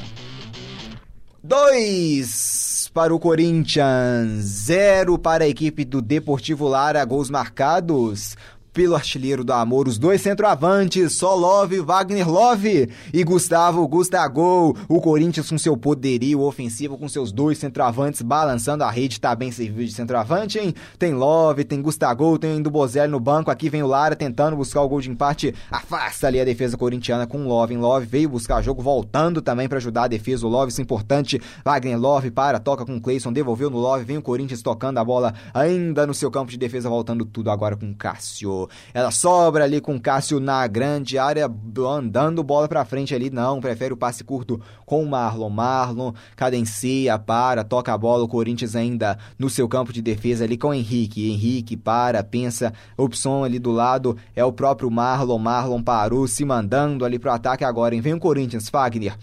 [1.52, 8.38] 2 para o Corinthians, 0 para a equipe do Deportivo Lara, gols marcados
[8.73, 14.76] pelo artilheiro do amor, os dois centroavantes, só Love, Wagner Love e Gustavo Gustavo.
[14.88, 19.52] O Corinthians com seu poderio ofensivo, com seus dois centroavantes balançando a rede, tá bem
[19.52, 20.73] servido de centroavante, hein?
[20.98, 24.89] Tem Love, tem Gustavo, tem Dubozelli no banco, aqui vem o Lara tentando buscar o
[24.89, 27.80] gol de empate, afasta ali a defesa corintiana com Love, hein?
[27.80, 31.41] Love veio buscar jogo, voltando também para ajudar a defesa, o Love, isso é importante,
[31.65, 35.03] Wagner Love para, toca com o Cleison, devolveu no Love, vem o Corinthians tocando a
[35.03, 38.60] bola ainda no seu campo de defesa, voltando tudo agora com Cássio.
[38.93, 41.49] Ela sobra ali com Cássio na grande área,
[41.88, 43.29] andando bola pra frente ali.
[43.29, 45.49] Não, prefere o passe curto com o Marlon.
[45.49, 48.23] Marlon cadencia, para, toca a bola.
[48.23, 51.29] O Corinthians ainda no seu campo de defesa ali com o Henrique.
[51.29, 55.38] Henrique para, pensa, opção ali do lado é o próprio Marlon.
[55.38, 57.95] Marlon parou, se mandando ali pro ataque agora.
[57.95, 58.01] Hein?
[58.01, 59.17] Vem o Corinthians, Fagner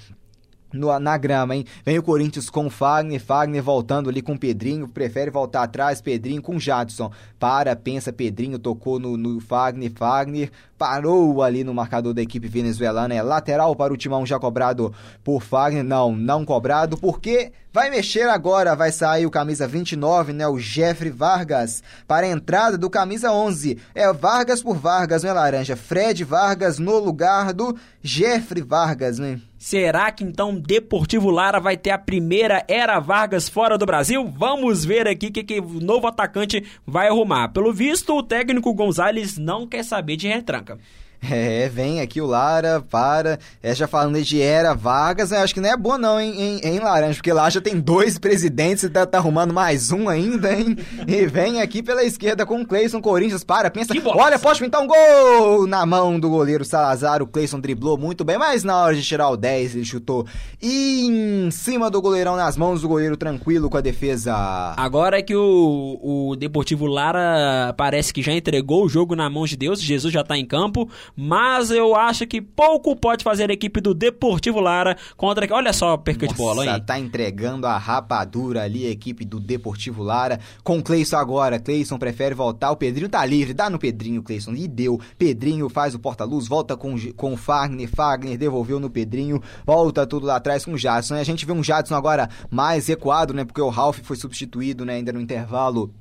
[0.72, 1.64] no, na grama, hein?
[1.84, 6.00] Vem o Corinthians com o Fagner, Fagner voltando ali com o Pedrinho, prefere voltar atrás,
[6.00, 7.10] Pedrinho com o Jadson.
[7.38, 13.12] Para, pensa, Pedrinho tocou no, no Fagner, Fagner parou ali no marcador da equipe venezuelana.
[13.12, 15.82] É lateral para o timão já cobrado por Fagner.
[15.82, 18.76] Não, não cobrado, porque vai mexer agora.
[18.76, 20.46] Vai sair o camisa 29, né?
[20.46, 21.82] O Jeffrey Vargas.
[22.06, 23.78] Para a entrada do camisa 11.
[23.94, 25.76] É Vargas por Vargas, não é laranja?
[25.76, 29.40] Fred Vargas no lugar do Jeffrey Vargas, né?
[29.58, 34.24] Será que então Deportivo Lara vai ter a primeira era Vargas fora do Brasil?
[34.24, 37.48] Vamos ver aqui o que, que o novo atacante vai arrumar.
[37.48, 40.78] Pelo visto, o técnico Gonzalez não quer saber de retranca.
[41.30, 43.38] É, vem aqui o Lara, para.
[43.62, 46.60] É, já falando de era Vargas, eu acho que não é boa não, hein, em,
[46.66, 50.52] em Laranja, porque lá já tem dois presidentes e tá, tá, arrumando mais um ainda,
[50.52, 50.76] hein?
[51.06, 54.86] E vem aqui pela esquerda com o Cleison Corinthians, para, pensa, olha, pode pintar um
[54.86, 59.02] gol na mão do goleiro Salazar, o Cleison driblou muito bem, mas na hora de
[59.02, 60.26] tirar o 10 ele chutou
[60.62, 64.34] em cima do goleirão nas mãos do goleiro tranquilo com a defesa.
[64.76, 69.44] Agora é que o, o Deportivo Lara parece que já entregou o jogo na mão
[69.44, 73.52] de Deus, Jesus já tá em campo, mas eu acho que pouco pode fazer a
[73.52, 75.46] equipe do Deportivo Lara contra.
[75.54, 76.82] Olha só a perca Nossa, de bola, hein?
[76.84, 80.40] tá entregando a rapadura ali a equipe do Deportivo Lara.
[80.62, 81.58] Com o Cleison agora.
[81.58, 82.70] Cleison prefere voltar.
[82.70, 83.54] O Pedrinho tá livre.
[83.54, 84.54] Dá no Pedrinho, Cleison.
[84.54, 85.00] E deu.
[85.16, 86.48] Pedrinho faz o porta-luz.
[86.48, 87.88] Volta com, com o Fagner.
[87.88, 89.42] Fagner devolveu no Pedrinho.
[89.64, 91.14] Volta tudo lá atrás com o Jadson.
[91.14, 93.44] A gente vê um Jadson agora mais recuado, né?
[93.44, 94.94] Porque o Ralph foi substituído, né?
[94.94, 95.92] Ainda no intervalo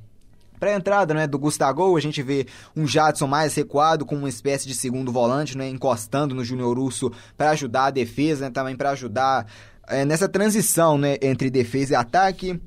[0.59, 4.29] para a entrada né, do Gustavo, a gente vê um Jadson mais recuado, com uma
[4.29, 8.75] espécie de segundo volante, né, encostando no Júnior Urso para ajudar a defesa, né, também
[8.75, 9.45] para ajudar
[9.87, 12.59] é, nessa transição né, entre defesa e ataque.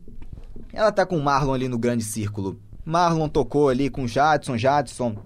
[0.72, 2.58] Ela tá com o Marlon ali no grande círculo.
[2.84, 5.16] Marlon tocou ali com Jadson, Jadson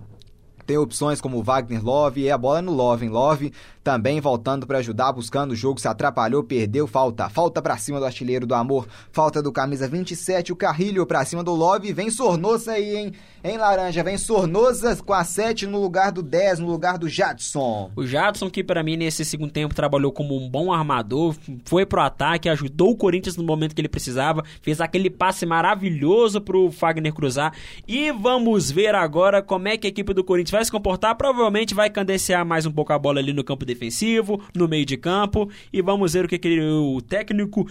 [0.67, 3.11] tem opções como Wagner Love e a bola é no Love, hein?
[3.11, 3.53] Love
[3.85, 7.29] também voltando para ajudar, buscando o jogo, se atrapalhou, perdeu, falta.
[7.29, 11.45] Falta para cima do artilheiro do amor, falta do camisa 27, o Carrilho para cima
[11.45, 13.13] do Love, vem Sornosa aí, hein?
[13.45, 17.91] Em laranja, vem Sornosa com a 7 no lugar do 10, no lugar do Jadson.
[17.95, 21.37] O Jadson que para mim nesse segundo tempo trabalhou como um bom armador,
[21.67, 26.41] foi pro ataque, ajudou o Corinthians no momento que ele precisava, fez aquele passe maravilhoso
[26.41, 27.53] pro Fagner cruzar.
[27.87, 31.75] E vamos ver agora como é que a equipe do Corinthians vai se comportar, provavelmente
[31.75, 35.51] vai candenciar mais um pouco a bola ali no campo defensivo, no meio de campo,
[35.73, 37.67] e vamos ver o que, que o técnico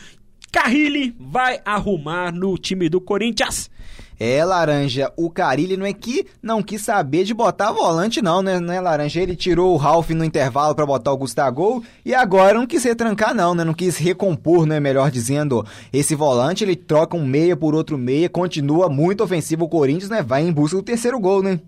[0.52, 3.72] Carrilli vai arrumar no time do Corinthians.
[4.20, 8.60] É, Laranja, o Carilli não é que não quis saber de botar volante não, né,
[8.60, 9.20] né Laranja?
[9.20, 13.34] Ele tirou o Ralph no intervalo para botar o Gustavo e agora não quis retrancar
[13.34, 13.64] não, né?
[13.64, 15.66] Não quis recompor, né, melhor dizendo.
[15.92, 20.22] Esse volante, ele troca um meia por outro meia, continua muito ofensivo o Corinthians, né?
[20.22, 21.60] Vai em busca do terceiro gol, né?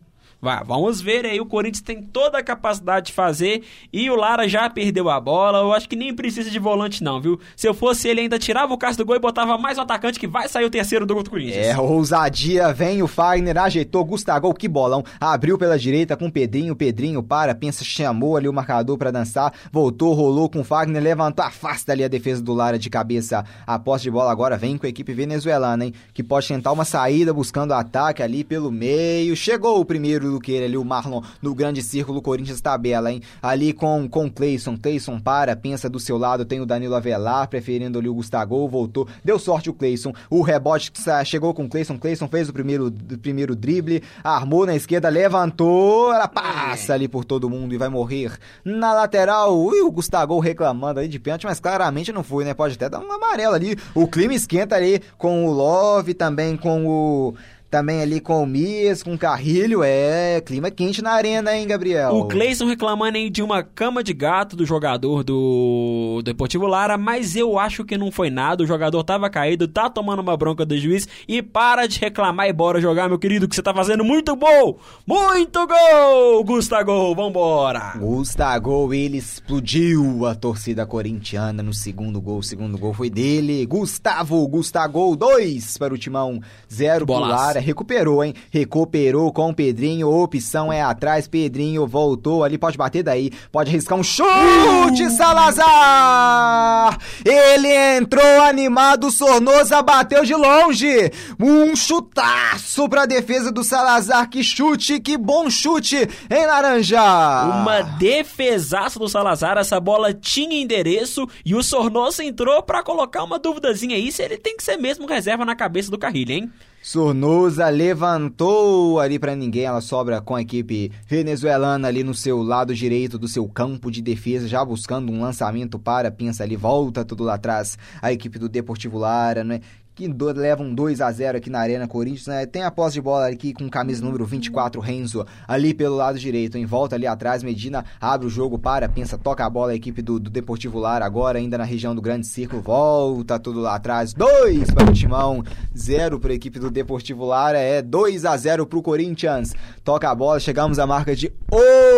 [0.65, 1.39] Vamos ver aí.
[1.39, 5.59] O Corinthians tem toda a capacidade de fazer e o Lara já perdeu a bola.
[5.59, 7.39] Eu acho que nem precisa de volante, não, viu?
[7.55, 10.19] Se eu fosse ele, ainda tirava o Cássio do gol e botava mais um atacante
[10.19, 11.65] que vai sair o terceiro do gol do Corinthians.
[11.65, 12.73] É, ousadia.
[12.73, 14.05] Vem o Fagner, ajeitou.
[14.05, 15.03] Gustavo, que bolão.
[15.19, 16.75] Abriu pela direita com o Pedrinho.
[16.75, 19.53] Pedrinho para, pensa, chamou ali o marcador para dançar.
[19.71, 23.43] Voltou, rolou com o Fagner, levantou, afasta ali a defesa do Lara de cabeça.
[23.65, 25.93] A posse de bola agora vem com a equipe venezuelana, hein?
[26.13, 29.35] Que pode tentar uma saída buscando ataque ali pelo meio.
[29.35, 33.21] Chegou o primeiro Luqueira ali, o Marlon no grande círculo, Corinthians tabela, hein?
[33.41, 37.99] Ali com com Cleison, Cleison para, pensa do seu lado, tem o Danilo Avelar, preferindo
[37.99, 40.91] ali o Gustavo, voltou, deu sorte o Cleison, o rebote
[41.25, 46.13] chegou com o Cleison, Cleison fez o primeiro, o primeiro drible, armou na esquerda, levantou,
[46.13, 48.33] ela passa ali por todo mundo e vai morrer
[48.63, 52.53] na lateral, ui, o Gustavo reclamando aí de pênalti, mas claramente não foi, né?
[52.53, 56.85] Pode até dar um amarelo ali, o clima esquenta ali com o Love, também com
[56.85, 57.35] o
[57.69, 62.13] também ali com o Mies, com o Carrilho, é clima quente na arena, hein, Gabriel?
[62.13, 67.35] O Cleison reclamando aí de uma cama de gato do jogador do Deportivo Lara, mas
[67.35, 70.77] eu acho que não foi nada, o jogador tava caído, tá tomando uma bronca do
[70.77, 74.35] juiz e para de reclamar e bora jogar, meu querido, que você tá fazendo muito
[74.35, 74.79] gol!
[75.05, 76.43] Muito gol!
[76.43, 77.93] Gustavo, vambora!
[77.97, 84.47] Gustavo, ele explodiu a torcida corintiana no segundo gol, o segundo gol foi dele, Gustavo,
[84.47, 86.39] Gustavo, dois para o Timão,
[86.71, 88.33] zero pro Lara, Recuperou, hein?
[88.51, 90.09] Recuperou com o Pedrinho.
[90.09, 91.27] Opção é atrás.
[91.27, 92.57] Pedrinho voltou ali.
[92.57, 93.31] Pode bater daí.
[93.51, 96.97] Pode arriscar um chute, Salazar!
[97.23, 97.67] Ele
[97.97, 99.11] entrou animado.
[99.11, 101.11] Sornosa bateu de longe.
[101.39, 104.29] Um chutaço pra defesa do Salazar.
[104.29, 107.01] Que chute, que bom chute, hein, Laranja?
[107.01, 109.57] Uma defesaça do Salazar.
[109.57, 114.37] Essa bola tinha endereço e o Sornosa entrou pra colocar uma duvidazinha aí se ele
[114.37, 116.51] tem que ser mesmo reserva na cabeça do Carrilho, hein?
[116.87, 122.75] Sornosa levantou ali para ninguém, ela sobra com a equipe venezuelana ali no seu lado
[122.75, 127.23] direito do seu campo de defesa, já buscando um lançamento para, pensa ali, volta tudo
[127.23, 129.61] lá atrás, a equipe do Deportivo Lara, né?
[129.95, 132.45] Que do, levam 2 a 0 aqui na Arena Corinthians, né?
[132.45, 136.57] Tem a posse de bola aqui com camisa número 24, Renzo, ali pelo lado direito,
[136.57, 140.01] em volta ali atrás, Medina abre o jogo para, pensa, toca a bola a equipe
[140.01, 144.13] do, do Deportivo Lara agora, ainda na região do Grande Círculo, volta tudo lá atrás,
[144.13, 145.41] 2 para o Timão,
[145.77, 150.09] 0 para a equipe do Deportivo Lara, é 2 a 0 para o Corinthians, toca
[150.09, 151.31] a bola, chegamos à marca de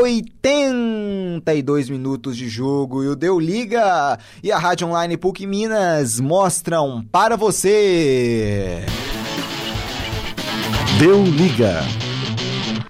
[0.04, 7.04] 82 minutos de jogo e o Deu Liga e a Rádio Online PUC Minas mostram
[7.12, 7.87] para você
[11.00, 11.82] Deu liga.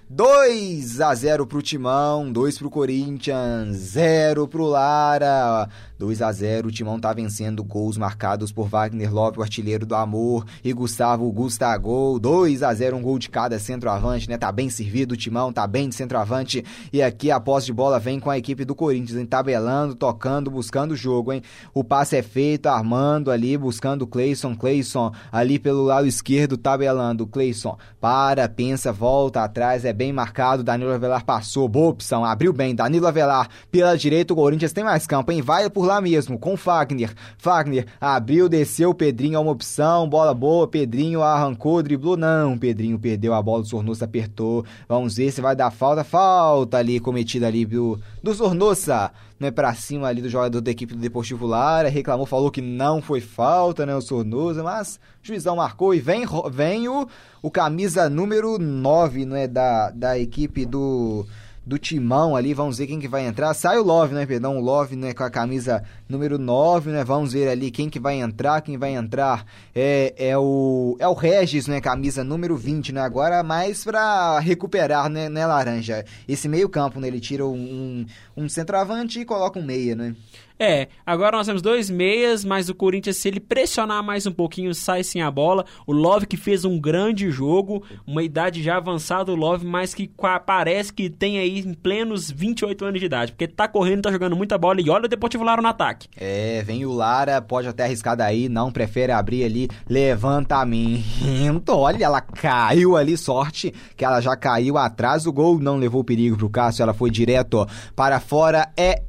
[0.09, 5.69] 2 a 0 pro Timão, 2 pro Corinthians, 0 pro Lara.
[5.97, 9.95] 2 a 0 o Timão tá vencendo gols marcados por Wagner Lopes, o artilheiro do
[9.95, 12.19] amor, e Gustavo Gustavo.
[12.19, 14.37] 2 a 0 um gol de cada centroavante, né?
[14.37, 16.63] Tá bem servido o Timão, tá bem de centroavante.
[16.93, 20.91] E aqui a posse de bola vem com a equipe do Corinthians, tabelando, tocando, buscando
[20.91, 21.41] o jogo, hein?
[21.73, 27.25] O passe é feito, armando ali, buscando o Cleison, Cleison ali pelo lado esquerdo, tabelando.
[27.25, 30.63] Cleison para, pensa, volta atrás, é bem marcado.
[30.63, 32.75] Danilo Avelar passou, boa opção, abriu bem.
[32.75, 35.41] Danilo Avelar pela direita, o Corinthians tem mais campo, hein?
[35.41, 37.13] Vai por lá mesmo, com Fagner.
[37.37, 43.33] Fagner abriu, desceu, Pedrinho é uma opção, bola boa, Pedrinho arrancou, driblou, não, Pedrinho perdeu
[43.33, 44.65] a bola, o Sornosa apertou.
[44.87, 49.51] Vamos ver se vai dar falta, falta ali cometida ali do, do Sornosa, não é
[49.51, 53.21] pra cima ali do jogador da equipe do Deportivo Lara, reclamou, falou que não foi
[53.21, 57.07] falta, né, o Sornosa, mas juizão marcou e vem, vem o,
[57.41, 61.25] o camisa número 9, não é, da, da equipe do
[61.67, 63.53] do timão ali, vamos ver quem que vai entrar.
[63.53, 67.33] Sai o Love, né, perdão, o Love, né, com a camisa número 9, né, vamos
[67.33, 69.45] ver ali quem que vai entrar, quem vai entrar.
[69.75, 75.09] É, é o é o Regis, né, camisa número 20, né, agora mais pra recuperar,
[75.09, 79.63] né, né Laranja, esse meio campo, né, ele tira um, um centroavante e coloca um
[79.63, 80.15] meia, né.
[80.59, 84.73] É, agora nós temos dois meias, mas o Corinthians, se ele pressionar mais um pouquinho,
[84.73, 85.65] sai sem a bola.
[85.85, 90.09] O Love que fez um grande jogo, uma idade já avançada, o Love, mas que
[90.45, 94.35] parece que tem aí em plenos 28 anos de idade, porque tá correndo, tá jogando
[94.35, 96.07] muita bola e olha o Deportivo Lara no ataque.
[96.15, 102.21] É, vem o Lara, pode até arriscar daí, não prefere abrir ali, levantamento, olha, ela
[102.21, 106.83] caiu ali, sorte que ela já caiu atrás, o gol não levou perigo pro Cássio,
[106.83, 109.03] ela foi direto para fora, é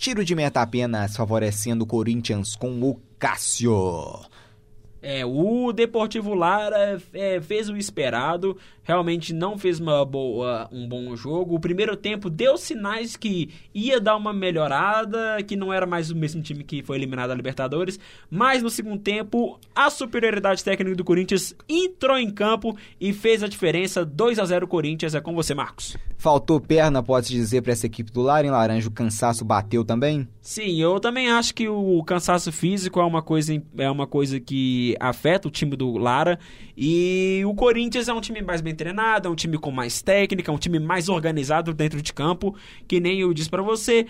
[0.00, 4.29] Tiro de meta apenas favorecendo o Corinthians com o Cássio.
[5.02, 11.16] É, o Deportivo Lara é, fez o esperado, realmente não fez uma boa, um bom
[11.16, 11.54] jogo.
[11.54, 16.16] O primeiro tempo deu sinais que ia dar uma melhorada, que não era mais o
[16.16, 17.98] mesmo time que foi eliminado da Libertadores,
[18.30, 23.48] mas no segundo tempo a superioridade técnica do Corinthians entrou em campo e fez a
[23.48, 24.04] diferença.
[24.04, 25.96] 2 a 0 Corinthians, é com você, Marcos.
[26.18, 30.28] Faltou perna, pode-se dizer, para essa equipe do Lara em laranja, o cansaço bateu também?
[30.42, 34.96] Sim, eu também acho que o cansaço físico é uma coisa, é uma coisa que
[34.98, 36.38] afeta o time do Lara
[36.74, 40.50] e o Corinthians é um time mais bem treinado, é um time com mais técnica,
[40.50, 42.56] é um time mais organizado dentro de campo,
[42.88, 44.06] que nem eu disse para você.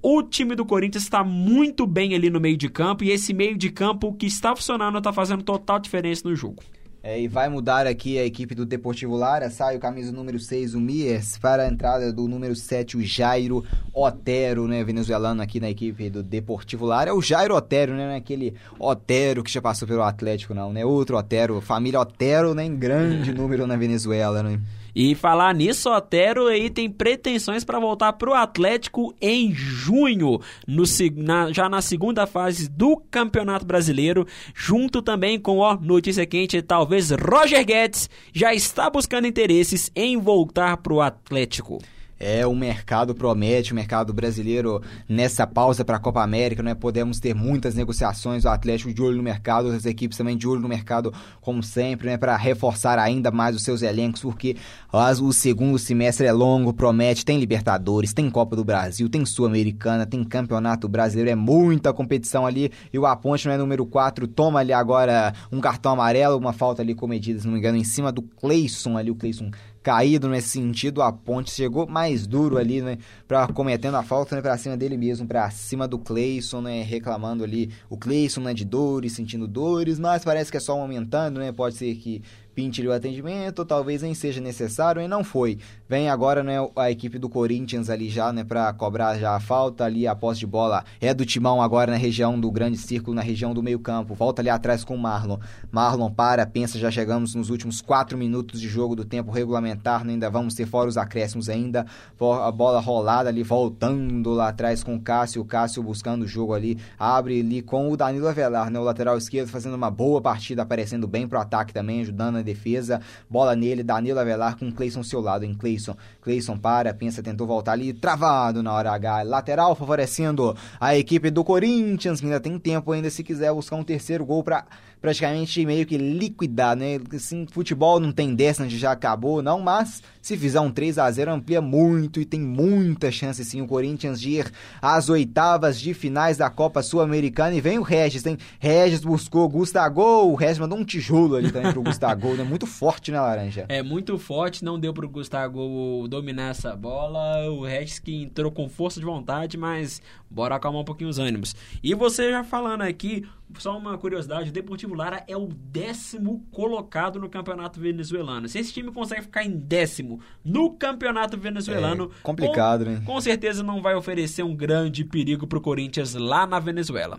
[0.00, 3.58] O time do Corinthians está muito bem ali no meio de campo e esse meio
[3.58, 6.62] de campo que está funcionando está fazendo total diferença no jogo.
[7.04, 9.50] É, e vai mudar aqui a equipe do Deportivo Lara.
[9.50, 13.64] Sai o camisa número 6, o Miers, para a entrada do número 7, o Jairo
[13.92, 14.84] Otero, né?
[14.84, 17.10] Venezuelano aqui na equipe do Deportivo Lara.
[17.10, 18.06] É o Jairo Otero, né?
[18.06, 20.84] Não é aquele Otero que já passou pelo Atlético, não, né?
[20.84, 22.64] Outro Otero, família Otero, né?
[22.64, 24.60] Em grande número na Venezuela, né?
[24.94, 30.82] E falar nisso, Otero aí tem pretensões para voltar para o Atlético em junho, no,
[31.16, 37.10] na, já na segunda fase do Campeonato Brasileiro, junto também com, ó, notícia quente, talvez
[37.10, 41.78] Roger Guedes já está buscando interesses em voltar para o Atlético.
[42.24, 46.72] É, o mercado promete, o mercado brasileiro nessa pausa para a Copa América, né?
[46.72, 50.60] Podemos ter muitas negociações, o Atlético de olho no mercado, outras equipes também de olho
[50.60, 52.16] no mercado, como sempre, né?
[52.16, 54.56] Para reforçar ainda mais os seus elencos, porque
[54.92, 60.06] as, o segundo semestre é longo, promete, tem Libertadores, tem Copa do Brasil, tem Sul-Americana,
[60.06, 64.72] tem Campeonato Brasileiro, é muita competição ali, e o Aponte, né, número 4, toma ali
[64.72, 68.22] agora um cartão amarelo, uma falta ali comedida, se não me engano, em cima do
[68.22, 69.50] Cleison ali, o Cleison
[69.82, 74.42] caído nesse sentido, a ponte chegou mais duro ali, né, para cometendo a falta, né,
[74.42, 78.64] para cima dele mesmo, para cima do Cleison, né, reclamando ali, o Cleison, né, de
[78.64, 82.22] dores, sentindo dores, mas parece que é só aumentando, né, pode ser que
[82.54, 85.58] pinte o atendimento, talvez nem seja necessário e não foi.
[85.88, 89.84] Vem agora né, a equipe do Corinthians ali já, né, para cobrar já a falta
[89.84, 93.22] ali, a posse de bola é do Timão agora na região do grande círculo, na
[93.22, 94.14] região do meio-campo.
[94.14, 95.38] Volta ali atrás com o Marlon.
[95.70, 100.12] Marlon para, pensa, já chegamos nos últimos quatro minutos de jogo do tempo regulamentar, né,
[100.12, 101.86] ainda vamos ter fora os acréscimos ainda.
[102.20, 106.54] A bola rolada ali, voltando lá atrás com o Cássio, o Cássio buscando o jogo
[106.54, 110.62] ali, abre ali com o Danilo Avelar, né, o lateral esquerdo fazendo uma boa partida,
[110.62, 115.44] aparecendo bem pro ataque também, ajudando defesa, bola nele, Danilo Avelar com Cleison seu lado,
[115.44, 115.96] em Cleison.
[116.20, 121.44] Cleison para, pensa, tentou voltar ali, travado na hora H, lateral favorecendo a equipe do
[121.44, 124.64] Corinthians, ainda tem tempo ainda se quiser buscar um terceiro gol para
[125.02, 127.00] praticamente meio que liquidar, né?
[127.12, 131.10] Assim, futebol não tem décima de já acabou, não, mas se fizer um 3 a
[131.10, 135.92] 0 amplia muito e tem muita chance sim o Corinthians de ir às oitavas de
[135.92, 138.38] finais da Copa Sul-Americana e vem o Regis, hein?
[138.60, 142.44] Regis buscou Gustavo, o Regis mandou um tijolo ali também pro Gustavo, né?
[142.44, 143.66] Muito forte, né, Laranja?
[143.68, 148.68] É, muito forte, não deu pro Gustavo dominar essa bola, o Regis que entrou com
[148.68, 150.00] força de vontade, mas
[150.30, 151.56] bora acalmar um pouquinho os ânimos.
[151.82, 153.26] E você já falando aqui,
[153.58, 158.48] só uma curiosidade, o Deportivo Lara é o décimo colocado no campeonato venezuelano.
[158.48, 163.02] Se esse time consegue ficar em décimo no campeonato venezuelano, é complicado, com, né?
[163.04, 167.18] Com certeza não vai oferecer um grande perigo pro Corinthians lá na Venezuela.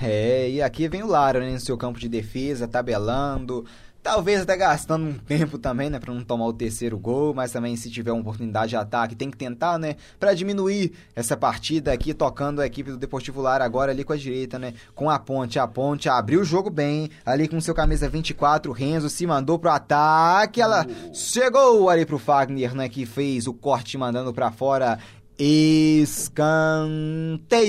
[0.00, 3.64] É, e aqui vem o Lara, né, no seu campo de defesa, tabelando,
[4.02, 7.76] Talvez até gastando um tempo também, né, para não tomar o terceiro gol, mas também
[7.76, 12.14] se tiver uma oportunidade de ataque, tem que tentar, né, para diminuir essa partida aqui,
[12.14, 15.58] tocando a equipe do Deportivo Lara agora ali com a direita, né, com a Ponte.
[15.58, 19.70] A Ponte abriu o jogo bem, ali com seu camisa 24, Renzo se mandou pro
[19.70, 24.98] ataque, ela chegou ali pro Fagner, né, que fez o corte mandando para fora
[25.42, 26.58] Escanteio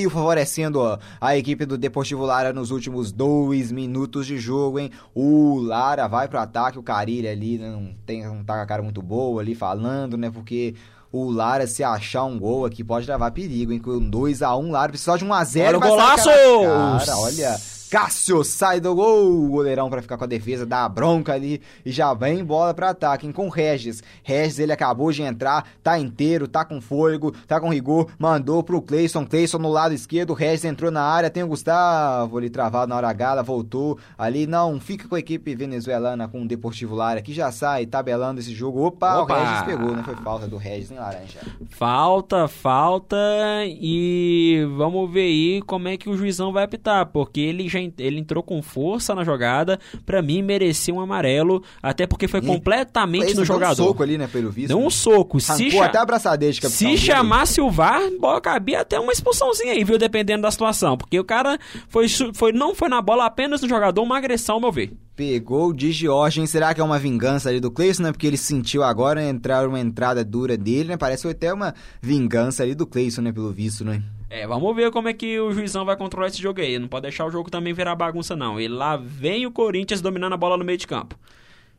[0.09, 4.91] favorecendo a equipe do Deportivo Lara nos últimos dois minutos de jogo, hein?
[5.15, 7.71] O Lara vai pro ataque, o Carilha ali né?
[7.71, 10.29] não, tem, não tá com a cara muito boa ali falando, né?
[10.29, 10.75] Porque
[11.09, 13.79] o Lara, se achar um gol aqui, pode levar perigo, hein?
[13.79, 15.67] Com 2x1, um, Lara precisa de 1x0.
[15.67, 16.29] Olha o golaço!
[16.29, 17.57] Cara, olha
[17.91, 21.61] Cássio sai do gol, o goleirão para ficar com a defesa, dá a bronca ali
[21.85, 23.33] e já vem bola para ataque, hein?
[23.33, 24.01] com Regis.
[24.23, 28.81] Regis, ele acabou de entrar, tá inteiro, tá com fôlego, tá com rigor, mandou pro
[28.81, 32.95] Cleison, Cleison no lado esquerdo, Regis entrou na área, tem o Gustavo ali travado na
[32.95, 37.33] hora gala, voltou ali, não, fica com a equipe venezuelana com o Deportivo Lara, que
[37.33, 38.85] já sai tabelando esse jogo.
[38.85, 39.33] Opa, Opa.
[39.33, 41.41] o Regis pegou, não foi falta do Regis em laranja.
[41.71, 43.17] Falta, falta
[43.65, 48.19] e vamos ver aí como é que o juizão vai apitar, porque ele já ele
[48.19, 53.33] entrou com força na jogada, para mim merecia um amarelo, até porque foi e completamente
[53.33, 53.75] no jogador.
[53.75, 54.67] Deu um soco ali, né, pelo visto.
[54.69, 55.39] Deu um soco.
[55.39, 59.97] se até abraçadeira de Se chamasse o VAR, boa, cabia até uma expulsãozinha aí, viu,
[59.97, 64.01] dependendo da situação, porque o cara foi, foi não foi na bola apenas no jogador,
[64.01, 64.93] uma agressão, ao meu ver.
[65.15, 68.11] Pegou de Jorge, será que é uma vingança ali do Cleison, né?
[68.11, 70.97] Porque ele sentiu agora entrar uma entrada dura dele, né?
[70.97, 73.31] Parece até uma vingança ali do Cleison, né?
[73.31, 74.01] Pelo visto, né?
[74.33, 76.79] É, vamos ver como é que o juizão vai controlar esse jogo aí.
[76.79, 78.57] Não pode deixar o jogo também virar bagunça, não.
[78.61, 81.19] E lá vem o Corinthians dominando a bola no meio de campo.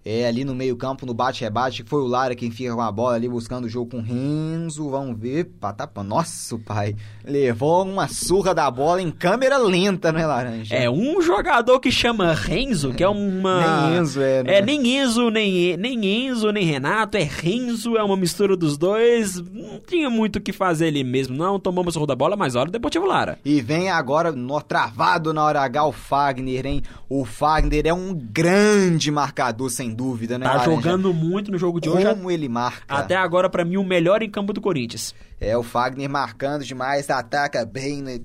[0.05, 3.15] É, ali no meio campo, no bate-rebate, foi o Lara quem fica com a bola
[3.15, 4.91] ali buscando o jogo com o Renzo.
[4.91, 5.45] Vamos ver.
[5.61, 6.03] Patapa.
[6.03, 6.97] Nossa, pai.
[7.25, 10.75] Levou uma surra da bola em câmera lenta, né, Laranja?
[10.75, 13.91] É, um jogador que chama Renzo, que é uma.
[13.91, 14.43] nem Enzo, é.
[14.43, 14.59] Né?
[14.59, 17.17] É, nem Enzo, nem, nem Enzo, nem Renato.
[17.17, 19.37] É Renzo, é uma mistura dos dois.
[19.37, 21.61] Não tinha muito o que fazer ali mesmo, não.
[21.61, 23.39] Tomamos o da bola, mas olha o Deportivo Lara.
[23.45, 26.83] E vem agora, no, travado na hora H, o Fagner, hein?
[27.09, 30.47] O Fagner é um grande marcador, sem dúvida, né?
[30.47, 30.75] Tá Laranja?
[30.75, 32.15] jogando muito no jogo de Como hoje.
[32.15, 32.83] Como ele marca.
[32.89, 35.15] Até agora, para mim, o melhor em campo do Corinthians.
[35.41, 38.21] É, o Fagner marcando demais, ataca bem, né?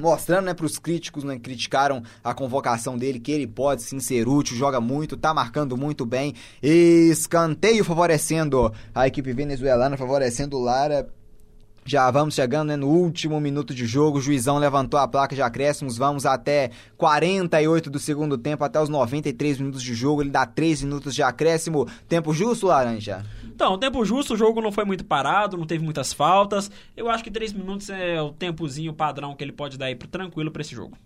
[0.00, 4.26] mostrando né, para os críticos, né, criticaram a convocação dele, que ele pode sim ser
[4.26, 6.34] útil, joga muito, tá marcando muito bem.
[6.62, 11.06] Escanteio favorecendo a equipe venezuelana, favorecendo o Lara.
[11.90, 14.18] Já vamos chegando né, no último minuto de jogo.
[14.18, 15.98] O juizão levantou a placa de acréscimos.
[15.98, 20.22] Vamos até 48 do segundo tempo, até os 93 minutos de jogo.
[20.22, 21.88] Ele dá 3 minutos de acréscimo.
[22.08, 23.26] Tempo justo, Laranja?
[23.44, 26.70] Então, tempo justo, o jogo não foi muito parado, não teve muitas faltas.
[26.96, 30.52] Eu acho que três minutos é o tempozinho padrão que ele pode dar aí tranquilo
[30.52, 30.96] para esse jogo.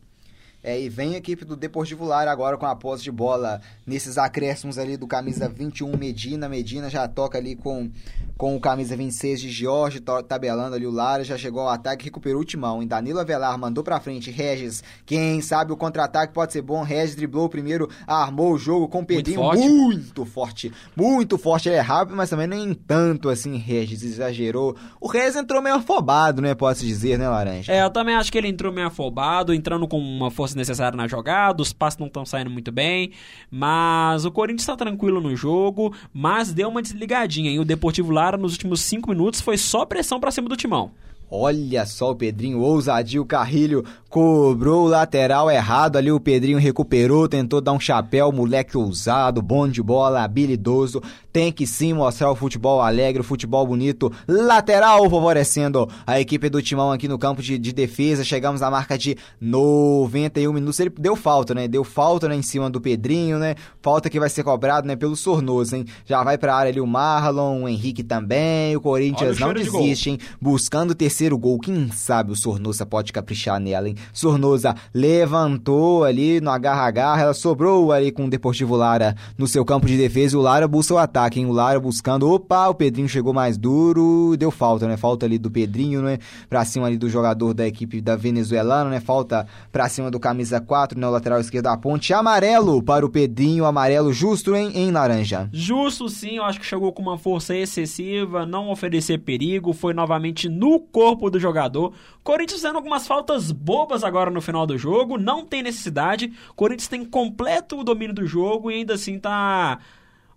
[0.64, 4.16] É, e vem a equipe do Deportivo Lara agora com a posse de bola nesses
[4.16, 6.48] acréscimos ali do camisa 21 Medina.
[6.48, 7.90] Medina já toca ali com,
[8.34, 12.40] com o camisa 26 de Jorge, tabelando ali o Lara, já chegou ao ataque, recuperou
[12.40, 12.82] o timão.
[12.82, 16.82] Em Danilo Avelar mandou pra frente, Regis, quem sabe o contra-ataque pode ser bom.
[16.82, 19.68] Regis driblou primeiro, armou o jogo com o Pedrinho muito forte.
[19.68, 21.68] muito forte, muito forte.
[21.68, 24.74] Ele é rápido, mas também nem tanto assim, Regis exagerou.
[24.98, 27.70] O Regis entrou meio afobado, né, pode-se dizer, né, Laranja?
[27.70, 31.06] É, eu também acho que ele entrou meio afobado, entrando com uma força necessário na
[31.06, 33.12] jogada, os passos não estão saindo muito bem,
[33.50, 37.50] mas o Corinthians está tranquilo no jogo, mas deu uma desligadinha.
[37.50, 40.92] E o Deportivo Lara nos últimos cinco minutos foi só pressão para cima do timão.
[41.30, 47.28] Olha só o Pedrinho, ousadio, o Carrilho cobrou o lateral errado ali, o Pedrinho recuperou,
[47.28, 52.36] tentou dar um chapéu, moleque ousado, bom de bola, habilidoso, tem que sim mostrar o
[52.36, 57.58] futebol alegre, o futebol bonito, lateral favorecendo a equipe do Timão aqui no campo de,
[57.58, 62.36] de defesa, chegamos à marca de 91 minutos, ele deu falta, né, deu falta né,
[62.36, 66.22] em cima do Pedrinho, né, falta que vai ser cobrado, né, pelo Sornoso, hein, já
[66.22, 70.92] vai pra área ali o Marlon, o Henrique também, o Corinthians não desiste, hein, buscando
[70.92, 76.50] o terceiro gol, quem sabe o Sornosa pode caprichar nela, hein, Sornosa levantou ali no
[76.50, 80.42] agarra-agarra, ela sobrou ali com o Deportivo Lara no seu campo de defesa e o
[80.42, 81.46] Lara busca o ataque, hein?
[81.46, 84.96] O Lara buscando, opa, o Pedrinho chegou mais duro, deu falta, né?
[84.96, 86.18] Falta ali do Pedrinho, né?
[86.48, 89.00] Pra cima ali do jogador da equipe da venezuelana, né?
[89.00, 91.06] Falta pra cima do camisa 4, né?
[91.06, 95.48] O lateral esquerdo da ponte, amarelo para o Pedrinho, amarelo justo em, em laranja.
[95.52, 100.48] Justo sim, eu acho que chegou com uma força excessiva, não oferecer perigo, foi novamente
[100.48, 101.92] no corpo do jogador.
[102.22, 106.32] Corinthians fazendo algumas faltas bobas agora no final do jogo, não tem necessidade.
[106.56, 109.78] Corinthians tem completo domínio do jogo e ainda assim tá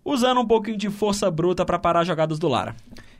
[0.06, 2.76] usando um pouquinho de força bruta para parar as jogadas do Lara.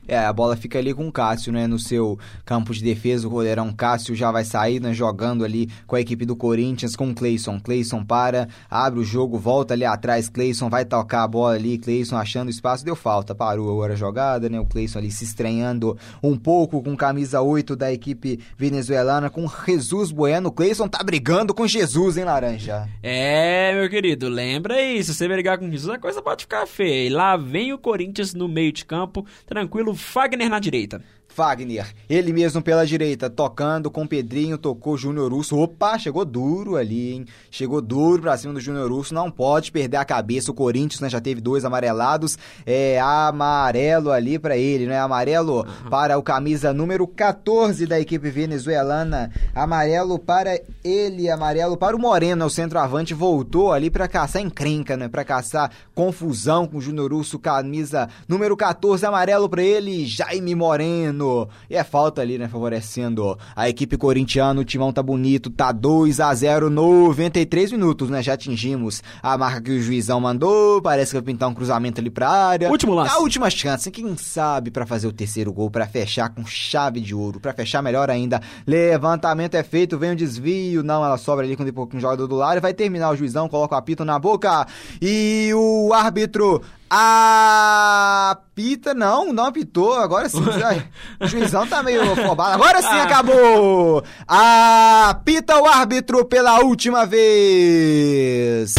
[0.08, 1.66] É, a bola fica ali com o Cássio, né?
[1.66, 4.94] No seu campo de defesa, o goleirão Cássio já vai sair, né?
[4.94, 7.60] Jogando ali com a equipe do Corinthians, com o Cleison.
[7.60, 12.16] Cleison para, abre o jogo, volta ali atrás, Cleison vai tocar a bola ali, Cleison
[12.16, 14.58] achando espaço, deu falta, parou agora a jogada, né?
[14.58, 20.10] O Cleison ali se estranhando um pouco com camisa 8 da equipe venezuelana, com Jesus
[20.10, 20.50] Bueno.
[20.50, 22.88] Cleison tá brigando com Jesus, hein, Laranja?
[23.02, 27.06] É, meu querido, lembra aí, se você brigar com Jesus, a coisa pode ficar feia.
[27.06, 31.02] E lá vem o Corinthians no meio de campo, tranquilo, Fagner na direita.
[31.38, 35.56] Fagner, ele mesmo pela direita, tocando com Pedrinho, tocou Júnior Urso.
[35.56, 37.26] Opa, chegou duro ali, hein?
[37.48, 39.14] Chegou duro pra cima do Júnior Urso.
[39.14, 40.50] Não pode perder a cabeça.
[40.50, 42.36] O Corinthians, né, já teve dois amarelados.
[42.66, 44.98] É amarelo ali para ele, né?
[44.98, 45.88] Amarelo uhum.
[45.88, 49.30] para o camisa número 14 da equipe venezuelana.
[49.54, 53.14] Amarelo para ele, amarelo para o Moreno, o centroavante.
[53.14, 55.06] Voltou ali para caçar encrenca, né?
[55.06, 57.38] Pra caçar confusão com o Júnior Urso.
[57.38, 61.27] Camisa número 14, amarelo para ele, Jaime Moreno.
[61.68, 62.48] E é falta ali, né?
[62.48, 64.60] Favorecendo a equipe corintiana.
[64.60, 68.22] O timão tá bonito, tá 2 a 0 93 minutos, né?
[68.22, 70.80] Já atingimos a marca que o juizão mandou.
[70.82, 72.70] Parece que vai pintar um cruzamento ali pra área.
[72.70, 73.14] Último lance.
[73.14, 77.14] A última chance, quem sabe, para fazer o terceiro gol, para fechar com chave de
[77.14, 78.40] ouro, para fechar melhor ainda.
[78.66, 80.82] Levantamento é feito, vem o um desvio.
[80.82, 82.60] Não, ela sobra ali com um jogador do lado.
[82.60, 84.66] Vai terminar o juizão, coloca o apito na boca.
[85.00, 90.38] E o árbitro Apita, não, não apitou, agora sim.
[91.20, 92.54] o juizão tá meio afobado.
[92.54, 93.02] Agora sim ah.
[93.02, 94.02] acabou!
[94.26, 98.74] Apita o árbitro pela última vez!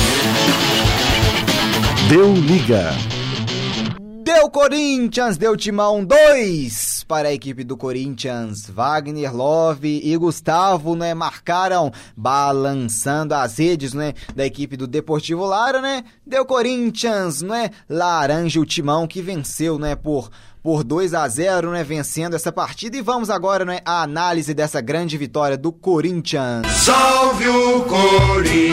[2.10, 2.92] Deu liga.
[4.32, 8.70] Deu Corinthians, deu Timão 2 para a equipe do Corinthians.
[8.70, 15.82] Wagner, Love e Gustavo, né, marcaram balançando as redes, né, da equipe do Deportivo Lara,
[15.82, 16.04] né?
[16.24, 17.72] Deu Corinthians, né?
[17.90, 20.30] Laranja o Timão que venceu, né, por
[20.62, 24.80] por 2 a 0, né, vencendo essa partida e vamos agora, né, a análise dessa
[24.80, 26.68] grande vitória do Corinthians.
[26.68, 28.70] Salve o Corinthians!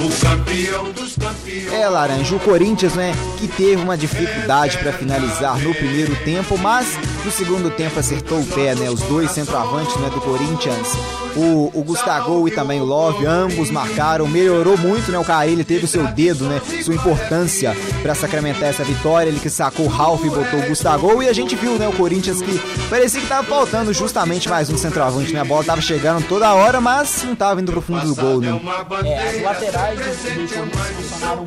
[0.00, 1.39] O campeão dos campeões.
[1.72, 6.98] É, Laranja, o Corinthians, né, que teve uma dificuldade para finalizar no primeiro tempo, mas
[7.24, 8.90] no segundo tempo acertou o pé, né?
[8.90, 10.96] Os dois centroavantes, né, do Corinthians,
[11.36, 15.18] o, o Gustavo e também o Love, ambos marcaram, melhorou muito, né?
[15.18, 19.50] O Carilli teve o seu dedo, né, sua importância para sacramentar essa vitória, ele que
[19.50, 22.58] sacou o Ralph e botou o Gustavo e a gente viu, né, o Corinthians que
[22.88, 25.40] parecia que tava faltando justamente mais um centroavante, né?
[25.40, 28.60] A bola tava chegando toda hora, mas não tava indo pro fundo do gol, né?
[29.04, 30.78] É, as laterais do, do
[31.10, 31.44] funcionaram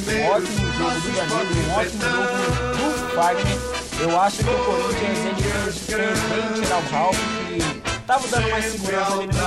[0.00, 0.24] bem.
[0.24, 2.34] Um ótimo jogo do Danilo, um ótimo jogo
[2.74, 3.58] do Fagner.
[4.00, 7.16] Eu acho que o Corinthians ele fez bem tirar o Ralf,
[7.48, 7.58] que
[8.06, 9.44] tava dando mais segurança ali no campo.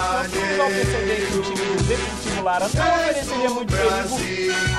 [0.57, 4.15] Só perceber que o time do Deportivo Lara não ofereceria muito perigo.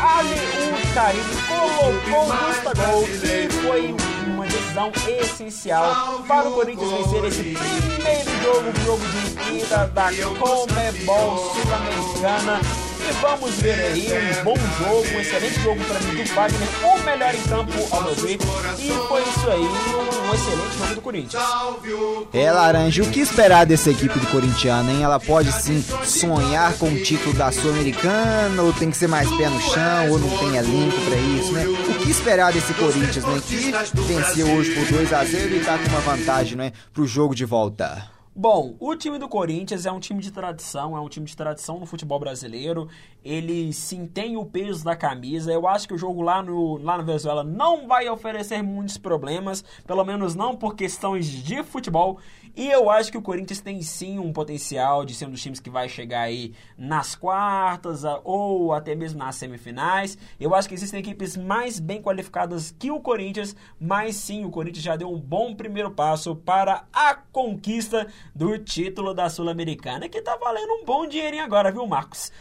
[0.03, 3.95] Ali o Caribe colocou o Gustavo e foi
[4.27, 11.55] uma decisão essencial para o Corinthians vencer esse primeiro jogo, jogo de ida da Comebol
[11.55, 12.61] Sul-Americana.
[13.09, 14.07] E vamos ver aí
[14.41, 18.03] um bom jogo, um excelente jogo para mim do Wagner, o melhor em campo ao
[18.03, 18.39] meu ver.
[18.79, 21.43] E foi isso aí, um excelente jogo do Corinthians.
[22.35, 25.03] É, Laranja, o que esperar dessa equipe do corintiano, hein?
[25.03, 29.49] Ela pode sim sonhar com o título da Sul-Americana, ou tem que ser mais pé
[29.49, 31.65] no chão, ou não tem elenco para isso, né?
[31.67, 33.41] O que esperar desse Corinthians, né?
[33.49, 33.73] Que
[34.03, 36.73] venceu hoje por 2 a 0 e tá com uma vantagem, né?
[36.93, 38.18] Pro jogo de volta.
[38.41, 41.81] Bom, o time do Corinthians é um time de tradição, é um time de tradição
[41.81, 42.89] no futebol brasileiro.
[43.29, 45.53] Ele sim tem o peso da camisa.
[45.53, 49.63] Eu acho que o jogo lá no, lá na Venezuela não vai oferecer muitos problemas,
[49.87, 52.19] pelo menos não por questões de futebol.
[52.57, 55.61] E eu acho que o Corinthians tem sim um potencial de ser um dos times
[55.61, 60.17] que vai chegar aí nas quartas ou até mesmo nas semifinais.
[60.41, 64.83] Eu acho que existem equipes mais bem qualificadas que o Corinthians, mas sim, o Corinthians
[64.83, 70.35] já deu um bom primeiro passo para a conquista do título da Sul-Americana, que tá
[70.37, 72.33] valendo um bom dinheirinho agora, viu, Marcos?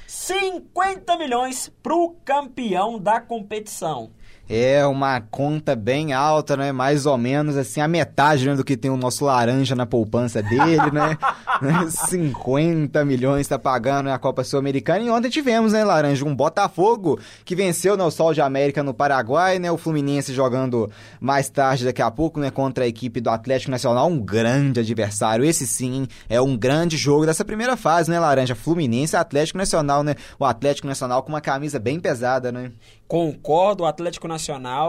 [0.77, 4.11] 50 milhões pro campeão da competição.
[4.49, 6.71] É uma conta bem alta, né?
[6.71, 10.41] Mais ou menos assim, a metade né, do que tem o nosso laranja na poupança
[10.41, 11.17] dele, né?
[12.09, 15.03] 50 milhões está pagando né, a Copa Sul-Americana.
[15.03, 18.93] E ontem tivemos, né, Laranja, um Botafogo que venceu né, o Sol de América no
[18.93, 19.71] Paraguai, né?
[19.71, 22.49] O Fluminense jogando mais tarde daqui a pouco, né?
[22.51, 25.43] Contra a equipe do Atlético Nacional, um grande adversário.
[25.43, 28.55] Esse sim é um grande jogo dessa primeira fase, né, Laranja?
[28.55, 30.15] Fluminense Atlético Nacional, né?
[30.39, 32.71] O Atlético Nacional com uma camisa bem pesada, né?
[33.07, 34.36] Concordo, o Atlético Nacional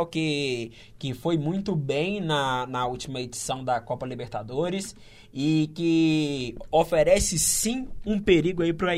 [0.07, 4.95] que, que foi muito bem na, na última edição da Copa Libertadores
[5.33, 8.97] e que oferece sim um perigo aí para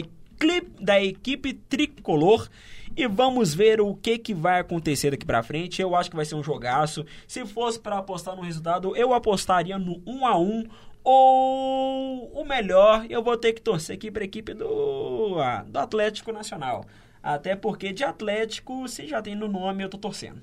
[0.80, 2.48] da equipe tricolor
[2.96, 5.80] e vamos ver o que, que vai acontecer daqui para frente.
[5.82, 7.04] Eu acho que vai ser um jogaço.
[7.28, 10.64] Se fosse para apostar no resultado, eu apostaria no 1 a 1
[11.02, 15.78] ou o melhor, eu vou ter que torcer aqui para a equipe do, ah, do
[15.78, 16.84] Atlético Nacional.
[17.22, 20.40] Até porque de Atlético, se já tem no nome, eu tô torcendo.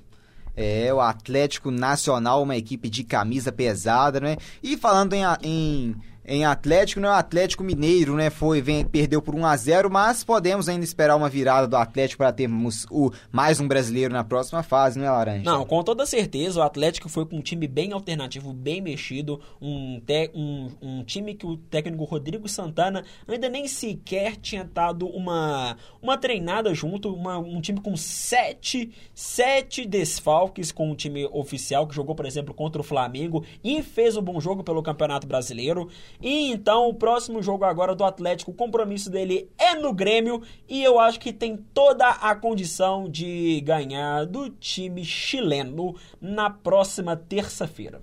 [0.56, 4.36] É, o Atlético Nacional, uma equipe de camisa pesada, né?
[4.62, 5.96] E falando em, em
[6.28, 8.28] em Atlético, não é o Atlético Mineiro, né?
[8.28, 12.18] Foi, vem, perdeu por 1 a 0 mas podemos ainda esperar uma virada do Atlético
[12.18, 15.50] para termos o, mais um brasileiro na próxima fase, não é, Laranja?
[15.50, 20.00] Não, com toda certeza, o Atlético foi com um time bem alternativo, bem mexido, um,
[20.04, 25.76] te, um, um time que o técnico Rodrigo Santana ainda nem sequer tinha dado uma,
[26.02, 31.94] uma treinada junto, uma, um time com sete, sete desfalques com o time oficial, que
[31.94, 35.88] jogou, por exemplo, contra o Flamengo e fez um bom jogo pelo Campeonato Brasileiro.
[36.20, 40.82] E então o próximo jogo agora do Atlético, o compromisso dele é no Grêmio e
[40.82, 48.00] eu acho que tem toda a condição de ganhar do time chileno na próxima terça-feira.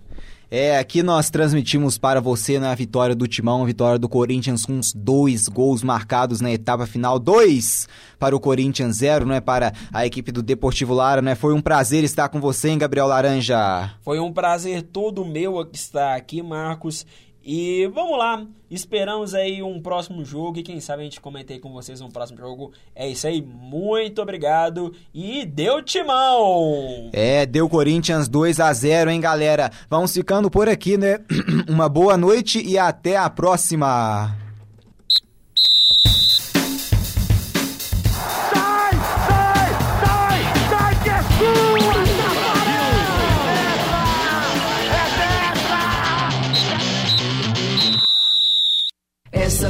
[0.50, 4.74] É, aqui nós transmitimos para você na vitória do Timão, a vitória do Corinthians com
[4.74, 7.88] uns dois gols marcados na etapa final, dois
[8.20, 11.36] para o Corinthians, zero, né, para a equipe do Deportivo Lara, né?
[11.36, 13.92] Foi um prazer estar com você, hein, Gabriel Laranja?
[14.02, 17.06] Foi um prazer todo meu estar aqui, Marcos,
[17.46, 21.60] e vamos lá, esperamos aí um próximo jogo e quem sabe a gente comente aí
[21.60, 22.72] com vocês um próximo jogo.
[22.96, 27.12] É isso aí, muito obrigado e deu timão!
[27.14, 29.72] É, deu Corinthians 2 a 0 hein, galera?
[29.88, 31.20] Vamos ficando por aqui, né?
[31.70, 34.45] Uma boa noite e até a próxima!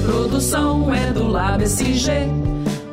[0.06, 2.12] Produção é do Lab SG,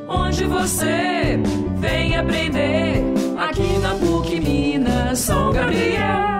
[0.09, 1.39] onde você
[1.77, 3.03] vem aprender
[3.39, 6.32] aqui na PUC Minas São Gabriel.